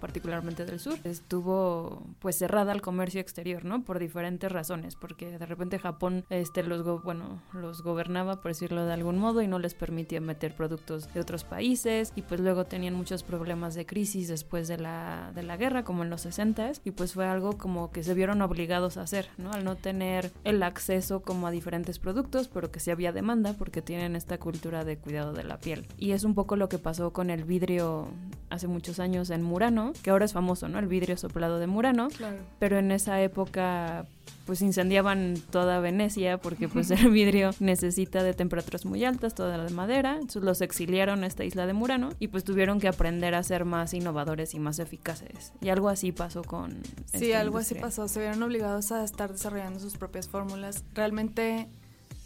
particularmente 0.00 0.64
del 0.64 0.80
sur, 0.80 0.98
estuvo 1.04 2.02
pues 2.20 2.38
cerrada 2.38 2.72
al 2.72 2.80
comercio 2.80 3.20
exterior, 3.20 3.64
¿no? 3.64 3.84
Por 3.84 3.98
diferentes 3.98 4.50
razones, 4.50 4.96
porque 4.96 5.38
de 5.38 5.46
repente 5.46 5.78
Japón 5.78 6.24
este 6.30 6.62
los 6.62 6.84
bueno, 7.02 7.42
los 7.52 7.82
gobernaba 7.82 8.40
por 8.40 8.52
decirlo 8.52 8.86
de 8.86 8.92
algún 8.92 9.18
modo 9.18 9.42
y 9.42 9.48
no 9.48 9.58
les 9.58 9.74
permitía 9.74 10.20
meter 10.20 10.54
productos 10.54 11.12
de 11.12 11.20
otros 11.20 11.44
países 11.44 12.12
y 12.14 12.22
pues 12.22 12.40
luego 12.40 12.64
tenían 12.64 12.94
muchos 12.94 13.22
problemas 13.22 13.74
de 13.74 13.86
crisis 13.86 14.28
después 14.28 14.68
de 14.68 14.78
la 14.78 15.32
de 15.34 15.42
la 15.42 15.56
guerra 15.56 15.84
como 15.84 16.04
en 16.04 16.10
los 16.10 16.22
60 16.22 16.54
y 16.84 16.92
pues 16.92 17.14
fue 17.14 17.26
algo 17.26 17.58
como 17.58 17.90
que 17.90 18.04
se 18.04 18.14
vieron 18.14 18.40
obligados 18.42 18.96
a 18.96 19.02
hacer, 19.02 19.28
¿no? 19.36 19.50
Al 19.52 19.64
no 19.64 19.76
tener 19.76 20.32
el 20.44 20.62
acceso 20.62 20.83
acceso 20.84 21.22
como 21.22 21.46
a 21.46 21.50
diferentes 21.50 21.98
productos, 21.98 22.48
pero 22.48 22.70
que 22.70 22.78
sí 22.78 22.90
había 22.90 23.10
demanda 23.12 23.54
porque 23.54 23.80
tienen 23.80 24.16
esta 24.16 24.36
cultura 24.38 24.84
de 24.84 24.98
cuidado 24.98 25.32
de 25.32 25.42
la 25.42 25.58
piel. 25.58 25.86
Y 25.96 26.12
es 26.12 26.24
un 26.24 26.34
poco 26.34 26.56
lo 26.56 26.68
que 26.68 26.78
pasó 26.78 27.12
con 27.12 27.30
el 27.30 27.44
vidrio 27.44 28.08
hace 28.50 28.68
muchos 28.68 29.00
años 29.00 29.30
en 29.30 29.42
Murano, 29.42 29.94
que 30.02 30.10
ahora 30.10 30.26
es 30.26 30.34
famoso, 30.34 30.68
¿no? 30.68 30.78
El 30.78 30.86
vidrio 30.86 31.16
soplado 31.16 31.58
de 31.58 31.66
Murano. 31.66 32.08
Claro. 32.08 32.36
Pero 32.58 32.78
en 32.78 32.92
esa 32.92 33.22
época 33.22 34.06
pues 34.46 34.62
incendiaban 34.62 35.34
toda 35.50 35.80
Venecia 35.80 36.38
porque 36.38 36.68
pues 36.68 36.90
el 36.90 37.10
vidrio 37.10 37.50
necesita 37.60 38.22
de 38.22 38.34
temperaturas 38.34 38.84
muy 38.84 39.04
altas, 39.04 39.34
toda 39.34 39.56
la 39.56 39.64
de 39.64 39.72
madera, 39.72 40.14
entonces 40.14 40.42
los 40.42 40.60
exiliaron 40.60 41.24
a 41.24 41.26
esta 41.26 41.44
isla 41.44 41.66
de 41.66 41.72
Murano 41.72 42.10
y 42.18 42.28
pues 42.28 42.44
tuvieron 42.44 42.80
que 42.80 42.88
aprender 42.88 43.34
a 43.34 43.42
ser 43.42 43.64
más 43.64 43.94
innovadores 43.94 44.54
y 44.54 44.58
más 44.58 44.78
eficaces. 44.78 45.52
Y 45.60 45.68
algo 45.68 45.88
así 45.88 46.12
pasó 46.12 46.42
con... 46.42 46.82
Sí, 47.12 47.32
algo 47.32 47.58
así 47.58 47.74
pasó, 47.74 48.08
se 48.08 48.20
vieron 48.20 48.42
obligados 48.42 48.92
a 48.92 49.04
estar 49.04 49.32
desarrollando 49.32 49.80
sus 49.80 49.96
propias 49.96 50.28
fórmulas. 50.28 50.84
Realmente 50.94 51.68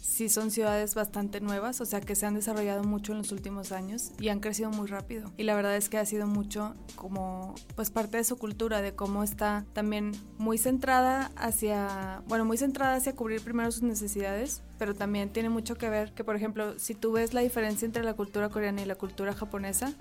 sí 0.01 0.29
son 0.29 0.51
ciudades 0.51 0.95
bastante 0.95 1.41
nuevas, 1.41 1.81
o 1.81 1.85
sea 1.85 2.01
que 2.01 2.15
se 2.15 2.25
han 2.25 2.33
desarrollado 2.33 2.83
mucho 2.83 3.11
en 3.11 3.19
los 3.19 3.31
últimos 3.31 3.71
años 3.71 4.11
y 4.19 4.29
han 4.29 4.39
crecido 4.39 4.69
muy 4.69 4.87
rápido. 4.87 5.31
Y 5.37 5.43
la 5.43 5.55
verdad 5.55 5.75
es 5.75 5.89
que 5.89 5.97
ha 5.97 6.05
sido 6.05 6.27
mucho 6.27 6.75
como 6.95 7.55
pues 7.75 7.89
parte 7.91 8.17
de 8.17 8.23
su 8.23 8.37
cultura, 8.37 8.81
de 8.81 8.95
cómo 8.95 9.23
está 9.23 9.65
también 9.73 10.11
muy 10.37 10.57
centrada 10.57 11.31
hacia, 11.35 12.23
bueno, 12.27 12.45
muy 12.45 12.57
centrada 12.57 12.95
hacia 12.95 13.15
cubrir 13.15 13.41
primero 13.41 13.71
sus 13.71 13.83
necesidades, 13.83 14.61
pero 14.79 14.95
también 14.95 15.29
tiene 15.29 15.49
mucho 15.49 15.75
que 15.75 15.89
ver 15.89 16.13
que, 16.13 16.23
por 16.23 16.35
ejemplo, 16.35 16.79
si 16.79 16.95
tú 16.95 17.11
ves 17.11 17.33
la 17.33 17.41
diferencia 17.41 17.85
entre 17.85 18.03
la 18.03 18.13
cultura 18.13 18.49
coreana 18.49 18.81
y 18.81 18.85
la 18.85 18.95
cultura 18.95 19.33
japonesa, 19.33 19.93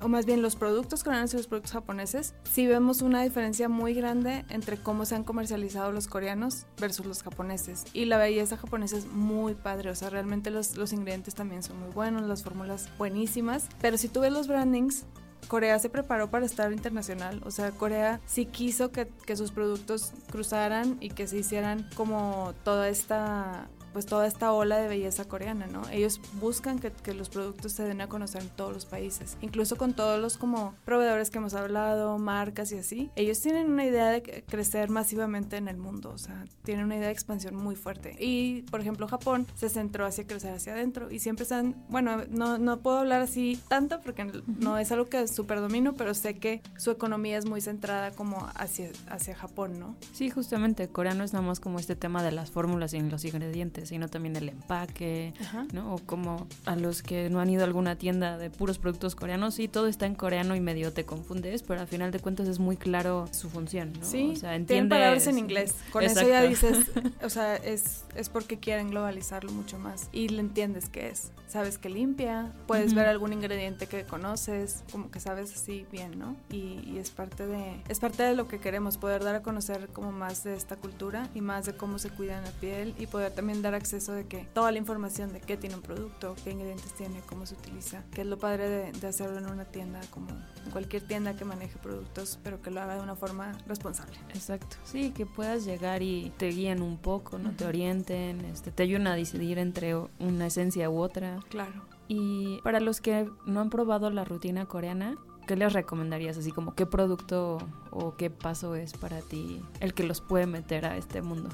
o 0.00 0.08
más 0.08 0.24
bien 0.24 0.40
los 0.40 0.54
productos 0.56 1.02
coreanos 1.02 1.34
y 1.34 1.36
los 1.36 1.48
productos 1.48 1.72
japoneses, 1.72 2.34
sí 2.44 2.66
vemos 2.66 3.02
una 3.02 3.22
diferencia 3.22 3.68
muy 3.68 3.92
grande 3.92 4.44
entre 4.48 4.76
cómo 4.76 5.04
se 5.04 5.16
han 5.16 5.24
comercializado 5.24 5.90
los 5.90 6.06
coreanos 6.06 6.66
versus 6.80 7.04
los 7.04 7.22
japoneses. 7.22 7.84
Y 7.92 8.04
la 8.04 8.16
belleza 8.16 8.56
japonesa 8.56 8.96
es 8.96 9.06
muy 9.06 9.54
padre, 9.54 9.90
o 9.90 9.94
sea, 9.94 10.10
realmente 10.10 10.50
los, 10.50 10.76
los 10.76 10.92
ingredientes 10.92 11.34
también 11.34 11.62
son 11.62 11.80
muy 11.80 11.90
buenos, 11.90 12.22
las 12.22 12.44
fórmulas 12.44 12.88
buenísimas, 12.96 13.68
pero 13.80 13.98
si 13.98 14.08
tú 14.08 14.20
ves 14.20 14.32
los 14.32 14.46
brandings, 14.46 15.04
Corea 15.48 15.78
se 15.78 15.88
preparó 15.90 16.30
para 16.30 16.46
estar 16.46 16.72
internacional, 16.72 17.40
o 17.44 17.50
sea, 17.50 17.70
Corea 17.70 18.20
sí 18.26 18.46
quiso 18.46 18.90
que, 18.90 19.08
que, 19.26 19.36
sus 19.36 19.52
productos 19.52 20.12
cruzaran 20.30 20.96
y 21.00 21.10
que 21.10 21.26
se 21.26 21.38
hicieran 21.38 21.88
como 21.96 22.54
toda 22.64 22.88
esta 22.88 23.68
pues 23.94 24.06
toda 24.06 24.26
esta 24.26 24.52
ola 24.52 24.76
de 24.78 24.88
belleza 24.88 25.24
coreana, 25.24 25.68
¿no? 25.68 25.88
Ellos 25.90 26.20
buscan 26.40 26.80
que, 26.80 26.90
que, 26.90 27.14
los 27.14 27.28
productos 27.28 27.72
se 27.72 27.84
den 27.84 28.00
a 28.00 28.08
conocer 28.08 28.42
en 28.42 28.48
todos 28.48 28.74
los 28.74 28.86
países, 28.86 29.38
incluso 29.40 29.76
con 29.76 29.94
todos 29.94 30.20
los 30.20 30.36
como 30.36 30.74
proveedores 30.84 31.30
que 31.30 31.38
hemos 31.38 31.54
hablado, 31.54 32.18
marcas 32.18 32.72
y 32.72 32.78
así. 32.78 33.10
Ellos 33.14 33.40
tienen 33.40 33.70
una 33.70 33.84
idea 33.84 34.08
de 34.08 34.44
crecer 34.48 34.90
masivamente 34.90 35.56
en 35.56 35.68
el 35.68 35.76
mundo, 35.76 36.10
o 36.10 36.18
sea, 36.18 36.44
tienen 36.64 36.86
una 36.86 36.96
idea 36.96 37.06
de 37.06 37.12
expansión 37.12 37.54
muy 37.54 37.76
fuerte. 37.76 38.16
Y, 38.18 38.62
por 38.62 38.80
ejemplo, 38.80 39.06
Japón 39.06 39.46
se 39.54 39.68
centró 39.68 40.06
hacia 40.06 40.26
crecer 40.26 40.52
hacia 40.52 40.72
adentro 40.72 41.12
y 41.12 41.20
siempre 41.20 41.44
están, 41.44 41.76
bueno, 41.88 42.24
no, 42.28 42.58
no 42.58 42.80
puedo 42.80 42.98
hablar 42.98 43.22
así 43.22 43.60
tanto 43.68 44.00
porque 44.00 44.28
no 44.58 44.76
es 44.76 44.90
algo 44.90 45.06
que 45.06 45.28
súper 45.28 45.60
domino, 45.60 45.94
pero 45.94 46.14
sé 46.14 46.34
que 46.34 46.62
su 46.78 46.90
economía 46.90 47.38
es 47.38 47.46
muy 47.46 47.60
centrada 47.60 48.10
como 48.10 48.48
hacia, 48.56 48.90
hacia 49.08 49.36
Japón, 49.36 49.78
¿no? 49.78 49.94
Sí, 50.12 50.30
justamente, 50.30 50.88
Corea 50.88 51.14
no 51.14 51.22
es 51.22 51.32
nada 51.32 51.46
más 51.46 51.60
como 51.60 51.78
este 51.78 51.94
tema 51.94 52.24
de 52.24 52.32
las 52.32 52.50
fórmulas 52.50 52.92
y 52.92 53.00
los 53.00 53.24
ingredientes 53.24 53.83
sino 53.86 54.08
también 54.08 54.36
el 54.36 54.48
empaque, 54.48 55.32
¿no? 55.72 55.94
O 55.94 55.98
como 55.98 56.46
a 56.66 56.76
los 56.76 57.02
que 57.02 57.30
no 57.30 57.40
han 57.40 57.50
ido 57.50 57.62
a 57.62 57.66
alguna 57.66 57.96
tienda 57.96 58.38
de 58.38 58.50
puros 58.50 58.78
productos 58.78 59.14
coreanos, 59.14 59.54
sí, 59.54 59.68
todo 59.68 59.86
está 59.86 60.06
en 60.06 60.14
coreano 60.14 60.56
y 60.56 60.60
medio 60.60 60.92
te 60.92 61.04
confundes, 61.04 61.62
pero 61.62 61.80
al 61.80 61.86
final 61.86 62.10
de 62.10 62.20
cuentas 62.20 62.48
es 62.48 62.58
muy 62.58 62.76
claro 62.76 63.28
su 63.32 63.50
función, 63.50 63.92
¿no? 63.92 64.04
Sí, 64.04 64.32
o 64.34 64.36
sea, 64.36 64.54
entiendes... 64.54 64.90
palabras 64.90 65.26
en 65.26 65.38
inglés. 65.38 65.74
Con 65.90 66.02
eso 66.02 66.26
ya 66.26 66.42
dices, 66.42 66.90
o 67.22 67.30
sea, 67.30 67.56
es, 67.56 68.04
es 68.14 68.28
porque 68.28 68.58
quieren 68.58 68.90
globalizarlo 68.90 69.52
mucho 69.52 69.78
más 69.78 70.08
y 70.12 70.28
le 70.28 70.40
entiendes 70.40 70.88
qué 70.88 71.08
es. 71.08 71.30
Sabes 71.48 71.78
que 71.78 71.88
limpia, 71.88 72.52
puedes 72.66 72.94
ver 72.94 73.06
algún 73.06 73.32
ingrediente 73.32 73.86
que 73.86 74.04
conoces, 74.04 74.82
como 74.90 75.10
que 75.10 75.20
sabes 75.20 75.54
así 75.54 75.86
bien, 75.92 76.18
¿no? 76.18 76.36
Y, 76.50 76.80
y 76.84 76.98
es 76.98 77.10
parte 77.10 77.46
de 77.46 77.82
es 77.88 78.00
parte 78.00 78.22
de 78.22 78.34
lo 78.34 78.48
que 78.48 78.58
queremos, 78.58 78.96
poder 78.96 79.22
dar 79.22 79.36
a 79.36 79.42
conocer 79.42 79.88
como 79.88 80.12
más 80.12 80.44
de 80.44 80.54
esta 80.54 80.76
cultura 80.76 81.28
y 81.34 81.40
más 81.40 81.66
de 81.66 81.76
cómo 81.76 81.98
se 81.98 82.10
cuida 82.10 82.40
la 82.40 82.50
piel 82.50 82.94
y 82.98 83.06
poder 83.06 83.32
también 83.32 83.62
dar 83.62 83.73
acceso 83.74 84.12
de 84.12 84.26
que 84.26 84.48
toda 84.52 84.72
la 84.72 84.78
información 84.78 85.32
de 85.32 85.40
qué 85.40 85.56
tiene 85.56 85.76
un 85.76 85.82
producto, 85.82 86.34
qué 86.44 86.50
ingredientes 86.50 86.92
tiene, 86.94 87.20
cómo 87.26 87.46
se 87.46 87.54
utiliza, 87.54 88.04
que 88.12 88.22
es 88.22 88.26
lo 88.26 88.38
padre 88.38 88.92
de, 88.92 89.06
hacerlo 89.06 89.38
en 89.38 89.46
una 89.46 89.64
tienda, 89.64 90.00
como 90.10 90.28
en 90.30 90.70
cualquier 90.70 91.06
tienda 91.06 91.36
que 91.36 91.44
maneje 91.44 91.78
productos, 91.78 92.38
pero 92.42 92.62
que 92.62 92.70
lo 92.70 92.80
haga 92.80 92.96
de 92.96 93.02
una 93.02 93.16
forma 93.16 93.56
responsable. 93.66 94.16
Exacto. 94.30 94.76
Sí, 94.84 95.10
que 95.10 95.26
puedas 95.26 95.64
llegar 95.64 96.02
y 96.02 96.32
te 96.36 96.48
guíen 96.48 96.82
un 96.82 96.98
poco, 96.98 97.38
no 97.38 97.52
te 97.52 97.66
orienten, 97.66 98.40
este, 98.46 98.70
te 98.70 98.82
ayuden 98.82 99.06
a 99.06 99.14
decidir 99.14 99.58
entre 99.58 99.94
una 100.18 100.46
esencia 100.46 100.90
u 100.90 100.98
otra. 100.98 101.40
Claro. 101.50 101.82
Y 102.08 102.60
para 102.62 102.80
los 102.80 103.00
que 103.00 103.28
no 103.46 103.60
han 103.60 103.70
probado 103.70 104.10
la 104.10 104.24
rutina 104.24 104.66
coreana, 104.66 105.16
¿qué 105.46 105.56
les 105.56 105.72
recomendarías? 105.72 106.36
Así 106.36 106.52
como 106.52 106.74
qué 106.74 106.86
producto 106.86 107.58
o 107.90 108.16
qué 108.16 108.30
paso 108.30 108.74
es 108.74 108.94
para 108.94 109.20
ti 109.20 109.62
el 109.80 109.94
que 109.94 110.04
los 110.04 110.20
puede 110.20 110.46
meter 110.46 110.86
a 110.86 110.96
este 110.96 111.22
mundo. 111.22 111.50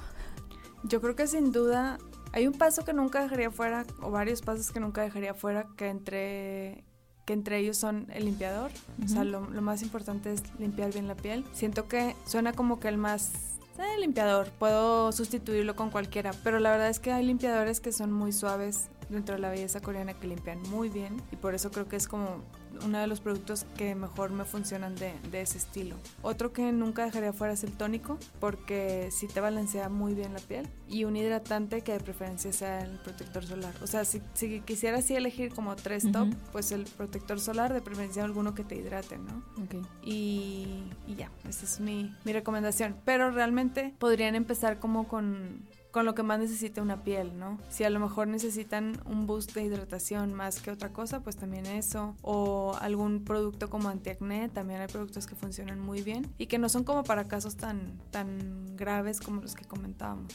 Yo 0.83 1.01
creo 1.01 1.15
que 1.15 1.27
sin 1.27 1.53
duda 1.53 1.99
hay 2.33 2.47
un 2.47 2.55
paso 2.55 2.85
que 2.85 2.93
nunca 2.93 3.23
dejaría 3.23 3.51
fuera, 3.51 3.85
o 4.03 4.11
varios 4.11 4.43
pasos 4.43 4.71
que 4.71 4.81
nunca 4.81 5.03
dejaría 5.03 5.35
fuera, 5.35 5.67
que 5.77 5.89
entre, 5.89 6.85
que 7.25 7.33
entre 7.33 7.59
ellos 7.59 7.77
son 7.77 8.07
el 8.13 8.25
limpiador. 8.25 8.71
O 9.05 9.09
sea, 9.09 9.25
lo, 9.25 9.41
más 9.41 9.83
importante 9.83 10.33
es 10.33 10.43
limpiar 10.59 10.93
bien 10.93 11.09
la 11.09 11.15
piel. 11.15 11.45
Siento 11.53 11.89
que 11.89 12.15
suena 12.27 12.53
como 12.53 12.79
que 12.79 12.89
el 12.89 12.99
más 12.99 13.33
eh, 13.79 13.99
limpiador, 13.99 14.51
puedo 14.59 15.11
sustituirlo 15.11 15.75
con 15.75 15.91
cualquiera, 15.91 16.33
pero 16.45 16.61
la 16.61 16.71
verdad 16.71 16.89
es 16.89 17.01
que 17.01 17.13
hay 17.13 17.25
limpiadores 17.25 17.81
que 17.81 17.93
son 17.93 18.13
muy 18.13 18.33
suaves 18.33 18.91
dentro 19.09 19.35
de 19.35 19.41
la 19.41 19.51
belleza 19.51 19.81
coreana 19.81 20.15
que 20.15 20.27
limpian 20.27 20.61
muy 20.71 20.89
bien 20.89 21.21
y 21.33 21.37
por 21.37 21.55
eso 21.55 21.71
creo 21.71 21.89
que 21.89 21.97
es 21.97 22.07
como 22.07 22.43
uno 22.85 22.99
de 22.99 23.07
los 23.07 23.21
productos 23.21 23.67
que 23.77 23.95
mejor 23.95 24.31
me 24.31 24.45
funcionan 24.45 24.95
de, 24.97 25.13
de, 25.31 25.41
ese 25.41 25.59
estilo. 25.59 25.97
Otro 26.23 26.53
que 26.53 26.73
nunca 26.73 27.05
dejaría 27.05 27.33
fuera 27.33 27.55
es 27.55 27.65
el 27.65 27.73
tónico, 27.73 28.19
porque 28.39 29.09
sí 29.11 29.27
te 29.27 29.41
balancea 29.41 29.89
muy 29.89 30.15
bien 30.15 30.33
la 30.33 30.41
piel. 30.41 30.69
Y 30.89 31.05
un 31.05 31.17
hidratante 31.17 31.83
que 31.83 31.93
de 31.93 32.01
preferencia 32.01 32.53
sea 32.53 32.83
el 32.83 32.99
protector 32.99 33.45
solar. 33.45 33.75
O 33.83 33.87
sea, 33.87 34.05
si, 34.05 34.21
si 34.35 34.61
quisiera 34.61 34.99
así 34.99 35.15
elegir 35.15 35.55
como 35.55 35.77
tres 35.77 36.11
top, 36.11 36.29
pues 36.53 36.73
el 36.73 36.85
protector 36.85 37.41
solar, 37.41 37.73
de 37.73 37.81
preferencia 37.81 38.25
alguno 38.25 38.55
que 38.55 38.65
te 38.65 38.77
hidrate, 38.77 39.19
¿no? 39.19 39.45
Okay. 39.65 39.83
Y, 40.03 40.83
y 41.07 41.15
ya, 41.17 41.31
esa 41.49 41.65
es 41.65 41.81
mi, 41.81 42.15
mi 42.25 42.33
recomendación. 42.33 42.97
Pero 43.05 43.31
realmente 43.31 43.95
podrían 43.99 44.35
empezar 44.35 44.79
como 44.79 45.07
con 45.07 45.63
con 45.91 46.07
lo 46.07 46.15
que 46.15 46.23
más 46.23 46.39
necesita 46.39 46.83
una 46.83 47.03
piel, 47.03 47.39
¿no? 47.39 47.59
Si 47.69 47.85
a 47.85 47.91
lo 47.91 48.01
mejor 48.01 48.29
necesitan 48.29 49.01
un 49.05 49.27
boost 49.27 49.55
de 49.55 49.65
hidratación 49.65 50.33
más 50.33 50.61
que 50.61 50.71
otra 50.71 50.91
cosa, 50.91 51.21
pues 51.21 51.37
también 51.37 51.67
eso. 51.67 52.17
O 52.23 52.77
algún 52.81 53.25
producto 53.25 53.71
como 53.71 53.89
antiacné, 53.89 54.49
también 54.49 54.81
hay 54.81 54.89
productos 54.89 55.27
que 55.27 55.35
funcionan 55.35 55.81
muy 55.81 56.03
bien 56.03 56.33
y 56.39 56.47
que 56.47 56.59
no 56.59 56.69
son 56.69 56.85
como 56.85 57.05
para 57.05 57.25
casos 57.25 57.57
tan, 57.57 57.99
tan 58.11 58.77
graves 58.77 59.21
como 59.21 59.41
los 59.41 59.55
que 59.55 59.65
comentábamos. 59.65 60.33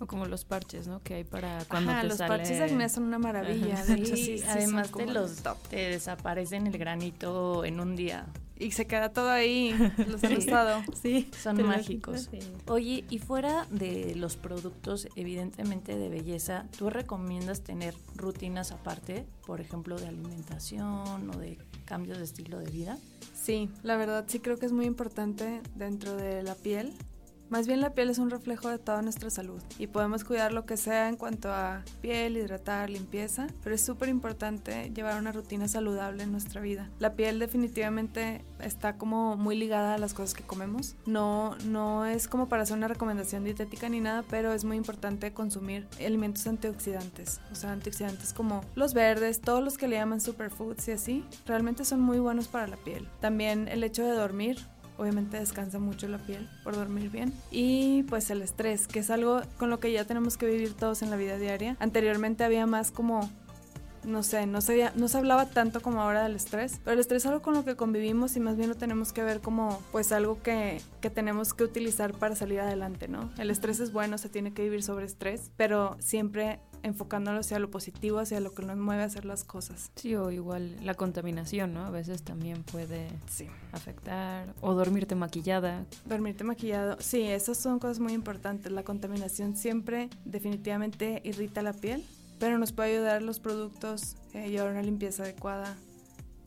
O 0.00 0.06
como 0.06 0.26
los 0.26 0.44
parches, 0.44 0.86
¿no? 0.86 1.00
Que 1.00 1.14
hay 1.14 1.24
para 1.24 1.64
cuando 1.66 1.92
Ajá, 1.92 2.04
los 2.04 2.18
parches 2.18 2.58
de 2.58 2.64
acné 2.64 2.88
son 2.88 3.04
una 3.04 3.18
maravilla. 3.18 3.76
sí, 3.84 4.42
además 4.48 4.92
de 4.92 5.06
los 5.06 5.42
te 5.68 5.90
desaparecen 5.90 6.66
el 6.66 6.78
granito 6.78 7.64
en 7.64 7.80
un 7.80 7.96
día 7.96 8.26
y 8.58 8.70
se 8.70 8.86
queda 8.86 9.10
todo 9.10 9.30
ahí, 9.30 9.74
los 10.08 10.22
he 10.22 10.40
Sí, 11.00 11.30
son 11.42 11.66
mágicos. 11.66 12.30
Oye, 12.66 13.04
y 13.10 13.18
fuera 13.18 13.66
de 13.70 14.14
los 14.14 14.36
productos 14.36 15.08
evidentemente 15.16 15.96
de 15.96 16.08
belleza, 16.08 16.66
¿tú 16.76 16.90
recomiendas 16.90 17.62
tener 17.62 17.94
rutinas 18.16 18.72
aparte, 18.72 19.26
por 19.46 19.60
ejemplo, 19.60 19.98
de 19.98 20.08
alimentación 20.08 21.30
o 21.30 21.38
de 21.38 21.58
cambios 21.84 22.18
de 22.18 22.24
estilo 22.24 22.58
de 22.58 22.70
vida? 22.70 22.98
Sí, 23.34 23.68
la 23.82 23.96
verdad 23.96 24.24
sí 24.28 24.38
creo 24.40 24.56
que 24.56 24.66
es 24.66 24.72
muy 24.72 24.86
importante 24.86 25.60
dentro 25.74 26.16
de 26.16 26.42
la 26.42 26.54
piel 26.54 26.94
más 27.50 27.66
bien 27.66 27.80
la 27.80 27.90
piel 27.90 28.10
es 28.10 28.18
un 28.18 28.30
reflejo 28.30 28.68
de 28.68 28.78
toda 28.78 29.02
nuestra 29.02 29.30
salud 29.30 29.62
y 29.78 29.86
podemos 29.86 30.24
cuidar 30.24 30.52
lo 30.52 30.66
que 30.66 30.76
sea 30.76 31.08
en 31.08 31.16
cuanto 31.16 31.52
a 31.52 31.82
piel, 32.00 32.36
hidratar, 32.36 32.90
limpieza, 32.90 33.46
pero 33.62 33.74
es 33.74 33.80
súper 33.80 34.08
importante 34.08 34.90
llevar 34.94 35.18
una 35.18 35.32
rutina 35.32 35.68
saludable 35.68 36.22
en 36.22 36.32
nuestra 36.32 36.60
vida. 36.60 36.90
La 36.98 37.14
piel 37.14 37.38
definitivamente 37.38 38.44
está 38.60 38.96
como 38.96 39.36
muy 39.36 39.56
ligada 39.56 39.94
a 39.94 39.98
las 39.98 40.14
cosas 40.14 40.34
que 40.34 40.42
comemos. 40.42 40.96
No, 41.06 41.56
no 41.66 42.06
es 42.06 42.28
como 42.28 42.48
para 42.48 42.62
hacer 42.62 42.76
una 42.76 42.88
recomendación 42.88 43.44
dietética 43.44 43.88
ni 43.88 44.00
nada, 44.00 44.24
pero 44.28 44.52
es 44.52 44.64
muy 44.64 44.76
importante 44.76 45.32
consumir 45.32 45.86
alimentos 46.04 46.46
antioxidantes, 46.46 47.40
o 47.52 47.54
sea, 47.54 47.72
antioxidantes 47.72 48.32
como 48.32 48.64
los 48.74 48.94
verdes, 48.94 49.40
todos 49.40 49.62
los 49.62 49.78
que 49.78 49.88
le 49.88 49.96
llaman 49.96 50.20
superfoods 50.20 50.88
y 50.88 50.92
así, 50.92 51.24
realmente 51.46 51.84
son 51.84 52.00
muy 52.00 52.18
buenos 52.18 52.48
para 52.48 52.66
la 52.66 52.76
piel. 52.76 53.08
También 53.20 53.68
el 53.68 53.84
hecho 53.84 54.04
de 54.04 54.12
dormir 54.12 54.58
obviamente 54.96 55.38
descansa 55.38 55.78
mucho 55.78 56.08
la 56.08 56.18
piel 56.18 56.48
por 56.62 56.74
dormir 56.74 57.10
bien. 57.10 57.32
Y 57.50 58.04
pues 58.04 58.30
el 58.30 58.42
estrés, 58.42 58.86
que 58.86 59.00
es 59.00 59.10
algo 59.10 59.40
con 59.58 59.70
lo 59.70 59.80
que 59.80 59.92
ya 59.92 60.04
tenemos 60.04 60.36
que 60.36 60.46
vivir 60.46 60.74
todos 60.74 61.02
en 61.02 61.10
la 61.10 61.16
vida 61.16 61.38
diaria. 61.38 61.76
Anteriormente 61.80 62.44
había 62.44 62.66
más 62.66 62.90
como 62.90 63.28
no 64.04 64.22
sé, 64.22 64.46
no 64.46 64.60
se, 64.60 64.90
no 64.94 65.08
se 65.08 65.18
hablaba 65.18 65.46
tanto 65.46 65.80
como 65.80 66.00
ahora 66.00 66.22
del 66.24 66.36
estrés, 66.36 66.80
pero 66.84 66.94
el 66.94 67.00
estrés 67.00 67.22
es 67.22 67.26
algo 67.26 67.42
con 67.42 67.54
lo 67.54 67.64
que 67.64 67.76
convivimos 67.76 68.36
y 68.36 68.40
más 68.40 68.56
bien 68.56 68.68
lo 68.68 68.74
tenemos 68.74 69.12
que 69.12 69.22
ver 69.22 69.40
como 69.40 69.82
pues 69.92 70.12
algo 70.12 70.42
que, 70.42 70.80
que 71.00 71.10
tenemos 71.10 71.54
que 71.54 71.64
utilizar 71.64 72.12
para 72.12 72.36
salir 72.36 72.60
adelante, 72.60 73.08
¿no? 73.08 73.30
El 73.38 73.50
estrés 73.50 73.80
es 73.80 73.92
bueno, 73.92 74.18
se 74.18 74.28
tiene 74.28 74.52
que 74.52 74.62
vivir 74.62 74.82
sobre 74.82 75.06
estrés, 75.06 75.50
pero 75.56 75.96
siempre 76.00 76.60
enfocándolo 76.84 77.40
hacia 77.40 77.58
lo 77.58 77.70
positivo, 77.70 78.18
hacia 78.18 78.38
lo 78.40 78.54
que 78.54 78.62
nos 78.64 78.76
mueve 78.76 79.02
a 79.02 79.06
hacer 79.06 79.24
las 79.24 79.42
cosas. 79.42 79.90
Sí, 79.96 80.14
o 80.14 80.30
igual 80.30 80.76
la 80.84 80.94
contaminación, 80.94 81.74
¿no? 81.74 81.84
A 81.84 81.90
veces 81.90 82.22
también 82.22 82.62
puede 82.62 83.08
sí. 83.28 83.48
afectar. 83.72 84.54
O 84.60 84.74
dormirte 84.74 85.14
maquillada. 85.14 85.84
Dormirte 86.04 86.44
maquillado, 86.44 86.96
sí, 87.00 87.22
esas 87.22 87.58
son 87.58 87.78
cosas 87.78 87.98
muy 87.98 88.12
importantes. 88.12 88.70
La 88.70 88.84
contaminación 88.84 89.56
siempre 89.56 90.10
definitivamente 90.24 91.20
irrita 91.24 91.62
la 91.62 91.72
piel, 91.72 92.04
pero 92.38 92.58
nos 92.58 92.72
puede 92.72 92.92
ayudar 92.96 93.22
los 93.22 93.40
productos, 93.40 94.16
eh, 94.34 94.50
llevar 94.50 94.70
una 94.70 94.82
limpieza 94.82 95.22
adecuada, 95.22 95.76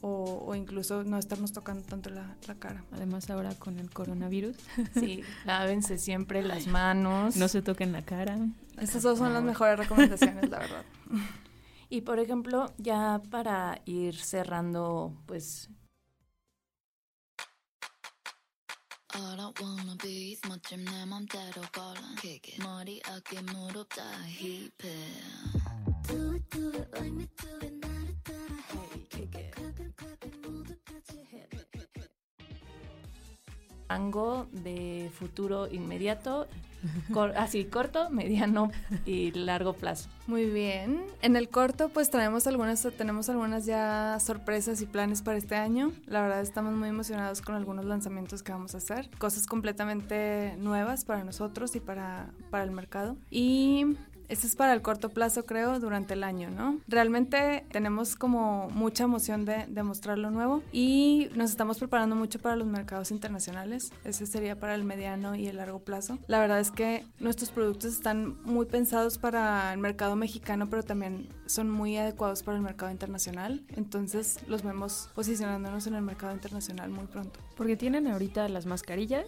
o, 0.02 0.54
incluso 0.56 1.04
no 1.04 1.18
estarnos 1.18 1.52
tocando 1.52 1.84
tanto 1.84 2.10
la, 2.10 2.36
cara. 2.60 2.84
Además 2.92 3.30
ahora 3.30 3.54
con 3.56 3.80
el 3.80 3.90
coronavirus. 3.90 4.56
Sí, 4.94 5.24
lávense 5.46 5.98
siempre 5.98 6.44
las 6.44 6.68
manos. 6.68 7.36
No 7.36 7.48
se 7.48 7.62
toquen 7.62 7.92
la 7.92 8.04
cara. 8.04 8.38
Estas 8.80 9.04
dos 9.04 9.18
son 9.18 9.34
las 9.34 9.44
mejores 9.44 9.78
recomendaciones, 9.78 10.50
la 10.50 10.60
verdad. 10.60 10.86
Y 11.90 12.02
por 12.02 12.20
ejemplo, 12.20 12.74
ya 12.78 13.22
para 13.32 13.82
ir 13.86 14.18
cerrando, 14.18 15.14
pues 15.26 15.70
rango 33.90 34.48
de 34.52 35.10
futuro 35.18 35.68
inmediato, 35.72 36.48
así 37.36 37.66
corto, 37.66 38.10
mediano 38.10 38.72
y 39.06 39.32
largo 39.32 39.74
plazo. 39.74 40.10
Muy 40.28 40.46
bien. 40.46 41.04
En 41.22 41.36
el 41.36 41.50
corto, 41.50 41.90
pues 41.90 42.10
traemos 42.10 42.48
algunas, 42.48 42.88
tenemos 42.98 43.30
algunas 43.30 43.66
ya 43.66 44.18
sorpresas 44.20 44.82
y 44.82 44.86
planes 44.86 45.22
para 45.22 45.38
este 45.38 45.56
año. 45.56 45.92
La 46.06 46.22
verdad 46.22 46.42
estamos 46.42 46.74
muy 46.74 46.90
emocionados 46.90 47.42
con 47.42 47.56
algunos 47.56 47.86
lanzamientos 47.86 48.44
que 48.44 48.52
vamos 48.52 48.76
a 48.76 48.78
hacer, 48.78 49.10
cosas 49.18 49.48
completamente 49.48 50.56
nuevas 50.58 51.06
para 51.06 51.24
nosotros 51.24 51.76
y 51.76 51.80
para, 51.80 52.30
para 52.52 52.64
el 52.64 52.72
mercado. 52.72 53.18
Y 53.32 53.98
esto 54.30 54.48
es 54.48 54.56
para 54.56 54.74
el 54.74 54.82
corto 54.82 55.10
plazo, 55.10 55.46
creo, 55.46 55.80
durante 55.80 56.14
el 56.14 56.24
año, 56.24 56.50
¿no? 56.50 56.80
Realmente 56.88 57.66
tenemos 57.72 58.16
como 58.16 58.70
mucha 58.72 59.06
emoción 59.06 59.46
de, 59.46 59.66
de, 59.68 59.84
mostrar 59.84 60.18
lo 60.18 60.32
nuevo 60.32 60.64
y 60.72 61.30
nos 61.36 61.50
estamos 61.50 61.78
preparando 61.78 62.16
mucho 62.16 62.40
para 62.40 62.56
los 62.56 62.68
mercados 62.68 63.12
internacionales. 63.12 63.92
Ese 64.04 64.26
sería 64.26 64.60
para 64.60 64.76
el 64.76 64.84
mediano 64.84 65.36
y 65.36 65.48
el 65.48 65.58
largo 65.58 65.80
plazo. 65.80 66.18
La 66.28 66.40
verdad 66.40 66.60
es 66.60 66.72
que 66.72 67.06
nuestros 67.20 67.52
productos 67.52 67.94
están 67.94 68.42
muy 68.44 68.66
pensados 68.66 69.18
para 69.18 69.74
el 69.74 69.80
mercado 69.80 70.16
mexicano, 70.16 70.70
pero 70.70 70.84
también 70.84 71.30
son 71.46 71.70
muy 71.70 71.98
adecuados 71.98 72.44
para 72.44 72.58
el 72.58 72.64
mercado 72.64 72.92
internacional. 72.92 73.64
Entonces 73.76 74.40
los 74.48 74.64
vemos 74.64 75.10
posicionándonos 75.16 75.88
en 75.88 75.96
el 75.96 76.02
mercado 76.02 76.34
internacional 76.34 76.90
muy 76.90 77.06
pronto. 77.06 77.40
Porque 77.58 77.76
tienen 77.76 78.08
ahorita 78.08 78.48
las 78.50 78.66
mascarillas, 78.66 79.26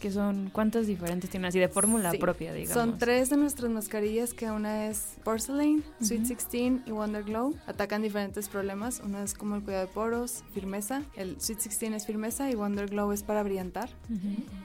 que 0.00 0.10
son, 0.10 0.50
¿cuántas 0.52 0.86
diferentes 0.86 1.30
tienen? 1.30 1.48
Así 1.48 1.58
de 1.58 1.68
fórmula 1.68 2.12
propia, 2.18 2.52
digamos. 2.52 2.74
Son 2.74 2.98
tres 2.98 3.30
de 3.30 3.36
nuestras 3.36 3.70
mascarillas 3.70 4.34
que 4.34 4.50
una 4.50 4.88
es 4.88 5.14
Porcelain, 5.22 5.84
Sweet 6.00 6.22
16 6.22 6.72
y 6.86 6.90
Wonder 6.90 7.22
Glow. 7.22 7.54
Atacan 7.66 8.02
diferentes 8.02 8.48
problemas. 8.48 9.00
Una 9.04 9.22
es 9.22 9.34
como 9.34 9.56
el 9.56 9.62
cuidado 9.62 9.86
de 9.86 9.92
poros, 9.92 10.42
firmeza. 10.52 11.02
El 11.16 11.40
Sweet 11.40 11.58
16 11.58 11.92
es 11.94 12.06
firmeza 12.06 12.50
y 12.50 12.54
Wonder 12.56 12.88
Glow 12.88 13.12
es 13.12 13.22
para 13.22 13.42
brillantar. 13.42 13.88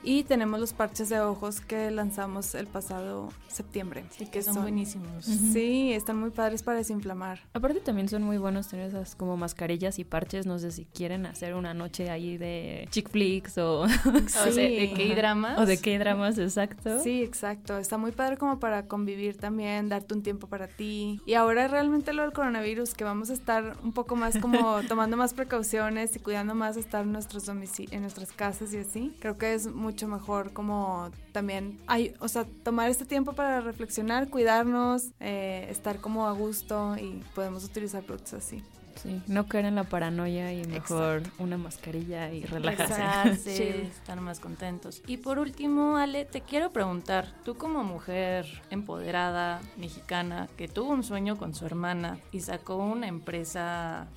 Y 0.03 0.23
tenemos 0.23 0.59
los 0.59 0.73
parches 0.73 1.09
de 1.09 1.19
ojos 1.19 1.61
que 1.61 1.91
lanzamos 1.91 2.55
el 2.55 2.67
pasado 2.67 3.31
septiembre. 3.47 4.05
Y 4.19 4.25
que 4.25 4.41
son, 4.41 4.55
buenísimos. 4.55 5.25
Sí, 5.25 5.93
están 5.93 6.17
muy 6.17 6.31
padres 6.31 6.63
para 6.63 6.79
desinflamar. 6.79 7.39
Aparte 7.53 7.79
también 7.81 8.09
son 8.09 8.23
muy 8.23 8.37
buenos 8.37 8.67
tener 8.67 8.89
esas 8.89 9.15
como 9.15 9.37
mascarillas 9.37 9.99
y 9.99 10.03
parches. 10.03 10.45
No 10.45 10.57
sé 10.57 10.71
si 10.71 10.85
quieren 10.85 11.25
hacer 11.25 11.53
una 11.53 11.73
noche 11.73 12.09
ahí 12.09 12.37
de 12.37 12.87
chick 12.95 13.09
flicks 13.09 13.57
o, 13.57 13.85
de 14.55 14.93
K-dramas. 14.95 15.59
O 15.59 15.65
de 15.65 15.77
K-dramas, 15.77 16.37
exacto. 16.37 17.01
Sí, 17.03 17.21
exacto. 17.23 17.77
Está 17.77 17.97
muy 17.97 18.13
padre 18.13 18.37
como 18.37 18.57
para 18.57 18.87
convivir 18.87 19.35
también 19.35 19.89
darte 19.89 20.13
un 20.13 20.23
tiempo 20.23 20.47
para 20.47 20.67
ti. 20.67 21.19
Y 21.25 21.33
ahora 21.33 21.67
realmente 21.67 22.13
lo 22.13 22.21
del 22.21 22.31
coronavirus, 22.31 22.93
que 22.93 23.03
vamos 23.03 23.29
a 23.31 23.33
estar 23.33 23.75
un 23.83 23.91
poco 23.91 24.15
más 24.15 24.37
como 24.37 24.81
tomando 24.87 25.17
más 25.17 25.33
precauciones 25.33 26.15
y 26.15 26.19
cuidando 26.19 26.55
más 26.55 26.77
estar 26.77 27.03
en 27.03 27.11
nuestros 27.11 27.49
en 27.49 28.01
nuestras 28.01 28.31
casas 28.31 28.73
y 28.73 28.77
así. 28.77 29.13
Creo 29.19 29.37
que 29.37 29.53
es 29.53 29.67
mucho 29.67 30.07
mejor 30.07 30.53
como 30.53 31.11
también, 31.33 31.77
hay, 31.87 32.13
o 32.19 32.29
sea, 32.29 32.45
tomar 32.63 32.89
este 32.89 33.03
tiempo 33.03 33.33
para 33.33 33.59
reflexionar, 33.59 34.29
cuidarnos, 34.29 35.09
eh, 35.19 35.67
estar 35.69 35.99
como 35.99 36.27
a 36.27 36.31
gusto 36.31 36.95
y 36.95 37.21
podemos 37.33 37.65
utilizar 37.65 38.03
productos 38.03 38.35
así. 38.35 38.63
Sí, 38.95 39.21
no 39.27 39.47
caer 39.47 39.65
en 39.65 39.75
la 39.75 39.83
paranoia 39.83 40.53
y 40.53 40.65
mejor 40.65 41.23
una 41.37 41.57
mascarilla 41.57 42.31
y 42.31 42.43
relajarse. 42.43 43.35
sí. 43.55 43.63
estar 43.63 44.19
más 44.21 44.39
contentos. 44.39 45.01
Y 45.07 45.17
por 45.17 45.39
último, 45.39 45.97
Ale, 45.97 46.25
te 46.25 46.41
quiero 46.41 46.71
preguntar, 46.71 47.33
tú 47.43 47.55
como 47.55 47.83
mujer 47.83 48.45
empoderada, 48.69 49.61
mexicana, 49.77 50.47
que 50.57 50.67
tuvo 50.67 50.91
un 50.91 51.03
sueño 51.03 51.35
con 51.37 51.53
su 51.53 51.65
hermana 51.65 52.19
y 52.31 52.41
sacó 52.41 52.77
una 52.77 53.07
empresa 53.07 54.07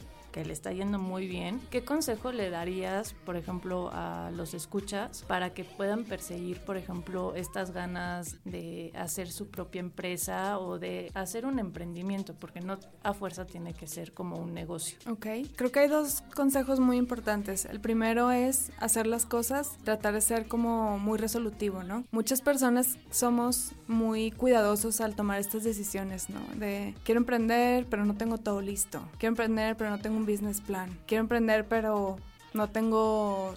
le 0.44 0.52
está 0.52 0.72
yendo 0.72 0.98
muy 0.98 1.26
bien, 1.26 1.60
¿qué 1.70 1.84
consejo 1.84 2.32
le 2.32 2.50
darías, 2.50 3.14
por 3.24 3.36
ejemplo, 3.36 3.90
a 3.92 4.30
los 4.34 4.54
escuchas 4.54 5.24
para 5.26 5.54
que 5.54 5.64
puedan 5.64 6.04
perseguir, 6.04 6.60
por 6.60 6.76
ejemplo, 6.76 7.34
estas 7.34 7.72
ganas 7.72 8.36
de 8.44 8.92
hacer 8.94 9.30
su 9.30 9.48
propia 9.48 9.80
empresa 9.80 10.58
o 10.58 10.78
de 10.78 11.10
hacer 11.14 11.46
un 11.46 11.58
emprendimiento? 11.58 12.34
Porque 12.34 12.60
no 12.60 12.78
a 13.02 13.12
fuerza 13.14 13.46
tiene 13.46 13.74
que 13.74 13.86
ser 13.86 14.12
como 14.12 14.36
un 14.36 14.54
negocio. 14.54 14.98
Ok, 15.10 15.26
creo 15.56 15.72
que 15.72 15.80
hay 15.80 15.88
dos 15.88 16.22
consejos 16.34 16.80
muy 16.80 16.96
importantes. 16.96 17.64
El 17.64 17.80
primero 17.80 18.30
es 18.30 18.70
hacer 18.78 19.06
las 19.06 19.26
cosas, 19.26 19.76
tratar 19.84 20.14
de 20.14 20.20
ser 20.20 20.46
como 20.46 20.98
muy 20.98 21.18
resolutivo, 21.18 21.82
¿no? 21.82 22.04
Muchas 22.10 22.40
personas 22.40 22.96
somos 23.10 23.72
muy 23.86 24.30
cuidadosos 24.30 25.00
al 25.00 25.14
tomar 25.14 25.40
estas 25.40 25.64
decisiones, 25.64 26.30
¿no? 26.30 26.40
De 26.56 26.94
quiero 27.04 27.20
emprender, 27.20 27.86
pero 27.88 28.04
no 28.04 28.14
tengo 28.14 28.38
todo 28.38 28.60
listo. 28.60 29.00
Quiero 29.18 29.32
emprender, 29.32 29.76
pero 29.76 29.90
no 29.90 29.98
tengo 29.98 30.16
un 30.16 30.26
business 30.28 30.60
plan. 30.60 30.98
Quiero 31.06 31.22
emprender, 31.22 31.66
pero 31.66 32.16
no 32.54 32.68
tengo 32.68 33.54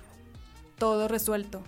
todo 0.77 1.07
resuelto. 1.07 1.61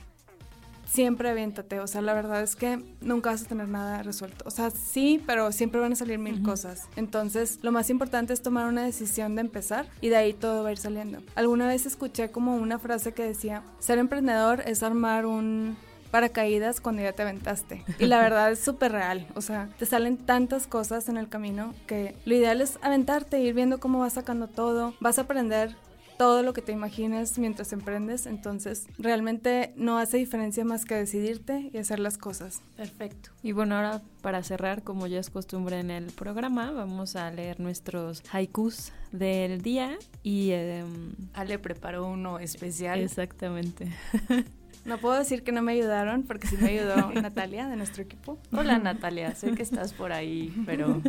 Siempre 0.85 1.29
aviéntate, 1.29 1.79
o 1.79 1.87
sea, 1.87 2.01
la 2.01 2.13
verdad 2.13 2.43
es 2.43 2.55
que 2.55 2.83
nunca 3.01 3.31
vas 3.31 3.43
a 3.43 3.47
tener 3.47 3.67
nada 3.67 4.03
resuelto. 4.03 4.45
O 4.47 4.51
sea, 4.51 4.69
sí, 4.69 5.21
pero 5.25 5.51
siempre 5.51 5.79
van 5.79 5.93
a 5.93 5.95
salir 5.95 6.19
mil 6.19 6.43
cosas. 6.43 6.87
Entonces, 6.95 7.59
lo 7.63 7.71
más 7.71 7.89
importante 7.89 8.31
es 8.31 8.43
tomar 8.43 8.67
una 8.67 8.83
decisión 8.83 9.35
de 9.35 9.41
empezar 9.41 9.87
y 10.01 10.09
de 10.09 10.17
ahí 10.17 10.33
todo 10.33 10.61
va 10.61 10.69
a 10.69 10.71
ir 10.71 10.77
saliendo. 10.77 11.19
Alguna 11.33 11.67
vez 11.67 11.87
escuché 11.87 12.29
como 12.29 12.55
una 12.57 12.77
frase 12.77 13.13
que 13.13 13.23
decía, 13.23 13.63
ser 13.79 13.97
emprendedor 13.97 14.61
es 14.67 14.83
armar 14.83 15.25
un 15.25 15.77
paracaídas 16.13 16.79
cuando 16.79 17.01
ya 17.01 17.11
te 17.13 17.23
aventaste. 17.23 17.83
Y 17.97 18.05
la 18.05 18.21
verdad 18.21 18.51
es 18.51 18.59
súper 18.59 18.91
real. 18.91 19.25
O 19.33 19.41
sea, 19.41 19.69
te 19.79 19.87
salen 19.87 20.17
tantas 20.17 20.67
cosas 20.67 21.09
en 21.09 21.17
el 21.17 21.27
camino 21.27 21.73
que 21.87 22.15
lo 22.25 22.35
ideal 22.35 22.61
es 22.61 22.77
aventarte, 22.83 23.39
ir 23.39 23.55
viendo 23.55 23.79
cómo 23.79 23.97
vas 23.97 24.13
sacando 24.13 24.47
todo. 24.47 24.93
Vas 24.99 25.17
a 25.17 25.23
aprender 25.23 25.75
todo 26.19 26.43
lo 26.43 26.53
que 26.53 26.61
te 26.61 26.71
imagines 26.71 27.39
mientras 27.39 27.73
emprendes, 27.73 28.27
entonces 28.27 28.85
realmente 28.99 29.73
no 29.75 29.97
hace 29.97 30.17
diferencia 30.17 30.63
más 30.63 30.85
que 30.85 30.93
decidirte 30.93 31.71
y 31.73 31.79
hacer 31.79 31.97
las 31.97 32.19
cosas. 32.19 32.61
Perfecto. 32.77 33.31
Y 33.41 33.51
bueno, 33.51 33.75
ahora 33.75 34.03
para 34.21 34.43
cerrar, 34.43 34.83
como 34.83 35.07
ya 35.07 35.19
es 35.19 35.31
costumbre 35.31 35.79
en 35.79 35.89
el 35.89 36.11
programa, 36.11 36.69
vamos 36.69 37.15
a 37.15 37.31
leer 37.31 37.59
nuestros 37.59 38.21
haikus 38.31 38.91
del 39.11 39.63
día 39.63 39.97
y 40.21 40.51
em, 40.51 41.15
Ale 41.33 41.57
preparó 41.57 42.05
uno 42.05 42.37
especial. 42.37 42.99
Exactamente. 42.99 43.91
No 44.85 44.97
puedo 44.97 45.17
decir 45.17 45.43
que 45.43 45.51
no 45.51 45.61
me 45.61 45.71
ayudaron, 45.73 46.23
porque 46.23 46.47
sí 46.47 46.57
me 46.57 46.69
ayudó 46.69 47.11
Natalia 47.21 47.67
de 47.67 47.75
nuestro 47.75 48.03
equipo. 48.03 48.37
Hola 48.51 48.79
Natalia, 48.83 49.33
sé 49.35 49.51
que 49.51 49.63
estás 49.63 49.93
por 49.93 50.11
ahí, 50.11 50.53
pero 50.65 51.01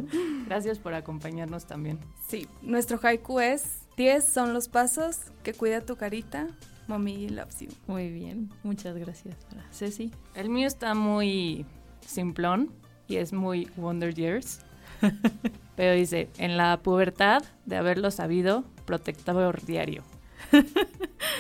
gracias 0.47 0.79
por 0.79 0.95
acompañarnos 0.95 1.67
también. 1.67 1.99
Sí, 2.29 2.47
nuestro 2.63 3.01
haiku 3.03 3.41
es 3.41 3.81
10 3.97 4.27
son 4.27 4.55
los 4.55 4.69
pasos 4.69 5.21
que 5.43 5.55
cuida 5.55 5.81
tu 5.81 5.97
carita. 5.97 6.49
Mommy 6.87 7.29
loves 7.29 7.61
you. 7.61 7.69
Muy 7.87 8.11
bien, 8.11 8.53
muchas 8.63 8.97
gracias. 8.97 9.37
Ceci. 9.73 10.13
El 10.35 10.51
mío 10.51 10.67
está 10.67 10.95
muy 10.95 11.65
simplón 12.07 12.71
y 13.09 13.17
es 13.17 13.33
muy 13.33 13.71
Wonder 13.77 14.15
Years. 14.15 14.61
Pero 15.77 15.95
dice, 15.95 16.29
en 16.39 16.57
la 16.57 16.79
pubertad 16.79 17.43
de 17.67 17.77
haberlo 17.77 18.11
sabido, 18.11 18.65
protector 18.85 19.65
diario. 19.65 20.05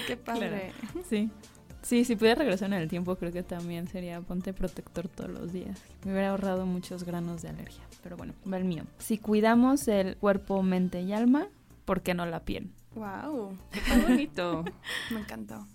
Qué 0.06 0.16
padre. 0.16 0.72
Sí. 1.08 1.30
Sí, 1.84 2.06
si 2.06 2.16
pudiera 2.16 2.38
regresar 2.38 2.72
en 2.72 2.80
el 2.80 2.88
tiempo, 2.88 3.14
creo 3.16 3.30
que 3.30 3.42
también 3.42 3.88
sería 3.88 4.22
ponte 4.22 4.54
protector 4.54 5.06
todos 5.06 5.30
los 5.30 5.52
días. 5.52 5.78
Me 6.04 6.12
hubiera 6.12 6.30
ahorrado 6.30 6.64
muchos 6.64 7.04
granos 7.04 7.42
de 7.42 7.50
alergia. 7.50 7.82
Pero 8.02 8.16
bueno, 8.16 8.32
va 8.50 8.56
el 8.56 8.64
mío. 8.64 8.84
Si 8.98 9.18
cuidamos 9.18 9.86
el 9.88 10.16
cuerpo, 10.16 10.62
mente 10.62 11.02
y 11.02 11.12
alma, 11.12 11.48
¿por 11.84 12.00
qué 12.00 12.14
no 12.14 12.24
la 12.24 12.40
piel? 12.40 12.70
¡Wow! 12.94 13.58
¡Qué 13.70 13.98
bonito! 14.00 14.64
Me 15.10 15.20
encantó. 15.20 15.66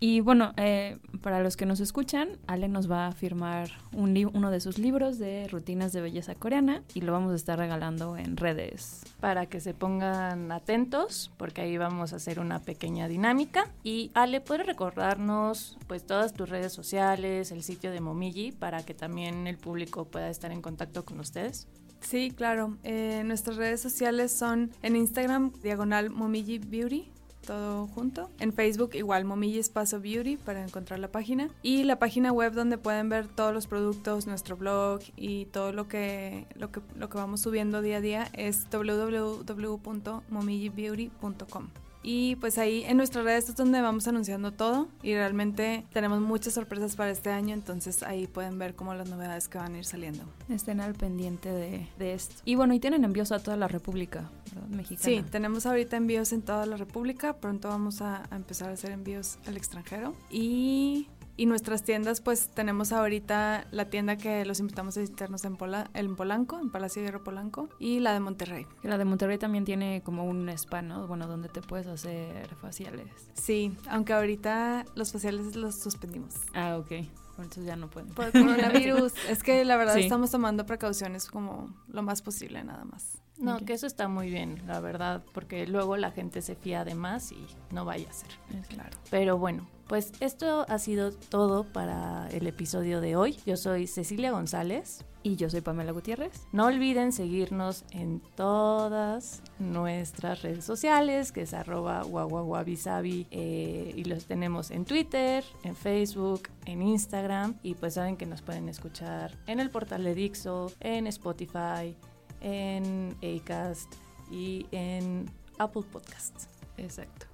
Y 0.00 0.20
bueno, 0.20 0.52
eh, 0.56 0.98
para 1.22 1.42
los 1.42 1.56
que 1.56 1.66
nos 1.66 1.80
escuchan, 1.80 2.38
Ale 2.46 2.68
nos 2.68 2.90
va 2.90 3.08
a 3.08 3.12
firmar 3.12 3.70
un 3.92 4.08
uno 4.32 4.50
de 4.50 4.60
sus 4.60 4.78
libros 4.78 5.18
de 5.18 5.48
rutinas 5.48 5.92
de 5.92 6.00
belleza 6.00 6.34
coreana 6.34 6.82
y 6.94 7.00
lo 7.00 7.12
vamos 7.12 7.32
a 7.32 7.36
estar 7.36 7.58
regalando 7.58 8.16
en 8.16 8.36
redes. 8.36 9.02
Para 9.20 9.46
que 9.46 9.60
se 9.60 9.74
pongan 9.74 10.52
atentos, 10.52 11.32
porque 11.36 11.62
ahí 11.62 11.76
vamos 11.76 12.12
a 12.12 12.16
hacer 12.16 12.38
una 12.40 12.60
pequeña 12.60 13.08
dinámica. 13.08 13.70
Y 13.82 14.10
Ale, 14.14 14.40
¿puedes 14.40 14.66
recordarnos 14.66 15.78
pues 15.86 16.06
todas 16.06 16.32
tus 16.32 16.48
redes 16.48 16.72
sociales, 16.72 17.50
el 17.50 17.62
sitio 17.62 17.90
de 17.90 18.00
Momiji, 18.00 18.52
para 18.52 18.82
que 18.84 18.94
también 18.94 19.46
el 19.46 19.58
público 19.58 20.04
pueda 20.04 20.30
estar 20.30 20.52
en 20.52 20.62
contacto 20.62 21.04
con 21.04 21.18
ustedes? 21.20 21.66
Sí, 22.00 22.30
claro. 22.30 22.78
Eh, 22.84 23.22
nuestras 23.24 23.56
redes 23.56 23.80
sociales 23.80 24.32
son 24.32 24.70
en 24.82 24.96
Instagram, 24.96 25.52
diagonal 25.62 26.10
Momiji 26.10 26.58
Beauty, 26.58 27.10
todo 27.48 27.86
junto. 27.86 28.30
En 28.40 28.52
Facebook 28.52 28.90
igual 28.92 29.24
Momiji 29.24 29.58
Espacio 29.58 30.02
Beauty 30.02 30.36
para 30.36 30.62
encontrar 30.62 30.98
la 30.98 31.08
página. 31.08 31.48
Y 31.62 31.84
la 31.84 31.98
página 31.98 32.30
web 32.30 32.52
donde 32.52 32.76
pueden 32.76 33.08
ver 33.08 33.26
todos 33.26 33.54
los 33.54 33.66
productos, 33.66 34.26
nuestro 34.26 34.58
blog 34.58 35.00
y 35.16 35.46
todo 35.46 35.72
lo 35.72 35.88
que, 35.88 36.46
lo 36.56 36.70
que, 36.70 36.82
lo 36.94 37.08
que 37.08 37.16
vamos 37.16 37.40
subiendo 37.40 37.80
día 37.80 37.96
a 37.96 38.02
día 38.02 38.28
es 38.34 38.66
www.momijibeauty.com. 38.70 41.68
Y 42.10 42.36
pues 42.36 42.56
ahí 42.56 42.84
en 42.84 42.96
nuestras 42.96 43.22
redes 43.22 43.50
es 43.50 43.54
donde 43.54 43.82
vamos 43.82 44.08
anunciando 44.08 44.50
todo 44.50 44.88
y 45.02 45.12
realmente 45.12 45.84
tenemos 45.92 46.22
muchas 46.22 46.54
sorpresas 46.54 46.96
para 46.96 47.10
este 47.10 47.28
año, 47.28 47.52
entonces 47.52 48.02
ahí 48.02 48.26
pueden 48.26 48.58
ver 48.58 48.74
como 48.74 48.94
las 48.94 49.10
novedades 49.10 49.46
que 49.46 49.58
van 49.58 49.74
a 49.74 49.78
ir 49.78 49.84
saliendo. 49.84 50.24
Estén 50.48 50.80
al 50.80 50.94
pendiente 50.94 51.50
de, 51.52 52.14
esto. 52.14 52.36
Y 52.46 52.54
bueno, 52.54 52.72
y 52.72 52.80
tienen 52.80 53.04
envíos 53.04 53.30
a 53.30 53.40
toda 53.40 53.58
la 53.58 53.68
República 53.68 54.30
Mexicana. 54.70 55.04
Sí, 55.04 55.22
tenemos 55.30 55.66
ahorita 55.66 55.98
envíos 55.98 56.32
en 56.32 56.40
toda 56.40 56.64
la 56.64 56.78
República, 56.78 57.34
pronto 57.34 57.68
vamos 57.68 58.00
a, 58.00 58.22
a 58.30 58.36
empezar 58.36 58.70
a 58.70 58.72
hacer 58.72 58.92
envíos 58.92 59.36
al 59.46 59.58
extranjero 59.58 60.14
y 60.30 61.08
y 61.38 61.46
nuestras 61.46 61.84
tiendas, 61.84 62.20
pues 62.20 62.48
tenemos 62.48 62.92
ahorita 62.92 63.68
la 63.70 63.88
tienda 63.88 64.18
que 64.18 64.44
los 64.44 64.58
invitamos 64.58 64.96
a 64.96 65.00
visitarnos 65.00 65.44
en, 65.44 65.56
Pola, 65.56 65.88
en 65.94 66.16
Polanco, 66.16 66.58
en 66.58 66.68
Palacio 66.68 67.00
Hierro 67.00 67.22
Polanco, 67.22 67.68
y 67.78 68.00
la 68.00 68.12
de 68.12 68.18
Monterrey. 68.18 68.66
La 68.82 68.98
de 68.98 69.04
Monterrey 69.04 69.38
también 69.38 69.64
tiene 69.64 70.02
como 70.02 70.24
un 70.24 70.48
spa, 70.48 70.82
¿no? 70.82 71.06
Bueno, 71.06 71.28
donde 71.28 71.48
te 71.48 71.62
puedes 71.62 71.86
hacer 71.86 72.52
faciales. 72.56 73.06
Sí, 73.34 73.72
aunque 73.88 74.14
ahorita 74.14 74.84
los 74.96 75.12
faciales 75.12 75.54
los 75.54 75.76
suspendimos. 75.76 76.34
Ah, 76.54 76.76
ok. 76.76 77.06
Entonces 77.38 77.66
ya 77.66 77.76
no 77.76 77.88
pueden. 77.88 78.12
Por 78.14 78.26
el 78.26 78.32
coronavirus. 78.32 79.12
es 79.28 79.44
que 79.44 79.64
la 79.64 79.76
verdad 79.76 79.96
estamos 79.96 80.32
tomando 80.32 80.66
precauciones 80.66 81.30
como 81.30 81.72
lo 81.86 82.02
más 82.02 82.20
posible, 82.20 82.64
nada 82.64 82.84
más. 82.84 83.18
No, 83.38 83.58
que 83.64 83.74
eso 83.74 83.86
está 83.86 84.08
muy 84.08 84.28
bien, 84.28 84.60
la 84.66 84.80
verdad, 84.80 85.22
porque 85.32 85.68
luego 85.68 85.96
la 85.96 86.10
gente 86.10 86.42
se 86.42 86.56
fía 86.56 86.84
de 86.84 86.96
más 86.96 87.30
y 87.30 87.46
no 87.70 87.84
vaya 87.84 88.08
a 88.10 88.12
ser. 88.12 88.30
Claro. 88.68 88.98
Pero 89.10 89.38
bueno, 89.38 89.68
pues 89.88 90.12
esto 90.20 90.66
ha 90.68 90.78
sido 90.78 91.12
todo 91.12 91.64
para 91.64 92.28
el 92.30 92.46
episodio 92.46 93.00
de 93.00 93.16
hoy. 93.16 93.38
Yo 93.46 93.56
soy 93.56 93.86
Cecilia 93.86 94.30
González. 94.30 95.04
Y 95.24 95.34
yo 95.34 95.50
soy 95.50 95.60
Pamela 95.62 95.90
Gutiérrez. 95.90 96.46
No 96.52 96.66
olviden 96.66 97.12
seguirnos 97.12 97.84
en 97.90 98.22
todas 98.36 99.42
nuestras 99.58 100.42
redes 100.42 100.64
sociales, 100.64 101.32
que 101.32 101.42
es 101.42 101.54
arroba 101.54 102.02
guaguaguabisabi, 102.02 103.26
eh, 103.32 103.92
y 103.96 104.04
los 104.04 104.26
tenemos 104.26 104.70
en 104.70 104.84
Twitter, 104.84 105.44
en 105.64 105.74
Facebook, 105.74 106.48
en 106.66 106.82
Instagram, 106.82 107.58
y 107.62 107.74
pues 107.74 107.94
saben 107.94 108.16
que 108.16 108.26
nos 108.26 108.42
pueden 108.42 108.68
escuchar 108.68 109.36
en 109.48 109.58
el 109.58 109.70
portal 109.70 110.04
de 110.04 110.14
Dixo, 110.14 110.72
en 110.80 111.08
Spotify, 111.08 111.96
en 112.40 113.16
Acast 113.20 113.92
y 114.30 114.66
en 114.70 115.28
Apple 115.58 115.82
Podcasts. 115.90 116.48
Exacto. 116.76 117.27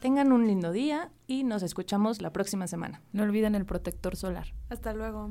Tengan 0.00 0.30
un 0.30 0.46
lindo 0.46 0.70
día 0.70 1.10
y 1.26 1.42
nos 1.42 1.64
escuchamos 1.64 2.22
la 2.22 2.32
próxima 2.32 2.68
semana. 2.68 3.02
No 3.12 3.24
olviden 3.24 3.56
el 3.56 3.66
protector 3.66 4.14
solar. 4.14 4.54
Hasta 4.70 4.94
luego. 4.94 5.30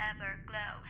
Everglow. 0.00 0.82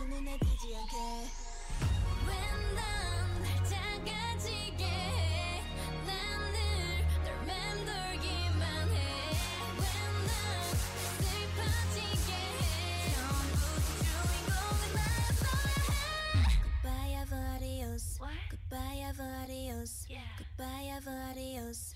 자꾸 0.00 0.06
눈에 0.06 0.38
띄지 0.38 0.74
않게 0.76 0.96
웬난 2.26 3.42
날 3.42 3.64
작아지게 3.64 4.84
난늘널 6.06 7.44
맴돌기만 7.46 8.88
해 8.92 9.32
웬난 9.76 10.74
슬퍼지게 11.20 12.32
해 12.32 13.12
전부 13.12 13.60
주인공은 14.00 14.82
나였어야 14.96 15.68
해 15.84 16.48
Goodbye, 16.62 17.12
I've 17.20 17.34
adios 17.34 18.18
Goodbye, 18.48 19.00
I've 19.04 19.20
adios 19.20 20.06
Goodbye, 20.38 20.88
I've 20.96 21.08
adios 21.08 21.89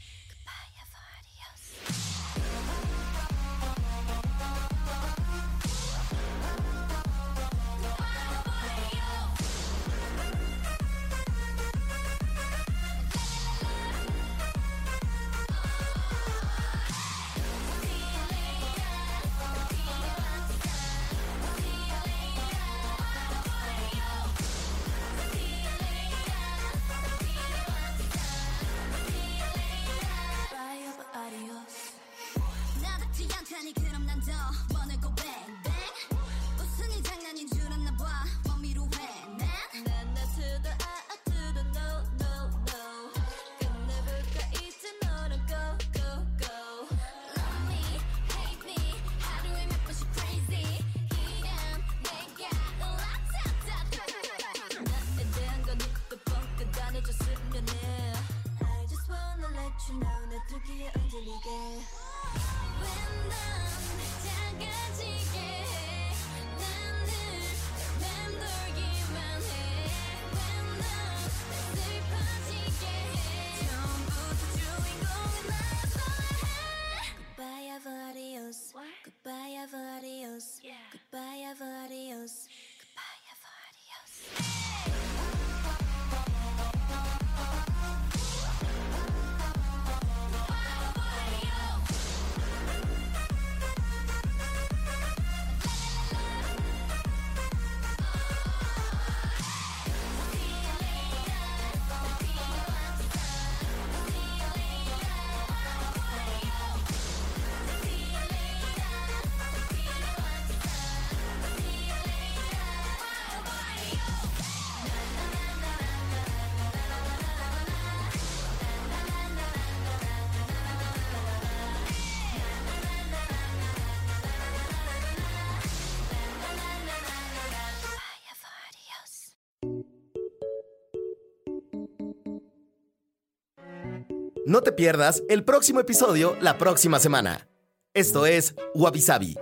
No 134.47 134.61
te 134.61 134.72
pierdas 134.72 135.22
el 135.30 135.42
próximo 135.42 135.80
episodio 135.80 136.36
la 136.42 136.59
próxima 136.59 137.01
semana. 137.01 137.49
Esto 137.95 138.26
es 138.26 138.55
Wabi 138.74 139.01
Sabi. 139.01 139.36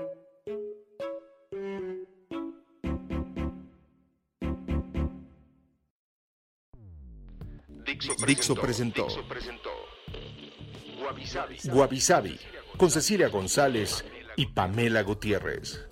Dixo 8.26 8.54
presentó 8.54 9.08
con 12.76 12.90
Cecilia 12.90 13.28
González 13.28 14.04
y 14.36 14.46
Pamela 14.46 15.02
Gutiérrez. 15.02 15.91